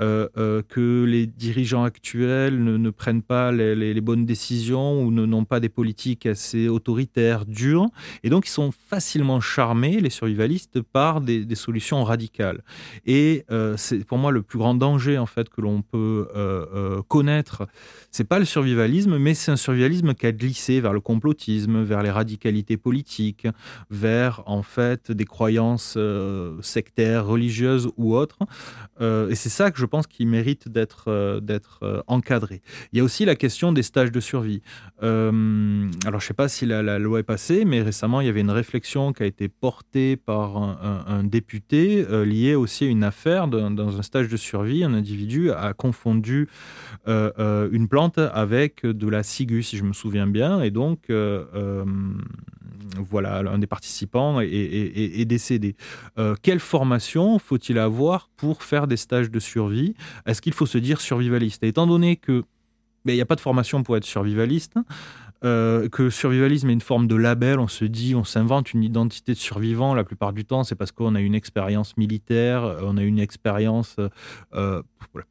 euh, 0.01 0.29
euh, 0.37 0.63
que 0.69 1.05
les 1.05 1.27
dirigeants 1.27 1.85
actuels 1.85 2.61
ne, 2.63 2.91
prennent 2.91 3.23
pas 3.23 3.53
les, 3.53 4.01
bonnes 4.01 4.27
décisions 4.27 5.03
ou 5.03 5.13
n'ont 5.13 5.45
pas 5.45 5.61
des 5.61 5.69
politiques 5.69 6.27
assez 6.27 6.69
autoritaires, 6.69 7.47
dures, 7.47 7.89
et 8.25 8.31
donc 8.31 8.47
ils 8.49 8.51
sont 8.51 8.73
facilement 8.73 9.41
charmés, 9.41 10.01
les 10.01 10.11
survivalistes, 10.11 10.81
par 10.81 11.21
des, 11.21 11.45
des 11.45 11.55
solutions 11.55 12.03
radicales. 12.03 12.63
Et 13.07 13.45
c'est 13.77 14.05
pour 14.05 14.19
moi 14.19 14.33
le 14.33 14.43
plus 14.43 14.59
grand 14.59 14.75
danger 14.75 15.19
en 15.19 15.27
fait 15.27 15.49
que 15.49 15.61
l'on 15.61 15.83
peut 15.83 16.00
euh, 16.01 16.67
euh, 16.75 17.03
connaître, 17.09 17.67
c'est 18.11 18.25
pas 18.25 18.39
le 18.39 18.45
survivalisme, 18.45 19.19
mais 19.19 19.35
c'est 19.35 19.53
un 19.53 19.57
survivalisme 19.57 20.15
qui 20.15 20.27
a 20.27 20.33
glissé 20.33 20.81
vers 20.81 20.93
le 20.93 21.01
complotisme, 21.01 21.83
vers 21.83 22.03
les 22.03 22.11
radicalités 22.11 22.77
politiques, 22.77 23.47
vers 23.91 24.43
en 24.47 24.63
fait 24.63 25.13
des 25.13 25.25
croyances 25.25 25.95
euh, 25.97 26.57
sectaires, 26.63 27.27
religieuses 27.27 27.91
ou 27.97 28.17
autres. 28.17 28.39
et 29.01 29.35
c'est 29.35 29.49
ça 29.49 29.71
que 29.71 29.79
je 29.79 29.87
pense 29.87 30.07
qui 30.07 30.27
mérite 30.27 30.69
d'être 30.69 32.03
encadré. 32.07 32.63
Il 32.93 32.99
y 32.99 33.01
a 33.01 33.05
aussi 33.05 33.25
la 33.25 33.37
question 33.37 33.73
des 33.73 33.83
stages 33.83 34.13
de 34.13 34.21
survie. 34.21 34.63
alors 35.01 36.21
je 36.21 36.27
sais 36.27 36.35
pas 36.35 36.49
si 36.49 36.67
la, 36.67 36.99
loi 36.99 37.21
est 37.21 37.25
passée, 37.25 37.65
mais 37.65 37.83
récemment 37.83 38.21
il 38.21 38.27
y 38.27 38.31
avait 38.31 38.41
une 38.41 38.51
réflexion 38.51 39.13
qui 39.13 39.23
a 39.23 39.27
été 39.27 39.49
portée 39.49 40.17
par 40.17 40.57
un, 40.57 41.25
député 41.25 42.05
liée 42.25 42.55
aussi 42.55 42.85
à 42.85 42.89
une 42.89 43.05
affaire 43.05 43.49
dans 43.49 43.99
un 43.99 44.03
stage 44.03 44.29
de 44.29 44.37
survie. 44.37 44.85
Un 44.85 44.95
individu 44.95 45.51
a 45.51 45.73
confondu 45.81 46.47
euh, 47.09 47.33
euh, 47.39 47.69
une 47.73 47.89
plante 47.89 48.19
avec 48.19 48.85
de 48.85 49.09
la 49.09 49.23
ciguë, 49.23 49.63
si 49.63 49.79
je 49.79 49.85
me 49.85 49.95
souviens 49.95 50.27
bien. 50.27 50.61
Et 50.61 50.71
donc, 50.71 51.09
euh, 51.09 51.85
voilà, 52.99 53.39
un 53.39 53.59
des 53.59 53.67
participants 53.67 54.41
est, 54.41 55.25
décédé. 55.25 55.77
quelle 56.43 56.61
formation 56.61 57.39
faut-il 57.39 57.79
avoir 57.79 58.29
pour 58.37 58.63
faire 58.63 58.87
des 58.87 58.97
stages 58.97 59.31
de 59.31 59.41
survie? 59.41 59.95
Est-ce 60.27 60.43
qu'il 60.43 60.53
faut 60.53 60.67
se 60.67 60.79
dire 60.79 61.01
survivaliste? 61.01 61.63
Étant 61.63 61.87
donné 61.87 62.17
que 62.17 62.43
ben, 63.05 63.15
il 63.15 63.17
n'y 63.17 63.23
a 63.23 63.27
pas 63.27 63.37
de 63.37 63.41
formation 63.41 63.83
pour 63.83 63.97
être 63.97 64.05
survivaliste, 64.05 64.75
euh, 65.45 65.89
que 65.89 66.11
survivalisme 66.11 66.69
est 66.69 66.73
une 66.73 66.81
forme 66.81 67.07
de 67.07 67.17
label. 67.17 67.59
On 67.59 67.69
se 67.69 67.85
dit, 67.85 68.15
on 68.15 68.25
s'invente 68.25 68.75
une 68.75 68.83
identité 68.83 69.33
de 69.33 69.39
survivant. 69.39 69.95
La 69.95 70.05
plupart 70.05 70.33
du 70.33 70.45
temps, 70.45 70.65
c'est 70.65 70.75
parce 70.75 70.93
qu'on 70.93 71.15
a 71.15 71.21
une 71.21 71.35
expérience 71.35 71.97
militaire, 71.97 72.79
on 72.83 72.97
a 72.97 73.03
une 73.03 73.19
expérience. 73.19 73.97
Euh, 74.55 74.83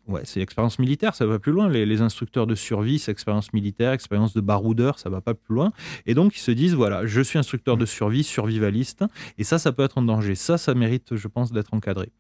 ouais, 0.07 0.22
c'est 0.24 0.39
l'expérience 0.39 0.80
militaire, 0.80 1.16
ça 1.16 1.26
va 1.26 1.39
plus 1.39 1.51
loin. 1.51 1.70
Les, 1.70 2.01
instructeurs 2.01 2.47
de 2.47 2.55
survie, 2.55 2.97
c'est 2.97 3.12
expérience 3.12 3.53
militaire, 3.53 3.91
expérience 3.91 4.34
de 4.34 4.41
baroudeur, 4.41 4.99
ça 4.99 5.10
va 5.10 5.22
pas 5.22 5.34
plus 5.34 5.55
loin. 5.55 5.72
Et 6.05 6.14
donc, 6.14 6.36
ils 6.36 6.41
se 6.41 6.51
disent, 6.51 6.76
voilà, 6.76 7.05
je 7.05 7.22
suis 7.22 7.38
instructeur 7.38 7.78
de 7.78 7.86
survie, 7.86 8.24
survivaliste, 8.24 9.03
et 9.38 9.43
ça, 9.43 9.60
ça 9.60 9.72
peut 9.72 9.84
être 9.84 9.97
en 9.97 10.01
danger. 10.01 10.36
Ça, 10.36 10.57
ça 10.57 10.74
mérite, 10.74 11.16
je 11.16 11.28
pense, 11.28 11.51
d'être 11.51 11.74
encadré. 11.74 12.12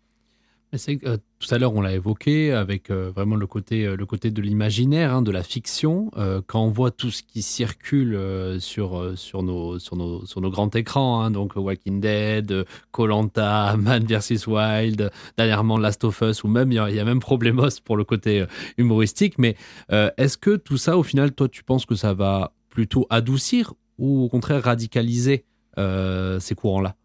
Euh, 0.73 1.17
tout 1.39 1.55
à 1.55 1.57
l'heure, 1.57 1.73
on 1.73 1.81
l'a 1.81 1.93
évoqué 1.93 2.51
avec 2.51 2.91
euh, 2.91 3.11
vraiment 3.15 3.35
le 3.35 3.47
côté, 3.47 3.85
euh, 3.85 3.95
le 3.95 4.05
côté 4.05 4.29
de 4.29 4.39
l'imaginaire, 4.39 5.15
hein, 5.15 5.21
de 5.23 5.31
la 5.31 5.41
fiction. 5.41 6.11
quand 6.47 6.63
on 6.63 6.69
voit 6.69 6.91
tout 6.91 7.09
ce 7.09 7.23
qui 7.23 7.41
circule 7.41 8.17
sur, 8.59 9.01
nos 9.41 10.49
grands 10.51 10.69
écrans, 10.69 11.21
hein, 11.21 11.31
donc 11.31 11.53
Walking 11.55 11.99
Dead, 11.99 12.65
Colanta, 12.91 13.75
Man 13.79 14.05
vs 14.05 14.47
Wild, 14.47 15.11
dernièrement 15.37 15.77
Last 15.77 16.03
of 16.03 16.21
Us, 16.21 16.43
ou 16.43 16.47
même 16.47 16.71
il 16.71 16.75
y, 16.75 16.99
a 16.99 17.05
même 17.05 17.19
Problemos 17.19 17.81
pour 17.83 17.97
le 17.97 18.03
côté 18.03 18.45
humoristique. 18.77 19.37
Mais 19.37 19.55
est-ce 19.89 20.37
que 20.37 20.55
tout 20.55 20.77
ça, 20.77 20.97
au 20.97 21.03
final, 21.03 21.31
toi, 21.33 21.49
tu 21.49 21.63
penses 21.63 21.85
que 21.85 21.95
ça 21.95 22.13
va 22.13 22.53
plutôt 22.69 23.07
adoucir 23.09 23.73
ou 23.97 24.23
au 24.23 24.29
contraire 24.29 24.63
radicaliser 24.63 25.45
ces 25.77 26.55
courants-là? 26.55 26.95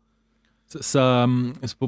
Ça, 0.80 1.26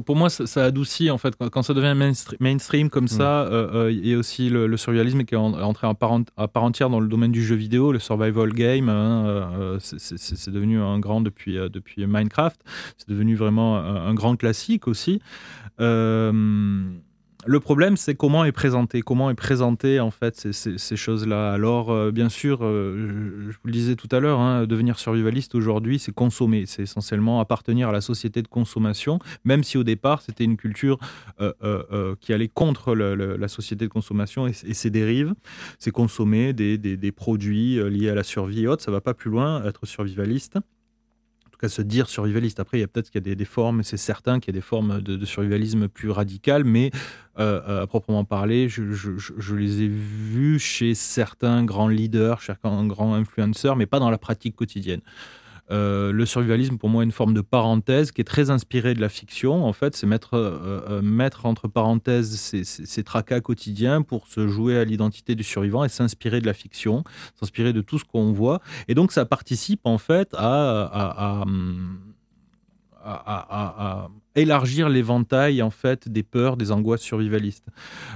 pour 0.05 0.15
moi, 0.15 0.29
ça, 0.29 0.63
adoucit 0.63 1.11
en 1.11 1.17
fait 1.17 1.35
quand, 1.51 1.63
ça 1.63 1.73
devient 1.73 1.95
mainstream, 2.39 2.89
comme 2.89 3.07
ça. 3.07 3.45
Mm. 3.45 3.53
Euh, 3.53 3.67
euh, 3.73 3.91
il 3.91 4.07
y 4.07 4.13
a 4.13 4.17
aussi 4.17 4.49
le, 4.49 4.77
survivalisme 4.77 5.23
qui 5.23 5.35
est 5.35 5.37
entré 5.37 5.87
à 5.87 5.93
part, 5.93 6.19
à 6.37 6.47
part, 6.47 6.63
entière 6.63 6.89
dans 6.89 6.99
le 6.99 7.07
domaine 7.07 7.31
du 7.31 7.43
jeu 7.43 7.55
vidéo, 7.55 7.91
le 7.91 7.99
survival 7.99 8.53
game. 8.53 8.89
Hein, 8.89 9.25
euh, 9.27 9.77
c'est 9.79 10.51
devenu 10.51 10.79
un 10.79 10.99
grand 10.99 11.21
depuis 11.21 11.55
depuis 11.55 12.05
Minecraft. 12.05 12.59
C'est 12.97 13.09
devenu 13.09 13.35
vraiment 13.35 13.77
un, 13.77 14.07
un, 14.07 14.13
grand 14.13 14.35
classique 14.35 14.87
aussi. 14.87 15.21
Le 17.45 17.59
problème, 17.59 17.97
c'est 17.97 18.15
comment 18.15 18.45
est 18.45 18.51
présenté, 18.51 19.01
comment 19.01 19.29
est 19.29 19.99
en 19.99 20.11
fait 20.11 20.51
ces, 20.51 20.95
choses-là. 20.95 21.53
Alors, 21.53 21.91
euh, 21.91 22.11
bien 22.11 22.29
sûr, 22.29 22.59
euh, 22.61 23.47
je, 23.49 23.53
vous 23.53 23.65
le 23.65 23.71
disais 23.71 23.95
tout 23.95 24.07
à 24.11 24.19
l'heure, 24.19 24.39
hein, 24.39 24.65
devenir 24.65 24.97
survivaliste 24.97 25.53
aujourd'hui, 25.53 25.99
c'est 25.99 26.13
consommer, 26.13 26.65
c'est 26.65 26.83
essentiellement 26.83 27.39
appartenir 27.39 27.89
à 27.89 27.91
la 27.91 28.01
société 28.01 28.41
de 28.41 28.47
consommation, 28.47 29.19
même 29.45 29.63
si 29.63 29.77
au 29.77 29.83
départ 29.83 30.21
c'était 30.21 30.43
une 30.43 30.57
culture 30.57 30.97
euh, 31.39 32.15
qui 32.19 32.33
allait 32.33 32.47
contre 32.47 32.95
la 32.95 33.47
société 33.47 33.85
de 33.85 33.91
consommation 33.91 34.47
et, 34.47 34.53
ses 34.53 34.89
dérives. 34.89 35.33
C'est 35.79 35.91
consommer 35.91 36.53
des, 36.53 36.77
des, 36.77 37.11
produits 37.11 37.79
liés 37.89 38.09
à 38.09 38.15
la 38.15 38.23
survie 38.23 38.63
et 38.63 38.67
autres. 38.67 38.83
Ça 38.83 38.91
va 38.91 39.01
pas 39.01 39.13
plus 39.13 39.29
loin, 39.29 39.63
être 39.63 39.85
survivaliste 39.85 40.57
tout 41.59 41.69
se 41.69 41.81
dire 41.81 42.09
survivaliste. 42.09 42.59
Après, 42.59 42.77
il 42.77 42.81
y 42.81 42.83
a 42.83 42.87
peut-être 42.87 43.09
qu'il 43.09 43.27
y 43.27 43.31
a 43.31 43.35
des, 43.35 43.45
formes, 43.45 43.83
c'est 43.83 43.97
certain 43.97 44.39
qu'il 44.39 44.53
y 44.53 44.57
a 44.57 44.59
des 44.59 44.65
formes 44.65 45.01
de, 45.01 45.25
survivalisme 45.25 45.87
plus 45.87 46.09
radicales, 46.09 46.63
mais 46.63 46.91
euh, 47.39 47.61
euh, 47.67 47.83
à 47.83 47.87
proprement 47.87 48.25
parler, 48.25 48.69
je, 48.69 49.55
les 49.55 49.83
ai 49.83 49.87
vus 49.87 50.59
chez 50.59 50.95
certains 50.95 51.63
grands 51.63 51.87
leaders, 51.87 52.41
certains 52.41 52.85
grands 52.85 53.13
influenceurs, 53.13 53.75
mais 53.75 53.85
pas 53.85 53.99
dans 53.99 54.09
la 54.09 54.17
pratique 54.17 54.55
quotidienne. 54.55 55.01
Euh, 55.69 56.11
le 56.11 56.25
survivalisme, 56.25 56.77
pour 56.77 56.89
moi, 56.89 57.03
est 57.03 57.05
une 57.05 57.11
forme 57.11 57.33
de 57.33 57.41
parenthèse 57.41 58.11
qui 58.11 58.21
est 58.21 58.25
très 58.25 58.49
inspirée 58.49 58.93
de 58.93 59.01
la 59.01 59.09
fiction. 59.09 59.65
En 59.65 59.73
fait, 59.73 59.95
c'est 59.95 60.07
mettre, 60.07 60.35
euh, 60.35 60.81
euh, 60.89 61.01
mettre 61.01 61.45
entre 61.45 61.67
parenthèses 61.67 62.35
ces, 62.37 63.03
tracas 63.03 63.41
quotidiens 63.41 64.01
pour 64.01 64.27
se 64.27 64.47
jouer 64.47 64.77
à 64.77 64.85
l'identité 64.85 65.35
du 65.35 65.43
survivant 65.43 65.83
et 65.83 65.89
s'inspirer 65.89 66.41
de 66.41 66.45
la 66.45 66.53
fiction, 66.53 67.03
s'inspirer 67.39 67.73
de 67.73 67.81
tout 67.81 67.99
ce 67.99 68.05
qu'on 68.05 68.31
voit. 68.31 68.61
Et 68.87 68.95
donc, 68.95 69.11
ça 69.11 69.25
participe 69.25 69.81
en 69.85 69.97
fait 69.97 70.33
à, 70.33 71.41
à 71.41 71.45
élargir 74.37 74.87
l'éventail 74.87 75.61
en 75.61 75.69
fait 75.69 76.07
des 76.07 76.23
peurs, 76.23 76.57
des 76.57 76.71
angoisses 76.71 77.01
survivalistes. 77.01 77.67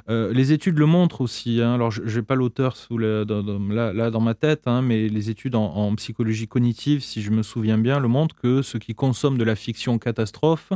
Euh, 0.09 0.31
les 0.33 0.53
études 0.53 0.77
le 0.77 0.85
montrent 0.85 1.21
aussi. 1.21 1.61
Hein. 1.61 1.73
alors, 1.73 1.91
je 1.91 2.01
n'ai 2.15 2.23
pas 2.23 2.35
l'auteur 2.35 2.77
sous 2.77 2.97
là, 2.97 3.25
dans 3.25 4.21
ma 4.21 4.33
tête, 4.33 4.63
hein, 4.67 4.81
mais 4.81 5.09
les 5.09 5.29
études 5.29 5.55
en, 5.55 5.95
psychologie 5.95 6.47
cognitive, 6.47 7.01
si 7.01 7.21
je 7.21 7.31
me 7.31 7.43
souviens 7.43 7.77
bien, 7.77 7.99
le 7.99 8.07
montrent 8.07 8.35
que 8.35 8.61
ceux 8.61 8.79
qui 8.79 8.93
consomment 8.93 9.37
de 9.37 9.43
la 9.43 9.55
fiction 9.55 9.97
catastrophe 9.97 10.71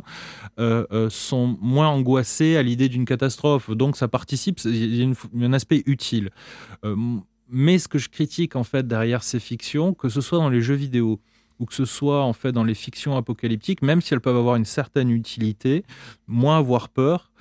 euh, 0.59 0.86
euh, 0.91 1.09
sont 1.09 1.57
moins 1.61 1.88
angoissés 1.88 2.57
à 2.57 2.63
l'idée 2.63 2.89
d'une 2.89 3.05
catastrophe. 3.05 3.70
Donc, 3.70 3.97
ça 3.97 4.07
participe. 4.07 4.59
Il 4.66 4.95
y 4.95 5.03
a 5.03 5.45
un 5.45 5.53
aspect 5.53 5.84
utile. 5.86 6.32
mais 7.49 7.78
ce 7.78 7.88
que 7.88 7.99
je 7.99 8.09
critique 8.09 8.55
en 8.55 8.63
fait 8.63 8.88
derrière 8.88 9.24
ces 9.24 9.39
fictions, 9.39 9.93
que 9.93 10.09
ce 10.09 10.22
soit 10.22 10.39
dans 10.39 10.49
les 10.49 10.61
jeux 10.61 10.76
vidéo, 10.76 11.20
ou 11.60 11.66
que 11.66 11.74
ce 11.74 11.86
soit 11.86 12.24
en 12.24 12.34
fait 12.34 12.51
dans 12.51 12.64
les 12.64 12.74
fictions 12.74 13.16
apocalyptiques, 13.18 13.82
même 13.82 14.01
si 14.01 14.14
elles 14.14 14.22
peuvent 14.22 14.38
avoir 14.38 14.56
une 14.56 14.66
certaine 14.66 15.10
utilité, 15.10 15.84
moins 16.28 16.58
avoir 16.58 16.89
peur, 16.89 17.32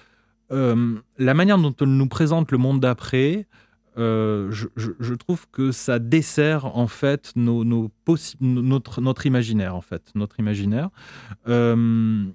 euh, 0.52 0.96
la 1.18 1.34
manière 1.34 1.58
dont 1.58 1.74
on 1.80 1.86
nous 1.86 2.06
présente 2.06 2.52
le 2.52 2.58
monde 2.58 2.80
d'après, 2.80 3.46
euh, 3.96 4.50
je, 4.50 5.14
trouve 5.14 5.46
que 5.52 5.70
ça 5.70 6.00
dessert 6.00 6.76
en 6.76 6.88
fait 6.88 7.30
nos, 7.36 7.64
notre, 8.40 9.00
notre 9.00 9.26
imaginaire 9.26 9.76
en 9.76 9.80
fait, 9.80 10.10
notre 10.14 10.40
imaginaire. 10.40 10.90
Euh, 11.48 12.26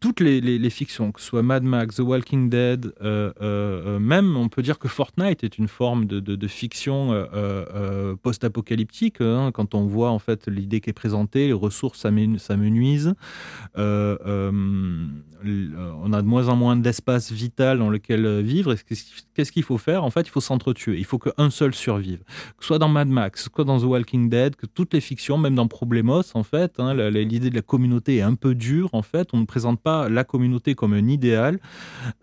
toutes 0.00 0.20
les, 0.20 0.70
fictions, 0.70 1.12
que 1.12 1.20
ce 1.20 1.26
soit 1.26 1.42
Mad 1.42 1.62
Max, 1.62 1.96
The 1.96 2.00
Walking 2.00 2.48
Dead, 2.48 2.86
euh, 2.86 3.32
euh, 3.40 3.82
euh, 3.86 3.98
même 3.98 4.36
on 4.36 4.48
peut 4.48 4.62
dire 4.62 4.78
que 4.78 4.88
Fortnite 4.88 5.44
est 5.44 5.58
une 5.58 5.68
forme 5.68 6.06
de, 6.06 6.48
fiction 6.48 7.26
post-apocalyptique. 8.22 9.20
Hein, 9.20 9.50
quand 9.52 9.74
on 9.74 9.86
voit 9.86 10.10
en 10.10 10.18
fait 10.18 10.48
l'idée 10.48 10.80
qui 10.80 10.90
est 10.90 10.94
présentée, 10.94 11.46
les 11.46 11.52
ressources 11.52 12.00
s'amenuisent, 12.00 13.14
on 15.44 16.12
a 16.12 16.22
de 16.22 16.26
moins 16.26 16.48
en 16.48 16.56
moins 16.56 16.76
d'espace 16.76 17.32
vital 17.32 17.78
dans 17.78 17.90
lequel 17.90 18.42
vivre. 18.42 18.74
Qu'est-ce 19.34 19.52
qu'il 19.52 19.62
faut 19.62 19.78
faire? 19.78 20.04
En 20.04 20.10
fait, 20.10 20.22
il 20.22 20.30
faut 20.30 20.40
s'entretuer. 20.40 20.98
Il 20.98 21.04
faut 21.04 21.18
qu'un 21.18 21.50
seul 21.50 21.74
survive. 21.74 22.20
Que 22.56 22.62
ce 22.62 22.68
soit 22.68 22.78
dans 22.78 22.88
Mad 22.88 23.08
Max, 23.08 23.48
que 23.48 23.54
soit 23.54 23.64
dans 23.64 23.80
The 23.80 23.84
Walking 23.84 24.28
Dead, 24.28 24.56
que 24.56 24.66
toutes 24.66 24.94
les 24.94 25.00
fictions, 25.00 25.38
même 25.38 25.54
dans 25.54 25.68
Problemos, 25.68 26.22
en 26.34 26.42
fait, 26.42 26.78
hein, 26.78 26.94
l'idée 27.10 27.50
de 27.50 27.54
la 27.54 27.62
communauté 27.62 28.16
est 28.16 28.22
un 28.22 28.34
peu 28.34 28.54
dure. 28.54 28.90
En 28.92 29.02
fait, 29.02 29.28
on 29.32 29.38
ne 29.38 29.46
présente 29.46 29.73
pas 29.76 30.08
la 30.08 30.24
communauté 30.24 30.74
comme 30.74 30.92
un 30.92 31.08
idéal. 31.08 31.58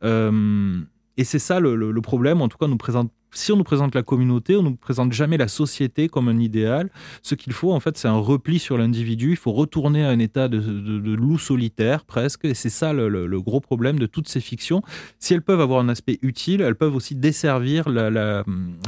Euh, 0.04 0.82
et 1.18 1.24
c'est 1.24 1.40
ça 1.40 1.60
le, 1.60 2.02
problème. 2.02 2.42
En 2.42 2.48
tout 2.48 2.58
cas, 2.58 2.68
nous 2.68 2.78
présente, 2.78 3.12
si 3.32 3.52
on 3.52 3.58
nous 3.58 3.64
présente 3.64 3.94
la 3.94 4.02
communauté, 4.02 4.56
on 4.56 4.64
ne 4.64 4.70
nous 4.70 4.76
présente 4.76 5.12
jamais 5.12 5.38
la 5.38 5.48
société 5.48 6.08
comme 6.08 6.30
un 6.30 6.40
idéal. 6.40 6.90
Ce 7.22 7.36
qu'il 7.36 7.54
faut, 7.54 7.72
en 7.74 7.80
fait, 7.80 7.98
c'est 7.98 8.08
un 8.08 8.18
repli 8.18 8.60
sur 8.60 8.78
l'individu. 8.78 9.32
Il 9.32 9.38
faut 9.38 9.52
retourner 9.52 10.04
à 10.04 10.10
un 10.10 10.20
état 10.20 10.48
de, 10.48 10.58
loup 11.16 11.38
solitaire, 11.38 12.06
presque. 12.06 12.46
Et 12.46 12.54
c'est 12.54 12.70
ça 12.70 12.94
le, 12.94 13.42
gros 13.42 13.60
problème 13.60 14.00
de 14.00 14.06
toutes 14.06 14.30
ces 14.30 14.40
fictions. 14.40 14.82
Si 15.20 15.34
elles 15.34 15.42
peuvent 15.42 15.62
avoir 15.62 15.82
un 15.82 15.90
aspect 15.90 16.18
utile, 16.22 16.62
elles 16.62 16.76
peuvent 16.76 16.96
aussi 16.96 17.16
desservir, 17.16 17.86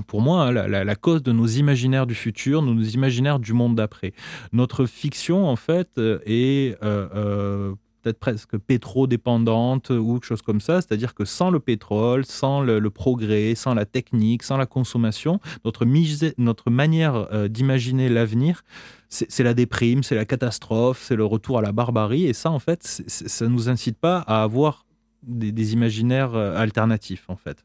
pour 0.08 0.22
moi, 0.22 0.48
hein, 0.48 0.52
la, 0.52 0.96
cause 0.96 1.24
de 1.24 1.34
nos 1.34 1.48
imaginaires 1.48 2.08
du 2.08 2.16
futur, 2.16 2.62
nos 2.62 2.82
imaginaires 2.82 3.40
du 3.40 3.54
monde 3.54 3.76
d'après. 3.76 4.14
Notre 4.54 4.86
fiction, 4.86 5.48
en 5.48 5.56
fait, 5.56 6.00
est... 6.26 6.78
Euh, 6.84 7.08
euh, 7.14 7.74
peut-être 8.04 8.20
presque 8.20 8.58
pétrodépendante 8.58 9.90
ou 9.90 10.14
quelque 10.16 10.26
chose 10.26 10.42
comme 10.42 10.62
ça. 10.62 10.82
C'est-à-dire 10.82 11.16
que 11.16 11.26
sans 11.26 11.50
le 11.50 11.60
pétrole, 11.60 12.26
sans 12.26 12.62
le, 12.62 12.90
progrès, 12.90 13.56
sans 13.56 13.74
la 13.74 13.86
technique, 13.86 14.44
sans 14.44 14.58
la 14.58 14.66
consommation, 14.66 15.40
notre, 15.66 15.86
notre 16.38 16.70
manière 16.70 17.28
euh, 17.34 17.48
d'imaginer 17.48 18.10
l'avenir, 18.10 18.62
c'est 19.10 19.44
la 19.44 19.54
déprime, 19.54 20.02
c'est 20.02 20.16
la 20.16 20.26
catastrophe, 20.26 21.00
c'est 21.04 21.16
le 21.16 21.26
retour 21.26 21.60
à 21.60 21.62
la 21.62 21.72
barbarie. 21.72 22.26
Et 22.26 22.34
ça, 22.34 22.50
en 22.50 22.60
fait, 22.60 22.84
ça 22.84 23.46
ne 23.46 23.52
nous 23.52 23.70
incite 23.70 23.98
pas 23.98 24.20
à 24.20 24.42
avoir 24.42 24.86
des, 25.22 25.74
imaginaires 25.74 26.34
euh, 26.34 26.56
alternatifs, 26.58 27.26
en 27.28 27.36
fait. 27.36 27.64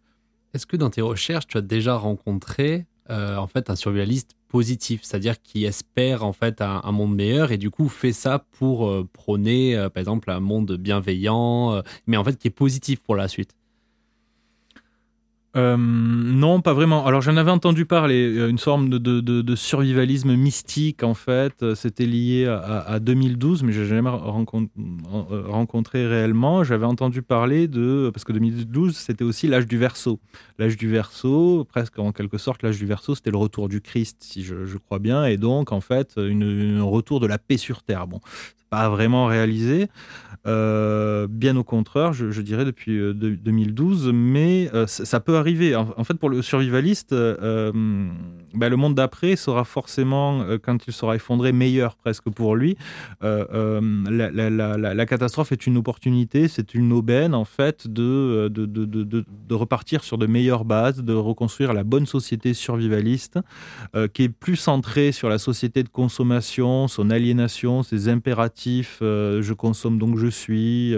Est-ce 0.53 0.67
que 0.67 0.77
dans 0.77 0.91
tes 0.91 1.01
recherches, 1.01 1.47
tu 1.47 1.57
as 1.57 1.63
déjà 1.63 1.97
rencontré 1.97 2.87
euh, 3.11 3.37
en 3.37 3.47
fait 3.47 3.71
un 3.71 3.77
survivaliste 3.77 4.37
positif, 4.49 5.01
c'est-à-dire 5.03 5.41
qui 5.43 5.65
espère 5.65 6.25
en 6.25 6.33
fait 6.33 6.61
un, 6.61 6.93
monde 6.93 7.15
meilleur 7.15 7.53
et 7.53 7.59
du 7.59 7.71
coup 7.71 7.89
fait 7.89 8.13
ça 8.13 8.45
pour 8.59 8.89
euh, 8.89 9.09
prôner 9.13 9.77
euh, 9.77 9.89
par 9.89 10.01
exemple 10.01 10.31
un 10.31 10.41
monde 10.41 10.77
bienveillant, 10.77 11.83
mais 12.07 12.17
en 12.17 12.25
fait 12.25 12.37
qui 12.37 12.49
est 12.49 12.53
positif 12.53 13.01
pour 13.01 13.17
la 13.17 13.29
suite. 13.29 13.58
Euh, 15.59 15.77
non, 15.77 16.61
pas 16.61 16.73
vraiment. 16.73 17.05
Alors 17.05 17.21
j'en 17.21 17.37
avais 17.37 17.51
entendu 17.51 17.85
parler, 17.85 18.37
euh, 18.37 18.49
une 18.49 18.59
forme 18.59 18.89
de, 18.89 19.55
survivalisme 19.57 20.37
mystique 20.37 21.03
en 21.03 21.15
fait. 21.15 21.63
Euh, 21.63 21.75
c'était 21.75 22.07
lié 22.07 22.47
à, 22.47 23.01
2012, 23.01 23.65
mais 23.65 23.73
je 23.73 23.81
n'ai 23.81 23.89
jamais 23.89 24.11
rencontré, 24.11 26.07
réellement. 26.07 26.63
J'avais 26.63 26.87
entendu 26.87 27.23
parler 27.23 27.67
de 27.67 28.11
parce 28.15 28.25
que 28.25 28.33
2012 28.33 28.97
c'était 28.97 29.25
aussi 29.25 29.49
l'âge 29.49 29.67
du 29.67 29.79
Verseau. 29.79 30.21
L'âge 30.59 30.77
du 30.77 30.89
Verseau, 30.89 31.67
presque 31.69 31.99
en 31.99 32.13
quelque 32.13 32.39
sorte, 32.39 32.63
l'âge 32.63 32.79
du 32.79 32.87
Verseau, 32.87 33.17
c'était 33.17 33.31
le 33.31 33.39
retour 33.39 33.69
du 33.69 33.81
Christ, 33.81 34.19
si 34.21 34.45
je, 34.45 34.77
crois 34.79 35.01
bien, 35.01 35.25
et 35.25 35.37
donc 35.37 35.73
en 35.73 35.81
fait 35.81 36.15
un 36.19 36.83
retour 36.83 37.19
de 37.19 37.27
la 37.27 37.39
paix 37.39 37.57
sur 37.57 37.83
terre. 37.83 38.07
Bon, 38.07 38.21
pas 38.71 38.89
vraiment 38.89 39.27
réalisé. 39.27 39.89
Bien 40.45 41.57
au 41.57 41.65
contraire, 41.65 42.13
je, 42.13 42.41
dirais 42.41 42.65
depuis 42.65 42.99
2012, 43.15 44.09
euh, 44.09 44.13
mais 44.13 44.71
ça, 44.87 45.21
peut 45.21 45.37
arriver. 45.37 45.48
En, 45.77 46.05
fait, 46.05 46.15
pour 46.15 46.29
le 46.29 46.43
survivaliste, 46.43 47.15
bah, 47.15 48.69
le 48.69 48.77
monde 48.77 48.95
d'après 48.95 49.37
sera 49.37 49.65
forcément, 49.65 50.45
quand 50.63 50.87
il 50.87 50.93
sera 50.93 51.17
effondré, 51.17 51.53
meilleur 51.53 51.97
presque 51.97 52.29
pour 52.31 52.57
lui. 52.57 52.77
La, 53.21 55.07
catastrophe 55.07 55.53
est 55.53 55.67
une 55.67 55.77
opportunité, 55.77 56.49
c'est 56.49 56.75
une 56.75 56.93
aubaine 56.93 57.35
en 57.35 57.45
fait 57.45 57.89
de 57.89 59.55
repartir 59.55 60.05
sur 60.05 60.19
de 60.19 60.27
meilleures 60.27 60.65
bases, 60.65 61.03
de 61.03 61.15
reconstruire 61.15 61.73
la 61.73 61.85
bonne 61.85 62.07
société 62.07 62.55
survivaliste 62.55 63.39
qui 64.13 64.25
est 64.25 64.29
plus 64.29 64.57
centrée 64.57 65.13
sur 65.13 65.29
la 65.29 65.39
société 65.39 65.83
de 65.83 65.89
consommation, 65.89 66.89
son 66.89 67.11
aliénation, 67.11 67.83
ses 67.83 68.09
impératifs, 68.09 68.99
je 69.01 69.53
consomme 69.53 69.99
donc 69.99 70.19
je 70.19 70.27
suis, 70.27 70.95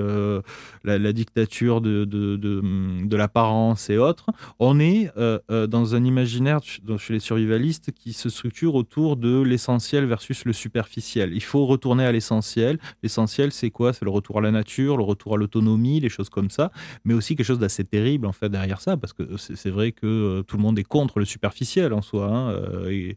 la, 0.84 1.12
dictature 1.12 1.80
de 1.80 3.16
l'apparence 3.16 3.90
et 3.90 3.98
autres. 3.98 4.29
On 4.58 4.80
est 4.80 5.10
dans 5.48 5.94
un 5.94 6.04
imaginaire 6.04 6.60
chez 6.62 7.12
les 7.12 7.20
survivalistes 7.20 7.92
qui 7.92 8.12
se 8.12 8.28
structure 8.28 8.74
autour 8.74 9.16
de 9.16 9.40
l'essentiel 9.42 10.06
versus 10.06 10.44
le 10.44 10.52
superficiel. 10.52 11.32
Il 11.34 11.42
faut 11.42 11.66
retourner 11.66 12.04
à 12.04 12.12
l'essentiel. 12.12 12.78
L'essentiel, 13.02 13.52
c'est 13.52 13.70
quoi? 13.70 13.92
C'est 13.92 14.04
le 14.04 14.10
retour 14.10 14.38
à 14.38 14.40
la 14.40 14.50
nature, 14.50 14.96
le 14.96 15.04
retour 15.04 15.34
à 15.34 15.36
l'autonomie, 15.36 16.00
les 16.00 16.08
choses 16.08 16.30
comme 16.30 16.50
ça, 16.50 16.70
mais 17.04 17.14
aussi 17.14 17.36
quelque 17.36 17.46
chose 17.46 17.58
d'assez 17.58 17.84
terrible 17.84 18.26
en 18.26 18.32
fait 18.32 18.48
derrière 18.48 18.80
ça, 18.80 18.96
parce 18.96 19.12
que 19.12 19.36
c'est 19.36 19.70
vrai 19.70 19.92
que 19.92 20.06
euh, 20.06 20.42
tout 20.42 20.56
le 20.56 20.62
monde 20.62 20.78
est 20.78 20.84
contre 20.84 21.18
le 21.18 21.24
superficiel 21.24 21.92
en 21.92 22.02
soi. 22.02 22.26
Hein, 22.26 22.50
euh, 22.50 23.12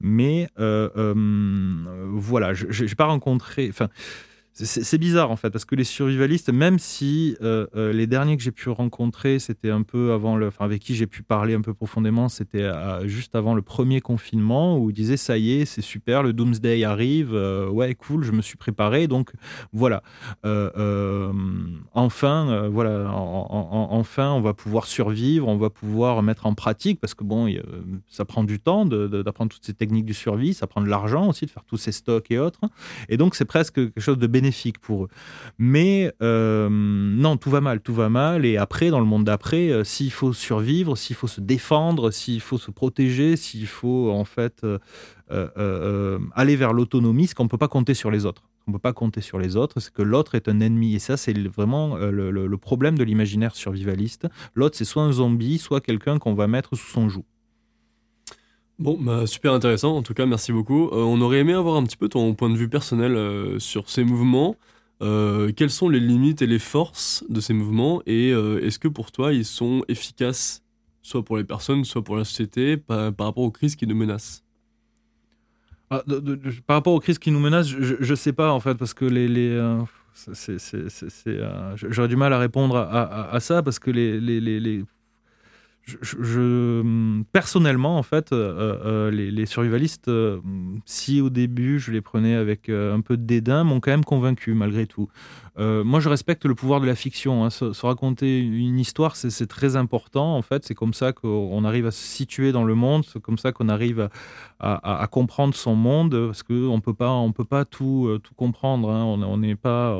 mais 0.00 0.48
euh, 0.58 1.14
voilà, 2.12 2.54
je 2.54 2.84
n'ai 2.84 2.94
pas 2.94 3.06
rencontré. 3.06 3.70
C'est 4.56 4.98
bizarre 4.98 5.32
en 5.32 5.36
fait, 5.36 5.50
parce 5.50 5.64
que 5.64 5.74
les 5.74 5.82
survivalistes, 5.82 6.52
même 6.52 6.78
si 6.78 7.36
euh, 7.42 7.66
euh, 7.74 7.92
les 7.92 8.06
derniers 8.06 8.36
que 8.36 8.42
j'ai 8.42 8.52
pu 8.52 8.68
rencontrer, 8.68 9.40
c'était 9.40 9.70
un 9.70 9.82
peu 9.82 10.12
avant 10.12 10.36
le, 10.36 10.46
enfin 10.46 10.64
avec 10.64 10.80
qui 10.80 10.94
j'ai 10.94 11.08
pu 11.08 11.24
parler 11.24 11.54
un 11.54 11.60
peu 11.60 11.74
profondément, 11.74 12.28
c'était 12.28 12.70
juste 13.04 13.34
avant 13.34 13.54
le 13.54 13.62
premier 13.62 14.00
confinement 14.00 14.78
où 14.78 14.90
ils 14.90 14.94
disaient 14.94 15.16
ça 15.16 15.38
y 15.38 15.54
est, 15.54 15.64
c'est 15.64 15.80
super, 15.80 16.22
le 16.22 16.32
Doomsday 16.32 16.84
arrive, 16.84 17.34
euh, 17.34 17.68
ouais 17.68 17.96
cool, 17.96 18.22
je 18.22 18.30
me 18.30 18.42
suis 18.42 18.56
préparé, 18.56 19.08
donc 19.08 19.32
voilà, 19.72 20.04
enfin 21.92 22.68
voilà, 22.70 23.10
enfin 23.10 24.30
on 24.30 24.40
va 24.40 24.54
pouvoir 24.54 24.86
survivre, 24.86 25.48
on 25.48 25.56
va 25.56 25.70
pouvoir 25.70 26.22
mettre 26.22 26.46
en 26.46 26.54
pratique, 26.54 27.00
parce 27.00 27.14
que 27.14 27.24
bon, 27.24 27.52
ça 28.08 28.24
prend 28.24 28.44
du 28.44 28.60
temps 28.60 28.84
d'apprendre 28.86 29.52
toutes 29.52 29.66
ces 29.66 29.74
techniques 29.74 30.06
du 30.06 30.14
survie, 30.14 30.54
ça 30.54 30.68
prend 30.68 30.80
de 30.80 30.88
l'argent 30.88 31.28
aussi 31.28 31.44
de 31.44 31.50
faire 31.50 31.64
tous 31.64 31.76
ces 31.76 31.90
stocks 31.90 32.30
et 32.30 32.38
autres, 32.38 32.60
et 33.08 33.16
donc 33.16 33.34
c'est 33.34 33.44
presque 33.44 33.74
quelque 33.74 34.00
chose 34.00 34.18
de 34.18 34.28
bénéfique 34.28 34.43
bénéfique 34.44 34.78
pour 34.78 35.04
eux. 35.04 35.08
Mais 35.58 36.12
euh, 36.22 36.68
non, 36.70 37.36
tout 37.36 37.50
va 37.50 37.60
mal, 37.60 37.80
tout 37.80 37.94
va 37.94 38.08
mal. 38.08 38.44
Et 38.44 38.56
après, 38.56 38.90
dans 38.90 39.00
le 39.00 39.06
monde 39.06 39.24
d'après, 39.24 39.70
euh, 39.70 39.84
s'il 39.84 40.12
faut 40.12 40.32
survivre, 40.32 40.96
s'il 40.96 41.16
faut 41.16 41.26
se 41.26 41.40
défendre, 41.40 42.10
s'il 42.10 42.40
faut 42.40 42.58
se 42.58 42.70
protéger, 42.70 43.36
s'il 43.36 43.66
faut 43.66 44.10
en 44.10 44.24
fait 44.24 44.64
euh, 45.30 46.18
aller 46.34 46.56
vers 46.56 46.72
l'autonomie, 46.72 47.26
c'est 47.26 47.34
qu'on 47.34 47.44
ne 47.44 47.48
peut 47.48 47.58
pas 47.58 47.68
compter 47.68 47.94
sur 47.94 48.10
les 48.10 48.26
autres. 48.26 48.42
On 48.66 48.70
ne 48.70 48.76
peut 48.76 48.80
pas 48.80 48.94
compter 48.94 49.20
sur 49.20 49.38
les 49.38 49.56
autres, 49.56 49.78
c'est 49.80 49.92
que 49.92 50.02
l'autre 50.02 50.34
est 50.34 50.48
un 50.48 50.60
ennemi. 50.60 50.94
Et 50.94 50.98
ça, 50.98 51.18
c'est 51.18 51.36
vraiment 51.48 51.96
le, 51.96 52.56
problème 52.56 52.96
de 52.96 53.04
l'imaginaire 53.04 53.54
survivaliste. 53.54 54.26
L'autre, 54.54 54.76
c'est 54.76 54.86
soit 54.86 55.02
un 55.02 55.12
zombie, 55.12 55.58
soit 55.58 55.82
quelqu'un 55.82 56.18
qu'on 56.18 56.34
va 56.34 56.46
mettre 56.46 56.74
sous 56.74 56.90
son 56.90 57.10
joug. 57.10 57.24
Bon, 58.78 58.98
bah, 59.00 59.26
super 59.26 59.52
intéressant. 59.52 59.96
En 59.96 60.02
tout 60.02 60.14
cas, 60.14 60.26
merci 60.26 60.52
beaucoup. 60.52 60.88
Euh, 60.88 60.96
on 60.96 61.20
aurait 61.20 61.38
aimé 61.38 61.52
avoir 61.52 61.76
un 61.76 61.84
petit 61.84 61.96
peu 61.96 62.08
ton 62.08 62.34
point 62.34 62.50
de 62.50 62.56
vue 62.56 62.68
personnel 62.68 63.14
euh, 63.14 63.58
sur 63.60 63.88
ces 63.88 64.02
mouvements. 64.02 64.56
Euh, 65.02 65.52
quelles 65.52 65.70
sont 65.70 65.88
les 65.88 66.00
limites 66.00 66.42
et 66.42 66.46
les 66.46 66.58
forces 66.58 67.24
de 67.28 67.40
ces 67.40 67.52
mouvements? 67.52 68.02
Et 68.06 68.30
est-ce 68.30 68.78
que 68.78 68.88
pour 68.88 69.12
toi 69.12 69.32
ils 69.32 69.44
sont 69.44 69.84
efficaces, 69.88 70.62
soit 71.02 71.24
pour 71.24 71.36
les 71.36 71.44
personnes, 71.44 71.84
soit 71.84 72.02
pour 72.02 72.16
la 72.16 72.24
société, 72.24 72.76
par, 72.76 73.12
rapport 73.18 73.38
aux 73.38 73.50
crises 73.50 73.76
qui 73.76 73.86
nous 73.86 73.94
menacent? 73.94 74.42
Ah, 75.90 76.02
Par 76.66 76.76
rapport 76.76 76.94
aux 76.94 77.00
crises 77.00 77.18
qui 77.18 77.30
nous 77.30 77.40
menacent, 77.40 77.68
je 77.68 78.10
ne 78.10 78.14
sais 78.16 78.32
pas 78.32 78.50
en 78.52 78.60
fait, 78.60 78.74
parce 78.74 78.94
que 78.94 79.04
les. 79.04 79.28
les 79.28 79.60
J'aurais 81.74 82.08
du 82.08 82.16
mal 82.16 82.32
à 82.32 82.38
répondre 82.38 82.76
à, 82.76 83.38
ça 83.40 83.62
parce 83.64 83.80
que 83.80 83.90
les, 83.90 84.20
les 84.20 84.84
je, 85.86 87.22
personnellement, 87.32 87.98
en 87.98 88.02
fait, 88.02 88.32
euh, 88.32 88.78
euh, 88.84 89.10
les, 89.10 89.46
survivalistes, 89.46 90.08
euh, 90.08 90.40
si 90.86 91.20
au 91.20 91.30
début 91.30 91.78
je 91.78 91.92
les 91.92 92.00
prenais 92.00 92.34
avec 92.34 92.68
un 92.68 93.00
peu 93.00 93.16
de 93.16 93.24
dédain, 93.24 93.64
m'ont 93.64 93.80
quand 93.80 93.90
même 93.90 94.04
convaincu 94.04 94.54
malgré 94.54 94.86
tout. 94.86 95.08
Moi, 95.56 96.00
je 96.00 96.08
respecte 96.08 96.44
le 96.46 96.54
pouvoir 96.54 96.80
de 96.80 96.86
la 96.86 96.94
fiction. 96.94 97.44
Hein. 97.44 97.50
Se, 97.50 97.86
raconter 97.86 98.40
une 98.40 98.78
histoire, 98.78 99.16
c'est 99.16 99.46
très 99.46 99.76
important. 99.76 100.36
En 100.36 100.42
fait, 100.42 100.64
c'est 100.64 100.74
comme 100.74 100.94
ça 100.94 101.12
qu'on 101.12 101.64
arrive 101.64 101.86
à 101.86 101.90
se 101.90 102.02
situer 102.02 102.52
dans 102.52 102.64
le 102.64 102.74
monde. 102.74 103.04
C'est 103.04 103.20
comme 103.20 103.38
ça 103.38 103.52
qu'on 103.52 103.68
arrive 103.68 104.08
à, 104.60 105.08
comprendre 105.10 105.54
son 105.54 105.74
monde, 105.74 106.26
parce 106.26 106.42
qu'on 106.42 106.80
peut 106.80 106.94
pas, 106.94 107.10
on 107.10 107.32
peut 107.32 107.44
pas 107.44 107.64
tout, 107.64 108.18
tout 108.22 108.34
comprendre. 108.34 108.90
Hein. 108.90 109.04
On 109.04 109.36
n'est 109.38 109.56
pas, 109.56 109.96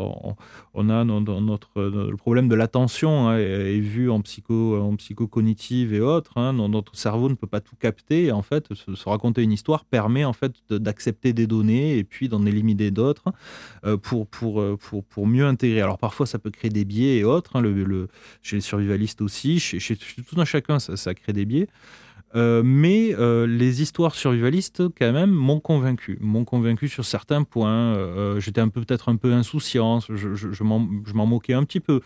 on, 0.75 0.89
a 0.89 1.05
notre, 1.05 1.83
le 1.83 2.17
problème 2.17 2.49
de 2.49 2.55
l'attention 2.55 3.29
hein, 3.29 3.39
est, 3.39 3.79
vu 3.81 4.11
en 4.11 4.21
psycho, 4.21 4.81
en 4.81 4.97
psychocognitive 4.97 5.95
et 5.95 6.01
autres. 6.01 6.37
Hein, 6.37 6.53
notre 6.53 6.97
cerveau 6.97 7.29
ne 7.29 7.35
peut 7.35 7.47
pas 7.47 7.61
tout 7.61 7.77
capter. 7.77 8.33
En 8.33 8.43
fait, 8.43 8.73
se, 8.75 9.09
raconter 9.09 9.43
une 9.43 9.53
histoire 9.53 9.85
permet 9.85 10.25
en 10.25 10.33
fait 10.33 10.53
d'accepter 10.71 11.33
des 11.33 11.47
données 11.47 11.99
et 11.99 12.05
puis 12.05 12.29
d'en 12.29 12.45
éliminer 12.47 12.91
d'autres 12.91 13.33
euh, 13.85 13.97
pour, 13.97 14.27
pour, 14.27 14.61
euh, 14.61 14.77
pour, 14.77 15.05
pour, 15.05 15.27
mieux 15.27 15.44
intégrer. 15.45 15.81
Alors 15.81 15.99
parfois, 15.99 16.27
ça 16.27 16.39
peut 16.39 16.51
créer 16.51 16.71
des 16.71 16.85
biais 16.85 17.19
et 17.19 17.25
autres. 17.25 17.57
Hein, 17.57 17.63
chez 18.43 18.57
les 18.57 18.63
survivalistes 18.63 19.21
aussi, 19.23 19.61
chez, 19.61 19.97
tout 19.97 20.41
un 20.41 20.45
chacun, 20.45 20.79
ça, 20.79 21.15
crée 21.15 21.33
des 21.33 21.45
biais. 21.45 21.69
Euh, 22.37 22.63
mais 22.65 23.15
les 23.47 23.83
histoires 23.83 24.15
survivalistes, 24.15 24.83
quand 24.99 25.13
même, 25.13 25.31
m'ont 25.31 25.61
convaincu. 25.61 26.19
M'ont 26.21 26.45
convaincu 26.45 26.89
sur 26.89 27.05
certains 27.05 27.45
points. 27.45 28.39
J'étais 28.41 28.61
un 28.61 28.69
peu 28.69 28.81
peut-être 28.83 29.09
un 29.09 29.17
peu 29.17 29.33
insouciant. 29.33 30.01
Je 30.01 30.63
m'en 30.63 31.27
moquais 31.27 31.55
un 31.55 31.65
petit 31.65 31.81
peu. 31.81 32.01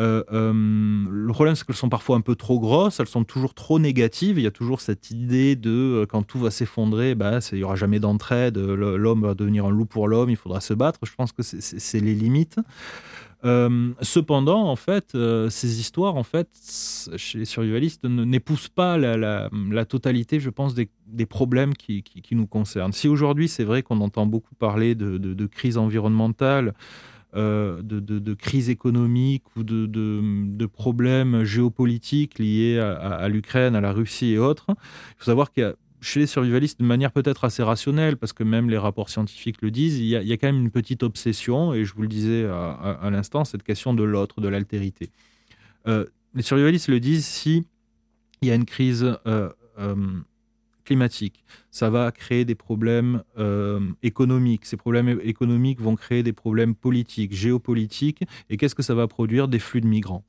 Euh, 0.00 0.22
euh, 0.32 0.52
le 0.54 1.32
problème, 1.32 1.54
c'est 1.54 1.66
qu'elles 1.66 1.76
sont 1.76 1.90
parfois 1.90 2.16
un 2.16 2.22
peu 2.22 2.34
trop 2.34 2.58
grosses, 2.58 3.00
elles 3.00 3.06
sont 3.06 3.24
toujours 3.24 3.54
trop 3.54 3.78
négatives. 3.78 4.38
Il 4.38 4.42
y 4.42 4.46
a 4.46 4.50
toujours 4.50 4.80
cette 4.80 5.10
idée 5.10 5.56
de 5.56 5.70
euh, 5.70 6.06
quand 6.06 6.22
tout 6.22 6.38
va 6.38 6.50
s'effondrer, 6.50 7.14
bah, 7.14 7.40
il 7.52 7.58
n'y 7.58 7.64
aura 7.64 7.76
jamais 7.76 8.00
d'entraide, 8.00 8.56
l'homme 8.56 9.22
va 9.22 9.34
devenir 9.34 9.66
un 9.66 9.70
loup 9.70 9.84
pour 9.84 10.08
l'homme, 10.08 10.30
il 10.30 10.36
faudra 10.36 10.60
se 10.60 10.72
battre. 10.72 11.00
Je 11.02 11.14
pense 11.14 11.32
que 11.32 11.42
c'est 11.42 12.00
les 12.00 12.14
limites. 12.14 12.56
cependant, 13.42 14.64
en 14.64 14.76
fait, 14.76 15.16
ces 15.50 15.80
histoires, 15.80 16.16
en 16.16 16.22
fait, 16.22 16.48
chez 17.16 17.38
les 17.38 17.44
survivalistes, 17.44 18.04
n'épousent 18.04 18.68
pas 18.68 18.96
la, 18.96 19.84
totalité, 19.84 20.40
je 20.40 20.50
pense, 20.50 20.74
des, 20.74 21.26
problèmes 21.26 21.74
qui, 21.74 22.04
nous 22.32 22.46
concernent. 22.46 22.92
Si 22.92 23.08
aujourd'hui, 23.08 23.48
c'est 23.48 23.64
vrai 23.64 23.82
qu'on 23.82 24.00
entend 24.00 24.24
beaucoup 24.24 24.54
parler 24.54 24.94
de, 24.94 25.18
de 25.18 25.46
crise 25.46 25.76
environnementale, 25.76 26.72
euh, 27.36 27.80
de, 27.82 28.34
crise 28.34 28.70
économique 28.70 29.44
ou 29.56 29.62
de, 29.62 30.66
problèmes 30.66 31.44
géopolitiques 31.44 32.38
liés 32.38 32.78
à, 32.78 33.28
l'Ukraine, 33.28 33.74
à 33.74 33.80
la 33.80 33.92
Russie 33.92 34.32
et 34.32 34.38
autres. 34.38 34.66
Il 34.70 35.14
faut 35.18 35.26
savoir 35.26 35.52
qu'il 35.52 35.62
y 35.62 35.66
a 35.66 35.74
chez 36.00 36.20
les 36.20 36.26
survivalistes, 36.26 36.80
de 36.80 36.84
manière 36.84 37.12
peut-être 37.12 37.44
assez 37.44 37.62
rationnelle, 37.62 38.16
parce 38.16 38.32
que 38.32 38.42
même 38.42 38.70
les 38.70 38.78
rapports 38.78 39.10
scientifiques 39.10 39.60
le 39.60 39.70
disent, 39.70 39.98
il 39.98 40.06
y, 40.06 40.16
a, 40.16 40.36
quand 40.36 40.48
même 40.48 40.62
une 40.62 40.70
petite 40.70 41.02
obsession, 41.02 41.74
et 41.74 41.84
je 41.84 41.94
vous 41.94 42.02
le 42.02 42.08
disais 42.08 42.46
à, 42.46 43.08
l'instant, 43.10 43.44
cette 43.44 43.62
question 43.62 43.92
de 43.92 44.02
l'autre, 44.02 44.40
de 44.40 44.48
l'altérité. 44.48 45.10
Euh, 45.86 46.06
les 46.34 46.42
survivalistes 46.42 46.88
le 46.88 47.00
disent 47.00 47.26
si 47.26 47.66
il 48.40 48.48
y 48.48 48.50
a 48.50 48.54
une 48.54 48.64
crise 48.64 49.18
euh, 49.26 49.50
climatique. 50.90 51.44
Ça 51.70 51.88
va 51.88 52.10
créer 52.10 52.44
des 52.44 52.56
problèmes 52.56 53.22
euh, 53.38 53.78
économiques. 54.02 54.66
Ces 54.66 54.76
problèmes 54.76 55.20
économiques 55.22 55.80
vont 55.80 55.94
créer 55.94 56.24
des 56.24 56.32
problèmes 56.32 56.74
politiques, 56.74 57.32
géopolitiques. 57.32 58.24
Et 58.48 58.56
qu'est-ce 58.56 58.74
que 58.74 58.82
ça 58.82 58.96
va 58.96 59.06
produire 59.06 59.46
Des 59.46 59.60
flux 59.60 59.80
de 59.80 59.86
migrants? 59.86 60.24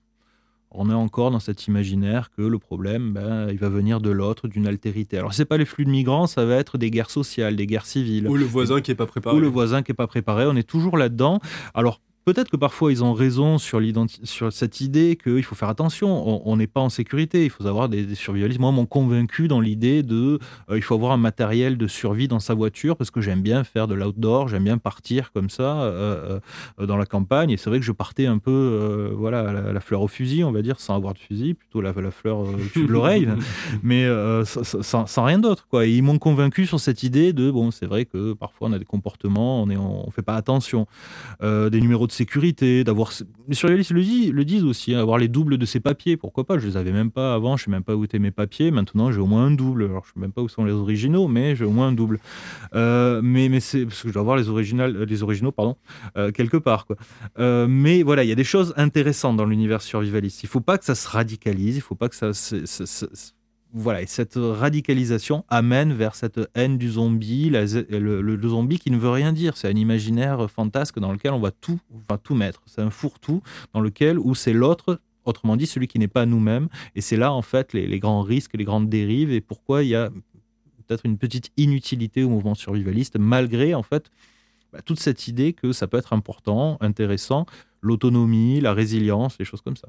On 0.70 0.92
est 0.92 0.94
encore 0.94 1.32
dans 1.32 1.40
cet 1.40 1.66
imaginaire 1.66 2.30
que 2.30 2.44
le 2.44 2.60
problème, 2.60 3.12
ben, 3.12 3.50
il 3.50 3.58
va 3.58 3.70
venir 3.70 4.02
de 4.02 4.12
l'autre, 4.12 4.48
d'une 4.48 4.68
altérité. 4.68 5.18
Alors, 5.18 5.34
ce 5.34 5.42
n'est 5.42 5.48
pas 5.48 5.58
les 5.58 5.66
flux 5.66 5.84
de 5.84 5.90
migrants, 5.90 6.28
ça 6.28 6.46
va 6.46 6.58
être 6.58 6.78
des 6.78 6.92
guerres 6.92 7.10
sociales, 7.10 7.56
des 7.56 7.66
guerres 7.66 7.88
civiles. 7.88 8.28
Ou 8.28 8.38
le 8.38 8.46
voisin 8.46 8.82
qui 8.82 8.92
n'est 8.92 8.96
pas 8.96 9.08
préparé. 9.08 9.36
Ou 9.36 9.40
le 9.40 9.48
voisin 9.48 9.82
qui 9.82 9.92
n'est 9.92 9.96
pas 9.96 10.08
préparé. 10.08 10.46
On 10.46 10.56
est 10.56 10.70
toujours 10.70 10.96
là-dedans. 10.96 11.40
Alors, 11.74 12.02
Peut-être 12.26 12.50
que 12.50 12.58
parfois 12.58 12.92
ils 12.92 13.04
ont 13.04 13.14
raison 13.14 13.58
sur, 13.58 13.82
sur 14.24 14.54
cette 14.54 14.82
idée 14.82 15.18
qu'il 15.22 15.44
faut 15.44 15.56
faire 15.56 15.70
attention, 15.70 16.48
on 16.48 16.56
n'est 16.56 16.68
pas 16.68 16.82
en 16.82 16.90
sécurité, 16.90 17.46
il 17.46 17.50
faut 17.50 17.66
avoir 17.66 17.90
des, 17.90 18.06
des 18.06 18.16
survivalistes. 18.16 18.60
Moi, 18.60 18.72
m'ont 18.72 18.86
convaincu 18.86 19.48
dans 19.48 19.60
l'idée 19.60 20.04
de 20.04 20.40
euh, 20.70 20.78
il 20.78 20.82
faut 20.82 20.96
avoir 20.96 21.12
un 21.12 21.18
matériel 21.18 21.78
de 21.78 21.88
survie 21.88 22.28
dans 22.28 22.40
sa 22.40 22.54
voiture 22.54 22.96
parce 22.96 23.12
que 23.12 23.22
j'aime 23.22 23.42
bien 23.42 23.64
faire 23.64 23.88
de 23.88 23.96
l'outdoor, 23.96 24.48
j'aime 24.48 24.64
bien 24.64 24.78
partir 24.78 25.32
comme 25.32 25.50
ça 25.50 25.82
euh, 25.82 26.40
euh, 26.80 26.86
dans 26.86 26.98
la 26.98 27.06
campagne. 27.06 27.52
Et 27.52 27.58
c'est 27.58 27.70
vrai 27.70 27.80
que 27.80 27.86
je 27.86 27.92
partais 27.92 28.26
un 28.26 28.38
peu 28.38 29.12
voilà, 29.16 29.72
la, 29.74 29.80
fleur 29.80 30.02
au 30.02 30.08
fusil, 30.08 30.44
on 30.44 30.52
va 30.52 30.62
dire, 30.62 30.80
sans 30.80 30.96
avoir 30.96 31.14
de 31.14 31.20
fusil, 31.20 31.54
plutôt 31.54 31.82
la, 31.82 31.94
la 31.94 32.12
fleur 32.12 32.40
au-dessus 32.40 32.86
de 32.86 32.92
l'oreille, 32.92 33.28
mais 33.84 34.08
sans, 34.44 35.24
rien 35.24 35.40
d'autre. 35.40 35.68
Quoi. 35.70 35.86
ils 35.86 36.04
m'ont 36.04 36.20
convaincu 36.20 36.66
sur 36.66 36.80
cette 36.80 37.04
idée 37.04 37.34
de 37.34 37.50
bon, 37.52 37.72
c'est 37.72 37.86
vrai 37.86 38.06
que 38.06 38.34
parfois 38.34 38.70
on 38.70 38.74
a 38.74 38.80
des 38.80 38.86
comportements, 38.86 39.64
on 39.64 39.66
ne 39.66 39.78
on 39.78 40.10
fait 40.12 40.22
pas 40.22 40.36
attention, 40.36 40.88
des 41.42 41.82
numéros 41.82 42.08
sécurité, 42.12 42.84
d'avoir. 42.84 43.12
Les 43.48 43.56
survivalistes 43.56 43.92
le, 43.92 44.44
disent, 44.46 44.64
aussi, 44.64 44.94
hein, 44.94 45.00
avoir 45.00 45.18
les 45.18 45.28
doubles 45.28 45.58
de 45.58 45.66
ses 45.66 45.80
papiers. 45.80 46.18
Pourquoi 46.18 46.46
pas 46.46 46.58
Je 46.58 46.68
les 46.68 46.78
avais 46.78 46.92
même 46.92 47.12
pas 47.12 47.34
avant, 47.34 47.58
je 47.58 47.66
sais 47.66 47.72
même 47.72 47.84
pas 47.84 47.96
où 47.96 48.04
étaient 48.04 48.20
mes 48.20 48.32
papiers. 48.32 48.72
Maintenant, 48.72 49.12
j'ai 49.12 49.20
au 49.20 49.26
moins 49.26 49.46
un 49.46 49.52
double. 49.52 49.86
Alors, 49.86 50.06
je 50.06 50.14
sais 50.14 50.20
même 50.20 50.32
pas 50.32 50.42
où 50.42 50.50
sont 50.50 50.64
les 50.64 50.74
originaux, 50.74 51.28
mais 51.28 51.56
j'ai 51.56 51.66
au 51.66 51.72
moins 51.72 51.88
un 51.88 51.92
double. 51.94 52.20
Euh, 52.76 53.22
mais 53.24 53.50
mais 53.50 53.60
c'est 53.60 53.86
parce 53.86 54.02
que 54.02 54.08
je 54.10 54.14
dois 54.14 54.22
avoir 54.22 54.38
les, 54.38 54.50
originales, 54.50 55.04
les 55.04 55.24
originaux 55.24 55.52
pardon, 55.52 55.76
euh, 56.18 56.32
quelque 56.32 56.58
part. 56.58 56.86
Quoi. 56.86 56.96
Euh, 57.40 57.68
mais 57.68 58.04
voilà, 58.04 58.24
il 58.24 58.30
y 58.30 58.34
a 58.34 58.36
des 58.36 58.44
choses 58.44 58.74
intéressantes 58.78 59.38
dans 59.38 59.46
l'univers 59.46 59.82
survivaliste. 59.82 60.44
Il 60.44 60.50
faut 60.50 60.62
pas 60.62 60.78
que 60.78 60.86
ça 60.86 60.96
se 60.96 61.08
radicalise, 61.08 61.76
il 61.78 61.82
faut 61.82 61.96
pas 61.96 62.10
que 62.10 62.16
ça 62.16 62.32
voilà, 63.74 64.02
et 64.02 64.06
cette 64.06 64.36
radicalisation 64.36 65.46
amène 65.48 65.94
vers 65.94 66.16
cette 66.16 66.40
haine 66.56 66.78
du 66.78 66.92
zombie, 66.92 67.50
le, 67.50 68.48
zombie 68.48 68.80
qui 68.80 68.92
ne 68.92 68.98
veut 68.98 69.10
rien 69.10 69.32
dire. 69.32 69.56
C'est 69.56 69.70
un 69.70 69.76
imaginaire 69.76 70.50
fantasque 70.52 71.00
dans 71.00 71.12
lequel 71.12 71.32
on 71.32 71.40
va 71.40 71.52
tout, 71.52 71.80
va 72.10 72.18
tout 72.18 72.36
mettre. 72.36 72.62
C'est 72.66 72.82
un 72.82 72.90
fourre-tout 72.90 73.42
dans 73.74 73.80
lequel 73.80 74.20
où 74.20 74.36
c'est 74.36 74.52
l'autre, 74.52 75.00
autrement 75.24 75.56
dit 75.56 75.68
celui 75.68 75.88
qui 75.88 76.00
n'est 76.00 76.10
pas 76.10 76.26
nous-mêmes. 76.26 76.68
Et 76.96 77.02
c'est 77.02 77.16
là 77.16 77.32
en 77.32 77.42
fait 77.42 77.72
les, 77.72 78.00
grands 78.00 78.24
risques, 78.24 78.58
les 78.58 78.66
grandes 78.66 78.90
dérives 78.90 79.32
et 79.32 79.40
pourquoi 79.40 79.84
il 79.84 79.90
y 79.90 79.96
a 79.96 80.10
peut-être 80.88 81.06
une 81.06 81.18
petite 81.18 81.52
inutilité 81.56 82.24
au 82.24 82.30
mouvement 82.30 82.56
survivaliste 82.56 83.18
malgré 83.18 83.74
en 83.74 83.84
fait 83.84 84.12
bah, 84.74 84.82
toute 84.84 85.00
cette 85.00 85.30
idée 85.30 85.54
que 85.54 85.72
ça 85.72 85.88
peut 85.88 85.98
être 85.98 86.12
important, 86.12 86.78
intéressant, 86.82 87.46
l'autonomie, 87.80 88.60
la 88.60 88.74
résilience, 88.74 89.38
les 89.40 89.46
choses 89.46 89.62
comme 89.62 89.78
ça. 89.78 89.88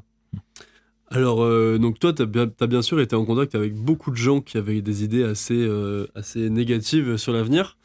Alors, 1.15 1.43
euh, 1.43 1.77
donc 1.77 1.99
toi, 1.99 2.15
tu 2.15 2.23
as, 2.23 2.67
bien 2.67 2.81
sûr 2.81 2.99
été 2.99 3.15
en 3.15 3.27
contact 3.27 3.55
avec 3.55 3.75
beaucoup 3.75 4.11
de 4.11 4.17
gens 4.17 4.41
qui 4.41 4.57
avaient 4.57 4.81
des 4.81 5.05
idées 5.05 5.25
assez, 5.25 5.59
euh, 5.59 6.07
assez 6.15 6.49
négatives 6.49 7.19
sur 7.19 7.35
l'avenir. 7.35 7.77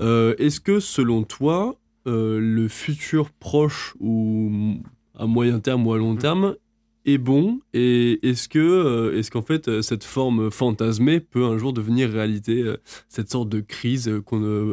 Euh, 0.00 0.34
est-ce 0.38 0.60
que, 0.60 0.80
selon 0.80 1.22
toi, 1.24 1.76
le 2.06 2.68
futur 2.68 3.30
proche 3.32 3.94
ou 4.00 4.80
à 5.14 5.26
moyen 5.26 5.60
terme 5.60 5.86
ou 5.86 5.92
à 5.92 5.98
long 5.98 6.16
terme 6.16 6.56
est 7.04 7.18
bon? 7.18 7.60
Et 7.74 8.26
est-ce 8.26 8.48
que, 8.48 9.14
est-ce 9.14 9.30
qu'en 9.30 9.42
fait, 9.42 9.82
cette 9.82 10.04
forme 10.04 10.50
fantasmée 10.50 11.20
peut 11.20 11.44
un 11.44 11.58
jour 11.58 11.74
devenir 11.74 12.10
réalité, 12.10 12.64
cette 13.10 13.30
sorte 13.30 13.50
de 13.50 13.60
crise 13.60 14.10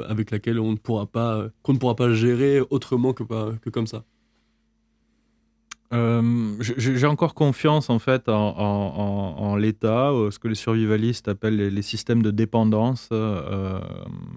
avec 0.08 0.32
laquelle 0.32 0.62
on 0.62 0.72
ne 0.72 0.78
pourra 0.78 1.08
pas, 1.08 1.50
qu'on 1.62 1.74
ne 1.74 1.78
pourra 1.78 1.98
pas 1.98 2.14
gérer 2.14 2.62
autrement 2.70 3.12
que, 3.12 3.24
que 3.58 3.70
comme 3.70 3.88
ça? 3.88 4.06
Euh, 5.94 6.56
j'ai 6.60 7.08
encore 7.08 7.34
confiance 7.34 7.90
en 7.90 7.98
fait 7.98 8.28
en, 8.28 9.56
l'État, 9.58 10.12
euh, 10.12 10.32
ce 10.32 10.40
que 10.40 10.50
les 10.50 10.56
survivalistes 10.56 11.30
appellent 11.30 11.56
les, 11.56 11.82
systèmes 11.82 12.22
de 12.22 12.32
dépendance. 12.32 13.08
Euh, 13.12 13.80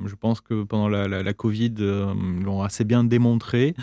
je 0.06 0.14
pense 0.14 0.40
que 0.40 0.62
pendant 0.62 0.88
la, 0.88 1.32
Covid, 1.32 1.74
ils 1.78 2.44
l'ont 2.44 2.62
assez 2.62 2.84
bien 2.84 3.02
démontré. 3.02 3.74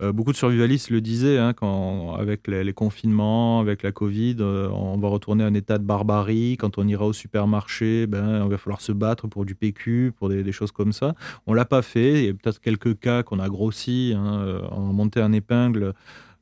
beaucoup 0.00 0.32
de 0.32 0.36
survivalistes 0.36 0.90
le 0.90 1.00
disaient, 1.00 1.38
hein, 1.38 1.54
quand, 1.54 2.14
avec 2.14 2.46
les, 2.46 2.72
confinements, 2.74 3.60
avec 3.60 3.82
la 3.82 3.92
Covid, 3.92 4.36
on 4.40 4.98
va 4.98 5.08
retourner 5.08 5.44
à 5.44 5.46
un 5.46 5.54
état 5.54 5.78
de 5.78 5.84
barbarie. 5.84 6.56
Quand 6.58 6.76
on 6.76 6.86
ira 6.86 7.06
au 7.06 7.14
supermarché, 7.14 8.06
ben, 8.06 8.42
on 8.42 8.48
va 8.48 8.58
falloir 8.58 8.82
se 8.82 8.92
battre 8.92 9.28
pour 9.28 9.46
du 9.46 9.54
PQ, 9.54 10.12
pour 10.16 10.28
des, 10.28 10.52
choses 10.52 10.72
comme 10.72 10.92
ça. 10.92 11.14
On 11.46 11.54
l'a 11.54 11.64
pas 11.64 11.82
fait. 11.82 12.12
Il 12.20 12.26
y 12.26 12.28
a 12.28 12.34
peut-être 12.34 12.60
quelques 12.60 12.98
cas 12.98 13.22
qu'on 13.22 13.38
a 13.38 13.48
grossi, 13.48 14.12
hein, 14.14 14.60
on 14.70 14.90
a 14.90 14.92
monté 14.92 15.20
un 15.20 15.32
épingle. 15.32 15.94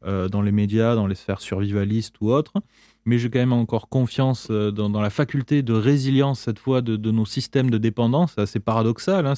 Euh, 0.05 0.29
dans 0.29 0.43
les 0.43 0.53
médias, 0.53 0.95
dans 0.97 1.07
les 1.07 1.15
sphères 1.15 1.41
survivalistes 1.41 2.17
ou 2.21 2.33
autres. 2.33 2.55
Mais 3.05 3.19
j'ai 3.19 3.31
quand 3.31 3.39
même 3.39 3.53
encore 3.53 3.89
confiance 3.89 4.49
euh, 4.51 4.71
dans, 4.71 5.01
la 5.01 5.11
faculté 5.11 5.63
de 5.63 5.73
résilience, 5.73 6.41
cette 6.41 6.59
fois, 6.59 6.81
de, 6.83 7.11
nos 7.11 7.27
systèmes 7.27 7.71
de 7.71 7.79
dépendance. 7.79 8.33
C'est 8.35 8.43
assez 8.43 8.61
paradoxal. 8.61 9.27
Hein, 9.27 9.35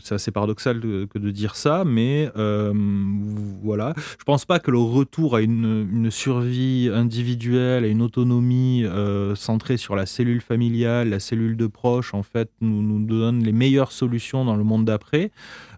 c'est 0.00 0.14
assez 0.14 0.30
paradoxal 0.30 0.80
que 0.80 1.18
de 1.18 1.30
dire 1.30 1.56
ça, 1.56 1.84
mais 1.84 2.30
euh, 2.36 2.72
voilà. 3.62 3.94
Je 4.18 4.24
pense 4.24 4.44
pas 4.44 4.58
que 4.60 4.70
le 4.70 4.78
retour 4.78 5.36
à 5.36 5.40
une, 5.40 6.10
survie 6.10 6.90
individuelle, 6.92 7.84
à 7.84 7.88
une 7.88 8.02
autonomie 8.02 8.84
euh, 8.84 9.34
centrée 9.34 9.76
sur 9.76 9.96
la 9.96 10.06
cellule 10.06 10.40
familiale, 10.40 11.10
la 11.10 11.20
cellule 11.20 11.56
de 11.56 11.66
proche, 11.66 12.14
en 12.14 12.22
fait, 12.22 12.50
nous 12.60 13.04
donne 13.04 13.42
les 13.42 13.52
meilleures 13.52 13.92
solutions 13.92 14.44
dans 14.44 14.56
le 14.56 14.64
monde 14.64 14.84
d'après. 14.84 15.30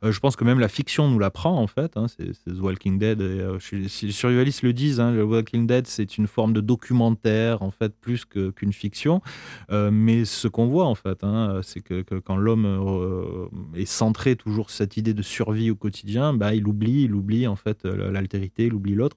Euh, 0.05 0.13
je 0.13 0.21
pense 0.21 0.37
que 0.37 0.45
même 0.45 0.61
la 0.61 0.69
fiction 0.69 1.09
nous 1.09 1.19
l'apprend, 1.19 1.61
en 1.61 1.67
fait. 1.67 1.97
Hein, 1.97 2.07
c'est 2.09 2.33
The 2.45 2.61
Walking 2.61 2.99
Dead. 2.99 3.23
si 3.61 4.07
les 4.07 4.13
survivalistes 4.13 4.63
le 4.63 4.73
disent, 4.73 5.01
hein, 5.01 5.15
The 5.15 5.25
Walking 5.25 5.67
Dead, 5.67 5.87
c'est 5.87 6.19
une 6.19 6.27
forme 6.27 6.53
de 6.53 6.61
documentaire, 6.61 7.63
en 7.63 7.71
fait, 7.71 7.95
plus 8.01 8.25
qu'une 8.25 8.73
fiction. 8.73 9.23
mais 9.71 10.25
ce 10.25 10.49
qu'on 10.49 10.67
voit, 10.67 10.87
en 10.87 10.95
fait, 10.95 11.25
hein, 11.25 11.61
c'est 11.63 11.81
que, 11.81 12.03
quand 12.03 12.37
l'homme 12.37 13.49
est 13.75 13.87
centré 13.87 14.37
toujours 14.37 14.71
sur 14.71 14.77
cette 14.77 14.97
idée 14.97 15.15
de 15.15 15.23
survie 15.23 15.71
au 15.71 15.77
quotidien, 15.77 16.35
bah, 16.35 16.55
il 16.55 16.67
oublie, 16.67 17.05
il 17.05 17.15
oublie 17.15 17.47
en 17.47 17.57
fait 17.57 17.85
euh, 17.85 18.11
l'altérité, 18.11 18.67
il 18.67 18.75
oublie 18.75 18.95
l'autre. 18.95 19.17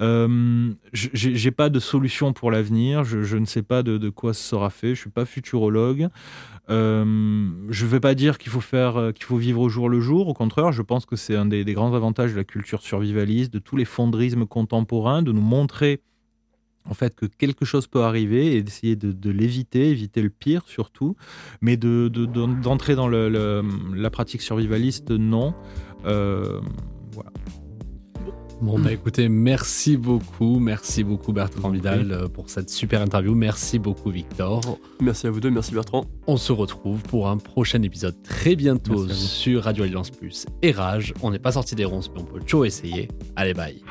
Euh, 0.00 0.72
j'ai 0.92 1.50
pas 1.50 1.68
de 1.68 1.78
solution 1.78 2.32
pour 2.32 2.50
l'avenir, 2.50 3.04
je, 3.04 3.36
ne 3.36 3.44
sais 3.44 3.62
pas 3.62 3.82
de, 3.82 4.08
quoi 4.08 4.34
ce 4.34 4.42
sera 4.42 4.70
fait, 4.70 4.94
je 4.94 5.00
suis 5.00 5.10
pas 5.10 5.24
futurologue. 5.24 6.08
Euh, 6.70 7.50
je 7.70 7.86
vais 7.86 8.00
pas 8.00 8.14
dire 8.14 8.38
qu'il 8.38 8.52
faut 8.52 8.60
faire, 8.60 8.96
euh, 8.96 9.12
qu'il 9.12 9.24
faut 9.24 9.36
vivre 9.36 9.60
au 9.60 9.68
jour 9.68 9.88
le 9.88 10.00
Au 10.10 10.34
contraire, 10.34 10.72
je 10.72 10.82
pense 10.82 11.06
que 11.06 11.16
c'est 11.16 11.36
un 11.36 11.46
des, 11.46 11.64
grands 11.64 11.94
avantages 11.94 12.32
de 12.32 12.36
la 12.36 12.44
culture 12.44 12.82
survivaliste, 12.82 13.52
de 13.52 13.58
tous 13.58 13.76
les 13.76 13.84
fondrismes 13.84 14.46
contemporains, 14.46 15.22
de 15.22 15.32
nous 15.32 15.42
montrer 15.42 16.00
en 16.88 16.94
fait 16.94 17.14
que 17.14 17.26
quelque 17.26 17.64
chose 17.64 17.86
peut 17.86 18.02
arriver 18.02 18.56
et 18.56 18.62
d'essayer 18.62 18.96
de, 18.96 19.30
l'éviter, 19.30 19.90
éviter 19.90 20.20
le 20.20 20.30
pire 20.30 20.64
surtout, 20.66 21.14
mais 21.60 21.76
d'entrer 21.76 22.92
de, 22.92 22.96
dans 22.96 23.08
la 23.94 24.10
pratique 24.10 24.42
survivaliste, 24.42 25.10
non. 25.10 25.54
Euh. 26.04 26.60
Bon, 28.62 28.78
bah 28.78 28.92
écoutez, 28.92 29.28
merci 29.28 29.96
beaucoup, 29.96 30.60
merci 30.60 31.02
beaucoup 31.02 31.32
Bertrand 31.32 31.68
Vidal 31.70 32.12
euh, 32.12 32.28
pour 32.28 32.48
cette 32.48 32.70
super 32.70 33.02
interview. 33.02 33.34
Merci 33.34 33.80
beaucoup 33.80 34.10
Victor. 34.10 34.60
Merci 35.00 35.26
à 35.26 35.32
vous 35.32 35.40
deux, 35.40 35.50
merci 35.50 35.74
Bertrand. 35.74 36.04
On 36.28 36.36
se 36.36 36.52
retrouve 36.52 37.02
pour 37.02 37.28
un 37.28 37.38
prochain 37.38 37.82
épisode 37.82 38.14
très 38.22 38.54
bientôt 38.54 39.08
sur 39.08 39.64
Radio 39.64 39.82
Alliance 39.82 40.10
Plus 40.10 40.46
et 40.62 40.70
Rage. 40.70 41.12
On 41.22 41.32
n'est 41.32 41.40
pas 41.40 41.52
sorti 41.52 41.74
des 41.74 41.84
ronces, 41.84 42.08
mais 42.14 42.20
on 42.20 42.24
peut 42.24 42.38
toujours 42.38 42.64
essayer. 42.64 43.08
Allez, 43.34 43.52
bye. 43.52 43.82